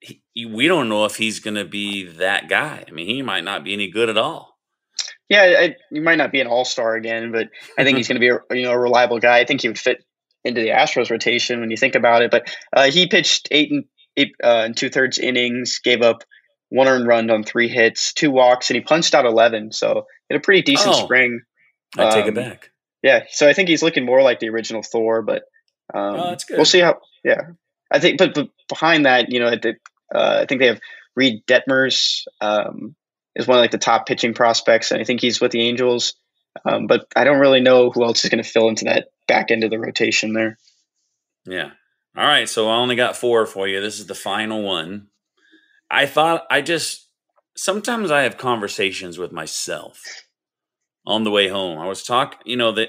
he, 0.00 0.46
we 0.46 0.68
don't 0.68 0.88
know 0.88 1.04
if 1.04 1.16
he's 1.16 1.40
going 1.40 1.54
to 1.54 1.64
be 1.64 2.04
that 2.04 2.48
guy. 2.48 2.84
I 2.86 2.90
mean, 2.90 3.06
he 3.06 3.22
might 3.22 3.44
not 3.44 3.64
be 3.64 3.72
any 3.72 3.88
good 3.88 4.08
at 4.08 4.18
all. 4.18 4.51
Yeah, 5.32 5.54
I, 5.58 5.76
he 5.88 6.00
might 6.00 6.18
not 6.18 6.30
be 6.30 6.42
an 6.42 6.46
all 6.46 6.66
star 6.66 6.94
again, 6.94 7.32
but 7.32 7.48
I 7.78 7.84
think 7.84 7.96
he's 7.96 8.06
going 8.06 8.20
to 8.20 8.20
be 8.20 8.28
a 8.28 8.40
you 8.54 8.66
know 8.66 8.72
a 8.72 8.78
reliable 8.78 9.18
guy. 9.18 9.38
I 9.38 9.46
think 9.46 9.62
he 9.62 9.68
would 9.68 9.78
fit 9.78 10.04
into 10.44 10.60
the 10.60 10.68
Astros 10.68 11.10
rotation 11.10 11.60
when 11.60 11.70
you 11.70 11.76
think 11.78 11.94
about 11.94 12.20
it. 12.20 12.30
But 12.30 12.54
uh, 12.76 12.90
he 12.90 13.06
pitched 13.06 13.48
eight 13.50 13.70
and 13.72 13.84
eight 14.18 14.34
uh, 14.44 14.64
and 14.66 14.76
two 14.76 14.90
thirds 14.90 15.18
innings, 15.18 15.80
gave 15.82 16.02
up 16.02 16.22
one 16.68 16.86
earned 16.86 17.06
run 17.06 17.30
on 17.30 17.44
three 17.44 17.68
hits, 17.68 18.12
two 18.12 18.30
walks, 18.30 18.68
and 18.68 18.74
he 18.74 18.82
punched 18.82 19.14
out 19.14 19.24
eleven. 19.24 19.72
So 19.72 20.06
had 20.30 20.38
a 20.38 20.42
pretty 20.42 20.60
decent 20.60 20.96
oh, 20.96 21.04
spring. 21.04 21.40
I 21.96 22.10
take 22.10 22.24
um, 22.24 22.28
it 22.28 22.34
back. 22.34 22.70
Yeah, 23.02 23.24
so 23.30 23.48
I 23.48 23.54
think 23.54 23.70
he's 23.70 23.82
looking 23.82 24.04
more 24.04 24.20
like 24.20 24.38
the 24.38 24.50
original 24.50 24.82
Thor, 24.82 25.22
but 25.22 25.44
um, 25.94 26.14
oh, 26.14 26.28
that's 26.28 26.44
good. 26.44 26.58
We'll 26.58 26.66
see 26.66 26.80
how. 26.80 27.00
Yeah, 27.24 27.40
I 27.90 28.00
think, 28.00 28.18
but, 28.18 28.34
but 28.34 28.48
behind 28.68 29.06
that, 29.06 29.30
you 29.30 29.40
know, 29.40 29.50
the, 29.50 29.76
uh, 30.14 30.40
I 30.42 30.46
think 30.46 30.60
they 30.60 30.66
have 30.66 30.80
Reid 31.16 31.46
Detmers 31.46 32.24
um, 32.40 32.94
is 33.34 33.46
one 33.46 33.58
of 33.58 33.62
like 33.62 33.70
the 33.70 33.78
top 33.78 34.06
pitching 34.06 34.34
prospects, 34.34 34.90
and 34.90 35.00
I 35.00 35.04
think 35.04 35.20
he's 35.20 35.40
with 35.40 35.52
the 35.52 35.62
Angels. 35.62 36.14
Um, 36.66 36.86
but 36.86 37.06
I 37.16 37.24
don't 37.24 37.40
really 37.40 37.60
know 37.60 37.90
who 37.90 38.04
else 38.04 38.24
is 38.24 38.30
going 38.30 38.42
to 38.42 38.48
fill 38.48 38.68
into 38.68 38.84
that 38.84 39.08
back 39.26 39.50
end 39.50 39.64
of 39.64 39.70
the 39.70 39.78
rotation 39.78 40.34
there. 40.34 40.58
Yeah. 41.46 41.70
All 42.16 42.26
right. 42.26 42.48
So 42.48 42.68
I 42.68 42.76
only 42.76 42.94
got 42.94 43.16
four 43.16 43.46
for 43.46 43.66
you. 43.66 43.80
This 43.80 43.98
is 43.98 44.06
the 44.06 44.14
final 44.14 44.62
one. 44.62 45.08
I 45.90 46.06
thought 46.06 46.44
I 46.50 46.60
just 46.60 47.08
sometimes 47.56 48.10
I 48.10 48.22
have 48.22 48.36
conversations 48.36 49.18
with 49.18 49.32
myself 49.32 50.02
on 51.06 51.24
the 51.24 51.30
way 51.30 51.48
home. 51.48 51.78
I 51.78 51.86
was 51.86 52.02
talking, 52.02 52.38
you 52.44 52.56
know, 52.56 52.72
that 52.72 52.88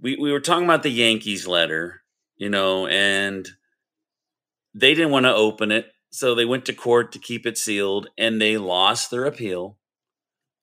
we, 0.00 0.16
we 0.16 0.32
were 0.32 0.40
talking 0.40 0.64
about 0.64 0.82
the 0.82 0.90
Yankees 0.90 1.46
letter, 1.46 2.02
you 2.36 2.50
know, 2.50 2.86
and 2.86 3.48
they 4.74 4.94
didn't 4.94 5.12
want 5.12 5.24
to 5.24 5.34
open 5.34 5.70
it. 5.70 5.86
So 6.14 6.36
they 6.36 6.44
went 6.44 6.64
to 6.66 6.72
court 6.72 7.10
to 7.12 7.18
keep 7.18 7.44
it 7.44 7.58
sealed 7.58 8.08
and 8.16 8.40
they 8.40 8.56
lost 8.56 9.10
their 9.10 9.24
appeal. 9.24 9.78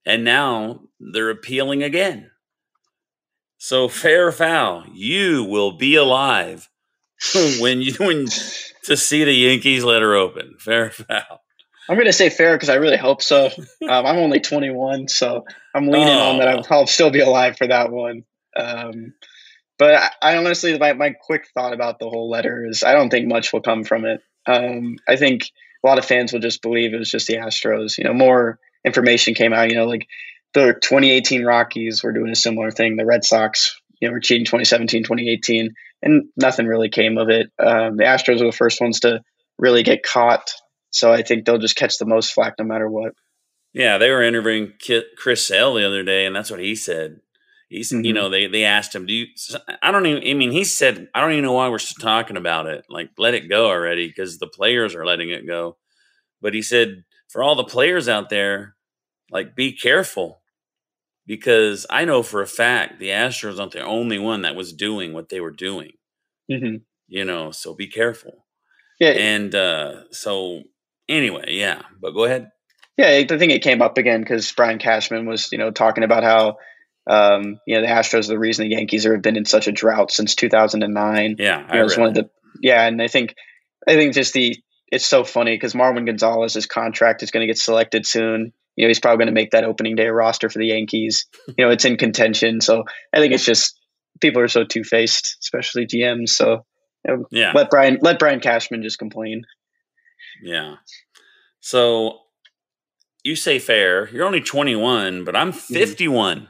And 0.06 0.24
now 0.24 0.84
they're 0.98 1.30
appealing 1.30 1.84
again. 1.84 2.32
So 3.58 3.88
fair 3.90 4.32
foul, 4.32 4.86
you 4.94 5.44
will 5.44 5.74
be 5.74 5.96
alive 5.96 6.70
when 7.60 7.82
you 7.82 7.94
when 7.96 8.28
to 8.86 8.96
see 8.96 9.26
the 9.26 9.34
Yankees 9.34 9.84
letter 9.84 10.16
open. 10.16 10.56
Fair 10.58 10.90
foul. 10.90 11.42
I'm 11.90 11.98
going 11.98 12.06
to 12.06 12.14
say 12.14 12.30
fair 12.30 12.56
because 12.56 12.70
I 12.70 12.76
really 12.76 12.98
hope 12.98 13.22
so. 13.22 13.50
Um, 13.90 14.06
I'm 14.06 14.18
only 14.20 14.40
21, 14.40 15.10
so 15.10 15.44
I'm 15.76 15.88
leaning 15.88 16.08
oh. 16.08 16.30
on 16.30 16.38
that. 16.38 16.48
I'll, 16.48 16.66
I'll, 16.70 16.88
still 16.88 17.10
be 17.10 17.20
alive 17.20 17.58
for 17.58 17.68
that 17.68 17.92
one. 17.92 18.24
Um, 18.56 19.16
but 19.78 19.96
I, 19.96 20.10
I, 20.22 20.38
honestly, 20.38 20.78
my, 20.80 20.94
my 20.94 21.10
quick 21.10 21.48
thought 21.54 21.74
about 21.74 22.00
the 22.00 22.08
whole 22.08 22.30
letter 22.30 22.64
is 22.66 22.84
I 22.84 22.94
don't 22.94 23.10
think 23.10 23.28
much 23.28 23.52
will 23.52 23.62
come 23.62 23.84
from 23.84 24.06
it. 24.06 24.22
Um, 24.46 24.98
I 25.08 25.16
think 25.16 25.52
a 25.84 25.88
lot 25.88 25.98
of 25.98 26.06
fans 26.06 26.34
will 26.34 26.40
just 26.40 26.62
believe 26.62 26.94
it 26.94 27.00
was 27.00 27.12
just 27.12 27.28
the 27.28 27.38
Astros. 27.38 27.98
You 27.98 28.04
know, 28.04 28.14
more 28.14 28.60
information 28.86 29.34
came 29.34 29.54
out. 29.54 29.70
You 29.70 29.76
know, 29.76 29.86
like 29.86 30.08
the 30.54 30.74
2018 30.74 31.44
Rockies 31.44 32.04
were 32.04 32.14
doing 32.14 32.32
a 32.32 32.36
similar 32.36 32.72
thing. 32.72 32.96
The 32.96 33.06
Red 33.06 33.24
Sox, 33.24 33.80
you 34.00 34.08
know, 34.08 34.14
were 34.14 34.20
cheating 34.20 34.46
2017, 34.46 35.04
2018, 35.04 35.74
and 36.02 36.26
nothing 36.36 36.68
really 36.68 36.90
came 36.90 37.18
of 37.18 37.30
it. 37.30 37.52
Um, 37.60 37.98
the 37.98 38.04
Astros 38.04 38.40
were 38.40 38.48
the 38.48 38.52
first 38.52 38.82
ones 38.82 39.02
to 39.02 39.22
really 39.58 39.84
get 39.84 40.04
caught 40.04 40.52
so 40.92 41.12
I 41.12 41.24
think 41.24 41.46
they'll 41.46 41.58
just 41.58 41.78
catch 41.78 41.98
the 41.98 42.06
most 42.06 42.34
flack 42.34 42.56
no 42.60 42.66
matter 42.66 42.88
what. 42.88 43.14
Yeah, 43.74 43.98
they 43.98 44.10
were 44.12 44.22
interviewing 44.22 44.74
Chris 45.18 45.48
Sale 45.48 45.74
the 45.74 45.88
other 45.88 46.04
day, 46.04 46.26
and 46.26 46.36
that's 46.36 46.52
what 46.52 46.60
he 46.60 46.76
said. 46.76 47.22
He's, 47.72 47.92
mm-hmm. 47.92 48.06
you 48.06 48.14
know, 48.14 48.30
they 48.30 48.48
they 48.48 48.66
asked 48.66 48.94
him, 48.94 49.06
"Do 49.06 49.14
you?" 49.14 49.28
I 49.82 49.92
don't 49.92 50.06
even. 50.06 50.28
I 50.28 50.34
mean, 50.34 50.52
he 50.52 50.64
said, 50.64 51.08
"I 51.16 51.22
don't 51.22 51.32
even 51.32 51.46
know 51.46 51.54
why 51.54 51.70
we're 51.70 51.80
still 51.80 52.04
talking 52.04 52.38
about 52.38 52.68
it. 52.68 52.86
Like, 52.90 53.10
let 53.18 53.34
it 53.34 53.50
go 53.50 53.68
already, 53.68 54.08
because 54.08 54.38
the 54.38 54.48
players 54.48 54.94
are 54.94 55.06
letting 55.06 55.30
it 55.30 55.48
go." 55.48 55.78
But 56.42 56.54
he 56.54 56.62
said, 56.62 57.04
for 57.30 57.44
all 57.44 57.56
the 57.56 57.64
players 57.64 58.10
out 58.10 58.30
there, 58.30 58.76
like, 59.30 59.56
be 59.56 59.74
careful, 59.74 60.42
because 61.26 61.86
I 61.90 62.06
know 62.06 62.24
for 62.24 62.42
a 62.42 62.48
fact 62.48 63.00
the 63.00 63.10
Astros 63.10 63.60
aren't 63.60 63.74
the 63.74 63.84
only 63.84 64.20
one 64.20 64.42
that 64.42 64.56
was 64.56 64.74
doing 64.74 65.14
what 65.14 65.30
they 65.30 65.40
were 65.40 65.52
doing. 65.52 65.92
Mm-hmm. 66.52 66.78
You 67.08 67.26
know, 67.26 67.52
so 67.52 67.74
be 67.76 67.88
careful. 67.88 68.46
Yeah, 69.00 69.12
and 69.12 69.56
uh, 69.56 70.12
so 70.12 70.64
Anyway, 71.12 71.44
yeah, 71.50 71.82
but 72.00 72.12
go 72.12 72.24
ahead. 72.24 72.52
Yeah, 72.98 73.08
I 73.08 73.26
think 73.26 73.52
it 73.52 73.62
came 73.64 73.82
up 73.82 73.98
again 73.98 74.22
because 74.22 74.50
Brian 74.54 74.80
Cashman 74.80 75.26
was, 75.26 75.52
you 75.52 75.58
know, 75.58 75.70
talking 75.70 76.06
about 76.06 76.24
how, 76.24 76.58
um, 77.08 77.60
you 77.66 77.76
know, 77.76 77.82
the 77.82 77.88
Astros 77.88 78.26
are 78.26 78.34
the 78.34 78.40
reason 78.40 78.68
the 78.68 78.76
Yankees 78.76 79.04
have 79.04 79.22
been 79.22 79.38
in 79.38 79.46
such 79.46 79.68
a 79.68 79.72
drought 79.72 80.12
since 80.12 80.36
2009. 80.36 81.36
Yeah, 81.40 81.66
I 81.68 81.84
was 81.84 81.98
one 81.98 82.10
of 82.10 82.14
the 82.14 82.30
yeah, 82.62 82.86
and 82.86 83.02
I 83.02 83.08
think 83.08 83.36
I 83.88 83.94
think 83.96 84.14
just 84.14 84.34
the 84.34 84.58
it's 84.92 85.06
so 85.06 85.24
funny 85.24 85.56
because 85.56 85.74
Marwin 85.74 86.06
Gonzalez's 86.06 86.66
contract 86.66 87.24
is 87.24 87.32
going 87.32 87.42
to 87.42 87.48
get 87.48 87.58
selected 87.58 88.06
soon. 88.06 88.54
You 88.76 88.86
know, 88.86 88.90
he's 88.90 89.00
probably 89.00 89.18
going 89.18 89.34
to 89.34 89.40
make 89.40 89.52
that 89.52 89.64
opening 89.64 89.96
day 89.96 90.08
roster 90.08 90.50
for 90.50 90.60
the 90.60 90.68
Yankees. 90.68 91.28
You 91.58 91.66
know, 91.66 91.72
it's 91.72 91.86
in 91.86 91.98
contention, 91.98 92.62
so 92.62 92.86
I 93.12 93.20
think 93.20 93.34
it's 93.34 93.46
just 93.46 93.78
people 94.22 94.42
are 94.42 94.48
so 94.48 94.64
two 94.64 94.84
faced, 94.84 95.38
especially 95.42 95.86
GMs. 95.86 96.30
So 96.30 96.66
you 97.06 97.18
know, 97.18 97.26
yeah, 97.32 97.52
let 97.54 97.70
Brian 97.70 97.98
let 98.02 98.20
Brian 98.20 98.40
Cashman 98.40 98.84
just 98.84 99.00
complain. 99.00 99.44
Yeah. 100.42 100.76
So 101.60 102.20
you 103.24 103.36
say 103.36 103.60
fair. 103.60 104.10
You're 104.10 104.26
only 104.26 104.42
21, 104.42 105.24
but 105.24 105.36
I'm 105.36 105.52
mm-hmm. 105.52 105.74
51. 105.74 106.38
Mm-hmm. 106.38 106.46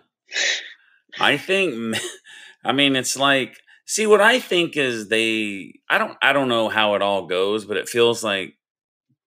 I 1.20 1.38
think 1.38 1.98
I 2.63 2.72
mean 2.72 2.96
it's 2.96 3.17
like 3.17 3.58
see 3.86 4.08
what 4.08 4.22
I 4.22 4.39
think 4.39 4.78
is 4.78 5.10
they 5.10 5.80
I 5.89 5.98
don't 5.98 6.17
I 6.22 6.34
don't 6.34 6.50
know 6.50 6.70
how 6.70 6.96
it 6.96 7.02
all 7.02 7.28
goes, 7.28 7.65
but 7.65 7.78
it 7.78 7.89
feels 7.89 8.24
like 8.24 8.54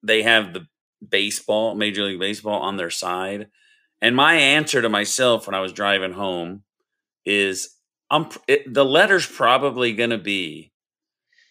they 0.02 0.22
have 0.22 0.52
the 0.52 0.66
baseball, 1.06 1.74
Major 1.74 2.04
League 2.04 2.20
Baseball 2.20 2.60
on 2.60 2.76
their 2.76 2.90
side. 2.90 3.48
And 4.00 4.14
my 4.14 4.34
answer 4.34 4.82
to 4.82 4.88
myself 4.88 5.46
when 5.46 5.54
I 5.54 5.60
was 5.60 5.72
driving 5.72 6.12
home 6.12 6.62
is 7.24 7.70
I'm 8.10 8.28
it, 8.46 8.72
the 8.72 8.84
letter's 8.84 9.26
probably 9.26 9.92
going 9.94 10.10
to 10.10 10.18
be 10.18 10.72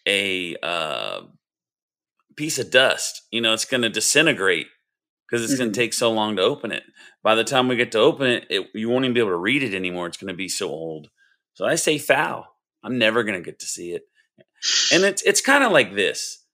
a 0.06 0.56
uh, 0.62 1.22
piece 2.36 2.58
of 2.58 2.70
dust. 2.70 3.22
You 3.30 3.40
know, 3.40 3.52
it's 3.52 3.64
going 3.64 3.82
to 3.82 3.90
disintegrate 3.90 4.68
because 5.34 5.50
it's 5.50 5.54
mm-hmm. 5.54 5.64
going 5.64 5.72
to 5.72 5.80
take 5.80 5.92
so 5.92 6.12
long 6.12 6.36
to 6.36 6.42
open 6.42 6.70
it. 6.70 6.84
By 7.24 7.34
the 7.34 7.42
time 7.42 7.66
we 7.66 7.74
get 7.74 7.90
to 7.90 7.98
open 7.98 8.28
it, 8.28 8.46
it, 8.48 8.68
you 8.72 8.88
won't 8.88 9.04
even 9.04 9.14
be 9.14 9.18
able 9.18 9.30
to 9.30 9.36
read 9.36 9.64
it 9.64 9.74
anymore. 9.74 10.06
It's 10.06 10.16
going 10.16 10.28
to 10.28 10.36
be 10.36 10.48
so 10.48 10.68
old. 10.68 11.08
So 11.54 11.64
I 11.64 11.74
say 11.74 11.98
foul. 11.98 12.46
I'm 12.84 12.98
never 12.98 13.24
going 13.24 13.36
to 13.36 13.44
get 13.44 13.58
to 13.58 13.66
see 13.66 13.90
it. 13.90 14.02
And 14.92 15.02
it's 15.02 15.22
it's 15.22 15.40
kind 15.40 15.64
of 15.64 15.72
like 15.72 15.96
this. 15.96 16.44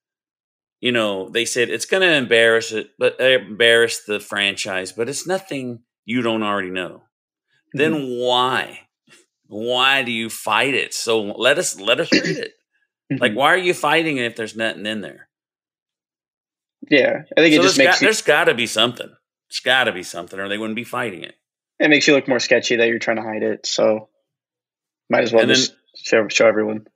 You 0.80 0.92
know, 0.92 1.28
they 1.28 1.44
said 1.44 1.68
it's 1.68 1.84
going 1.84 2.00
to 2.00 2.14
embarrass 2.14 2.72
it, 2.72 2.92
but 2.98 3.20
uh, 3.20 3.24
embarrass 3.24 4.04
the 4.04 4.18
franchise, 4.18 4.92
but 4.92 5.10
it's 5.10 5.26
nothing 5.26 5.80
you 6.06 6.22
don't 6.22 6.42
already 6.42 6.70
know. 6.70 7.02
Mm-hmm. 7.76 7.78
Then 7.78 8.18
why? 8.18 8.80
Why 9.46 10.04
do 10.04 10.10
you 10.10 10.30
fight 10.30 10.72
it? 10.72 10.94
So 10.94 11.20
let 11.20 11.58
us 11.58 11.78
let 11.78 12.00
us 12.00 12.10
read 12.10 12.38
it. 12.38 12.52
Like, 13.10 13.32
mm-hmm. 13.32 13.38
why 13.38 13.52
are 13.52 13.58
you 13.58 13.74
fighting 13.74 14.16
it 14.16 14.24
if 14.24 14.36
there's 14.36 14.56
nothing 14.56 14.86
in 14.86 15.02
there? 15.02 15.28
Yeah, 16.88 17.22
I 17.36 17.40
think 17.40 17.54
so 17.54 17.60
it 17.60 17.62
just 17.62 17.78
makes 17.78 17.90
got, 17.92 18.00
you, 18.00 18.06
there's 18.06 18.22
got 18.22 18.44
to 18.44 18.54
be 18.54 18.66
something. 18.66 19.08
There's 19.48 19.60
got 19.60 19.84
to 19.84 19.92
be 19.92 20.02
something, 20.02 20.38
or 20.38 20.48
they 20.48 20.58
wouldn't 20.58 20.76
be 20.76 20.84
fighting 20.84 21.22
it. 21.22 21.34
It 21.78 21.90
makes 21.90 22.06
you 22.06 22.14
look 22.14 22.28
more 22.28 22.40
sketchy 22.40 22.76
that 22.76 22.88
you're 22.88 22.98
trying 22.98 23.16
to 23.16 23.22
hide 23.22 23.42
it. 23.42 23.66
So 23.66 24.08
might 25.08 25.24
as 25.24 25.32
well 25.32 25.42
and 25.42 25.50
just 25.50 25.72
then, 25.72 25.78
show 25.94 26.28
show 26.28 26.46
everyone. 26.46 26.86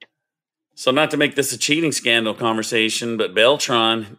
So 0.75 0.91
not 0.91 1.11
to 1.13 1.17
make 1.17 1.35
this 1.35 1.53
a 1.53 1.59
cheating 1.59 1.93
scandal 1.93 2.35
conversation, 2.35 3.17
but 3.17 3.35
Beltran 3.35 4.19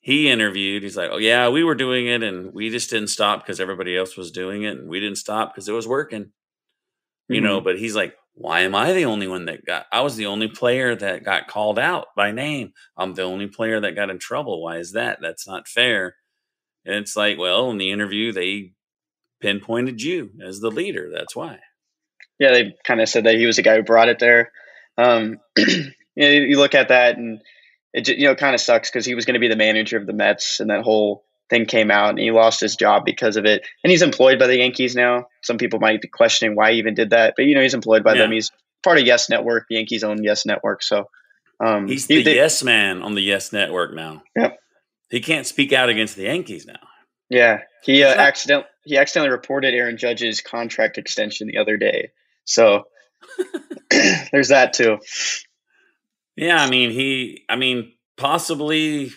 he 0.00 0.30
interviewed. 0.30 0.82
He's 0.82 0.96
like, 0.96 1.10
"Oh 1.12 1.18
yeah, 1.18 1.48
we 1.50 1.62
were 1.62 1.74
doing 1.74 2.06
it, 2.06 2.22
and 2.22 2.52
we 2.54 2.70
just 2.70 2.90
didn't 2.90 3.08
stop 3.08 3.42
because 3.42 3.60
everybody 3.60 3.96
else 3.96 4.16
was 4.16 4.30
doing 4.30 4.62
it, 4.62 4.78
and 4.78 4.88
we 4.88 4.98
didn't 4.98 5.18
stop 5.18 5.54
because 5.54 5.68
it 5.68 5.72
was 5.72 5.86
working." 5.86 6.24
Mm-hmm. 6.24 7.34
You 7.34 7.40
know, 7.42 7.60
but 7.60 7.78
he's 7.78 7.94
like, 7.94 8.14
"Why 8.34 8.60
am 8.60 8.74
I 8.74 8.92
the 8.92 9.04
only 9.04 9.26
one 9.26 9.46
that 9.46 9.64
got? 9.64 9.86
I 9.92 10.00
was 10.00 10.16
the 10.16 10.26
only 10.26 10.48
player 10.48 10.94
that 10.94 11.24
got 11.24 11.48
called 11.48 11.78
out 11.78 12.08
by 12.16 12.32
name. 12.32 12.72
I'm 12.96 13.14
the 13.14 13.22
only 13.22 13.46
player 13.46 13.80
that 13.80 13.96
got 13.96 14.10
in 14.10 14.18
trouble. 14.18 14.62
Why 14.62 14.78
is 14.78 14.92
that? 14.92 15.18
That's 15.20 15.46
not 15.46 15.68
fair." 15.68 16.16
And 16.84 16.94
it's 16.94 17.16
like, 17.16 17.38
well, 17.38 17.70
in 17.70 17.78
the 17.78 17.90
interview, 17.90 18.32
they 18.32 18.72
pinpointed 19.40 20.00
you 20.02 20.30
as 20.44 20.60
the 20.60 20.70
leader. 20.70 21.10
That's 21.12 21.36
why. 21.36 21.58
Yeah, 22.38 22.52
they 22.52 22.74
kind 22.84 23.00
of 23.00 23.08
said 23.08 23.24
that 23.24 23.34
he 23.34 23.46
was 23.46 23.56
the 23.56 23.62
guy 23.62 23.76
who 23.76 23.82
brought 23.82 24.08
it 24.08 24.18
there. 24.18 24.50
Um, 24.96 25.38
you, 25.56 25.92
know, 26.16 26.28
you 26.28 26.58
look 26.58 26.74
at 26.74 26.88
that 26.88 27.16
and 27.16 27.40
it 27.92 28.08
you 28.08 28.26
know 28.26 28.34
kind 28.34 28.54
of 28.54 28.60
sucks 28.60 28.90
because 28.90 29.04
he 29.04 29.14
was 29.14 29.24
going 29.24 29.34
to 29.34 29.40
be 29.40 29.48
the 29.48 29.56
manager 29.56 29.96
of 29.98 30.06
the 30.06 30.12
Mets, 30.12 30.60
and 30.60 30.70
that 30.70 30.82
whole 30.82 31.24
thing 31.50 31.66
came 31.66 31.90
out, 31.90 32.10
and 32.10 32.18
he 32.18 32.30
lost 32.30 32.60
his 32.60 32.76
job 32.76 33.04
because 33.04 33.36
of 33.36 33.44
it. 33.44 33.66
And 33.84 33.90
he's 33.90 34.02
employed 34.02 34.38
by 34.38 34.46
the 34.46 34.58
Yankees 34.58 34.96
now. 34.96 35.26
Some 35.42 35.58
people 35.58 35.80
might 35.80 36.00
be 36.00 36.08
questioning 36.08 36.56
why 36.56 36.72
he 36.72 36.78
even 36.78 36.94
did 36.94 37.10
that, 37.10 37.34
but 37.36 37.44
you 37.44 37.54
know 37.54 37.62
he's 37.62 37.74
employed 37.74 38.04
by 38.04 38.14
yeah. 38.14 38.22
them. 38.22 38.32
He's 38.32 38.50
part 38.82 38.98
of 38.98 39.04
Yes 39.04 39.28
Network, 39.28 39.66
the 39.68 39.76
Yankees 39.76 40.04
own 40.04 40.22
Yes 40.22 40.46
Network. 40.46 40.82
So 40.82 41.10
um, 41.62 41.88
he's 41.88 42.06
the 42.06 42.16
he, 42.16 42.22
they, 42.22 42.36
Yes 42.36 42.62
Man 42.62 43.02
on 43.02 43.14
the 43.14 43.20
Yes 43.20 43.52
Network 43.52 43.94
now. 43.94 44.22
Yep. 44.36 44.58
He 45.10 45.20
can't 45.20 45.46
speak 45.46 45.72
out 45.72 45.88
against 45.88 46.16
the 46.16 46.22
Yankees 46.22 46.66
now. 46.66 46.80
Yeah, 47.28 47.60
he 47.82 48.02
uh, 48.02 48.14
accident 48.14 48.66
he 48.84 48.96
accidentally 48.96 49.30
reported 49.30 49.74
Aaron 49.74 49.98
Judge's 49.98 50.40
contract 50.40 50.98
extension 50.98 51.48
the 51.48 51.58
other 51.58 51.76
day. 51.76 52.10
So 52.44 52.84
there's 54.32 54.48
that 54.48 54.72
too. 54.72 54.98
Yeah, 56.36 56.62
I 56.62 56.70
mean 56.70 56.90
he 56.90 57.44
I 57.48 57.56
mean 57.56 57.92
possibly 58.16 59.10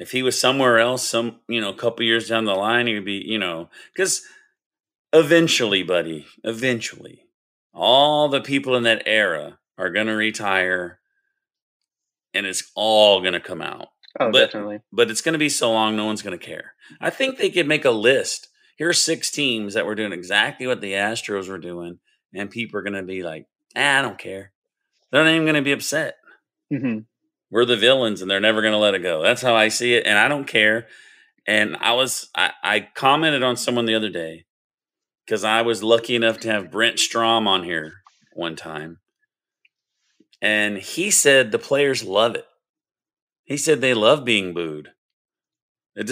if 0.00 0.10
he 0.10 0.22
was 0.22 0.40
somewhere 0.40 0.78
else 0.78 1.06
some 1.06 1.40
you 1.48 1.60
know 1.60 1.70
a 1.70 1.76
couple 1.76 2.04
years 2.04 2.28
down 2.28 2.44
the 2.44 2.54
line 2.54 2.86
he 2.86 2.94
would 2.94 3.04
be, 3.04 3.22
you 3.24 3.38
know, 3.38 3.70
cuz 3.96 4.22
eventually, 5.12 5.82
buddy, 5.82 6.26
eventually 6.42 7.26
all 7.72 8.28
the 8.28 8.40
people 8.40 8.76
in 8.76 8.82
that 8.84 9.02
era 9.06 9.58
are 9.78 9.90
going 9.90 10.06
to 10.06 10.14
retire 10.14 11.00
and 12.34 12.46
it's 12.46 12.70
all 12.74 13.20
going 13.20 13.32
to 13.32 13.40
come 13.40 13.62
out. 13.62 13.88
Oh, 14.18 14.30
but, 14.30 14.46
definitely. 14.46 14.80
But 14.92 15.10
it's 15.10 15.20
going 15.20 15.32
to 15.34 15.38
be 15.38 15.48
so 15.48 15.72
long, 15.72 15.96
no 15.96 16.04
one's 16.04 16.22
going 16.22 16.38
to 16.38 16.44
care. 16.44 16.74
I 17.00 17.10
think 17.10 17.38
they 17.38 17.50
could 17.50 17.68
make 17.68 17.84
a 17.84 17.90
list. 17.90 18.48
Here's 18.76 19.00
six 19.00 19.30
teams 19.30 19.74
that 19.74 19.86
were 19.86 19.94
doing 19.94 20.12
exactly 20.12 20.66
what 20.66 20.80
the 20.80 20.92
Astros 20.92 21.48
were 21.48 21.58
doing, 21.58 21.98
and 22.34 22.50
people 22.50 22.78
are 22.78 22.82
going 22.82 22.94
to 22.94 23.02
be 23.02 23.22
like, 23.22 23.46
ah, 23.76 23.98
I 23.98 24.02
don't 24.02 24.18
care. 24.18 24.52
They're 25.10 25.24
not 25.24 25.30
even 25.30 25.44
going 25.44 25.56
to 25.56 25.62
be 25.62 25.72
upset. 25.72 26.16
Mm-hmm. 26.72 27.00
We're 27.50 27.64
the 27.64 27.76
villains, 27.76 28.22
and 28.22 28.30
they're 28.30 28.40
never 28.40 28.62
going 28.62 28.72
to 28.72 28.78
let 28.78 28.94
it 28.94 29.02
go. 29.02 29.22
That's 29.22 29.42
how 29.42 29.56
I 29.56 29.68
see 29.68 29.94
it, 29.94 30.06
and 30.06 30.18
I 30.18 30.28
don't 30.28 30.46
care. 30.46 30.86
And 31.46 31.76
I 31.80 31.92
was, 31.94 32.30
I, 32.36 32.52
I 32.62 32.88
commented 32.94 33.42
on 33.42 33.56
someone 33.56 33.86
the 33.86 33.94
other 33.94 34.10
day 34.10 34.44
because 35.24 35.42
I 35.42 35.62
was 35.62 35.82
lucky 35.82 36.14
enough 36.14 36.38
to 36.40 36.50
have 36.50 36.70
Brent 36.70 36.98
Strom 36.98 37.48
on 37.48 37.64
here 37.64 37.94
one 38.34 38.56
time, 38.56 38.98
and 40.40 40.78
he 40.78 41.10
said 41.10 41.50
the 41.50 41.58
players 41.58 42.04
love 42.04 42.34
it. 42.36 42.46
He 43.44 43.56
said 43.56 43.80
they 43.80 43.94
love 43.94 44.24
being 44.24 44.54
booed. 44.54 44.90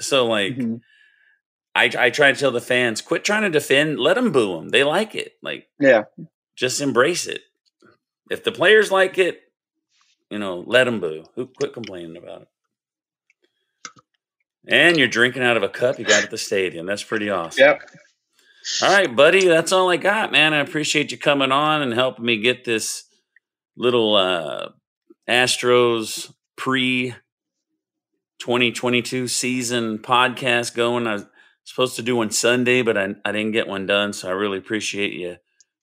so 0.00 0.26
like, 0.26 0.54
mm-hmm. 0.54 0.76
I 1.74 1.90
I 1.98 2.10
try 2.10 2.30
to 2.30 2.38
tell 2.38 2.50
the 2.50 2.60
fans, 2.60 3.00
quit 3.00 3.24
trying 3.24 3.42
to 3.42 3.50
defend. 3.50 3.98
Let 3.98 4.14
them 4.14 4.32
boo 4.32 4.56
them. 4.56 4.68
They 4.68 4.84
like 4.84 5.14
it. 5.14 5.32
Like, 5.42 5.66
yeah, 5.80 6.02
just 6.56 6.80
embrace 6.80 7.26
it. 7.26 7.40
If 8.30 8.44
the 8.44 8.52
players 8.52 8.90
like 8.90 9.18
it, 9.18 9.40
you 10.30 10.38
know, 10.38 10.64
let 10.66 10.84
them 10.84 11.00
boo. 11.00 11.24
Who 11.34 11.46
quit 11.46 11.72
complaining 11.72 12.16
about 12.16 12.42
it? 12.42 12.48
And 14.66 14.96
you're 14.96 15.08
drinking 15.08 15.42
out 15.42 15.56
of 15.56 15.62
a 15.62 15.68
cup 15.68 15.98
you 15.98 16.04
got 16.04 16.24
at 16.24 16.30
the 16.30 16.38
stadium. 16.38 16.86
That's 16.86 17.02
pretty 17.02 17.28
awesome. 17.28 17.60
Yep. 17.60 17.82
All 18.82 18.88
right, 18.88 19.14
buddy. 19.14 19.46
That's 19.46 19.72
all 19.72 19.90
I 19.90 19.98
got, 19.98 20.32
man. 20.32 20.54
I 20.54 20.60
appreciate 20.60 21.12
you 21.12 21.18
coming 21.18 21.52
on 21.52 21.82
and 21.82 21.92
helping 21.92 22.24
me 22.24 22.38
get 22.38 22.64
this 22.64 23.04
little 23.76 24.16
uh, 24.16 24.70
Astros 25.28 26.32
pre 26.56 27.14
2022 28.38 29.28
season 29.28 29.98
podcast 29.98 30.74
going. 30.74 31.06
I 31.06 31.14
was 31.14 31.26
supposed 31.64 31.96
to 31.96 32.02
do 32.02 32.16
one 32.16 32.30
Sunday, 32.30 32.80
but 32.80 32.96
I, 32.96 33.14
I 33.24 33.32
didn't 33.32 33.52
get 33.52 33.68
one 33.68 33.84
done. 33.84 34.14
So 34.14 34.28
I 34.28 34.32
really 34.32 34.58
appreciate 34.58 35.12
you 35.12 35.36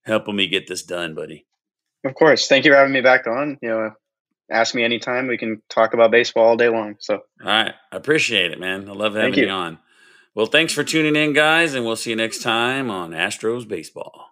helping 0.03 0.35
me 0.35 0.47
get 0.47 0.67
this 0.67 0.81
done, 0.81 1.13
buddy. 1.13 1.45
Of 2.03 2.15
course. 2.15 2.47
Thank 2.47 2.65
you 2.65 2.71
for 2.71 2.77
having 2.77 2.93
me 2.93 3.01
back 3.01 3.27
on. 3.27 3.59
You 3.61 3.69
know, 3.69 3.91
ask 4.51 4.75
me 4.75 4.83
anytime. 4.83 5.27
We 5.27 5.37
can 5.37 5.61
talk 5.69 5.93
about 5.93 6.11
baseball 6.11 6.49
all 6.49 6.57
day 6.57 6.69
long. 6.69 6.95
So, 6.99 7.15
all 7.15 7.21
right. 7.47 7.73
I 7.91 7.95
appreciate 7.95 8.51
it, 8.51 8.59
man. 8.59 8.89
I 8.89 8.93
love 8.93 9.15
having 9.15 9.33
you. 9.35 9.45
you 9.45 9.49
on. 9.49 9.79
Well, 10.35 10.45
thanks 10.45 10.73
for 10.73 10.83
tuning 10.83 11.15
in, 11.15 11.33
guys, 11.33 11.73
and 11.73 11.85
we'll 11.85 11.95
see 11.95 12.11
you 12.11 12.15
next 12.15 12.41
time 12.41 12.89
on 12.89 13.11
Astros 13.11 13.67
Baseball. 13.67 14.27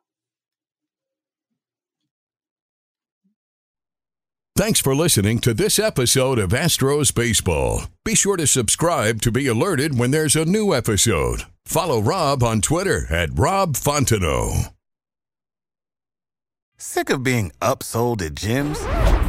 Thanks 4.55 4.81
for 4.81 4.93
listening 4.93 5.39
to 5.39 5.53
this 5.53 5.79
episode 5.79 6.37
of 6.37 6.49
Astros 6.49 7.15
Baseball. 7.15 7.83
Be 8.03 8.13
sure 8.13 8.35
to 8.35 8.45
subscribe 8.45 9.21
to 9.21 9.31
be 9.31 9.47
alerted 9.47 9.97
when 9.97 10.11
there's 10.11 10.35
a 10.35 10.43
new 10.43 10.73
episode. 10.73 11.43
Follow 11.65 12.01
Rob 12.01 12.43
on 12.43 12.59
Twitter 12.59 13.05
at 13.09 13.29
Rob 13.33 13.75
Fontenot. 13.75 14.73
Sick 16.77 17.09
of 17.09 17.23
being 17.23 17.51
upsold 17.61 18.21
at 18.21 18.35
gyms? 18.35 19.28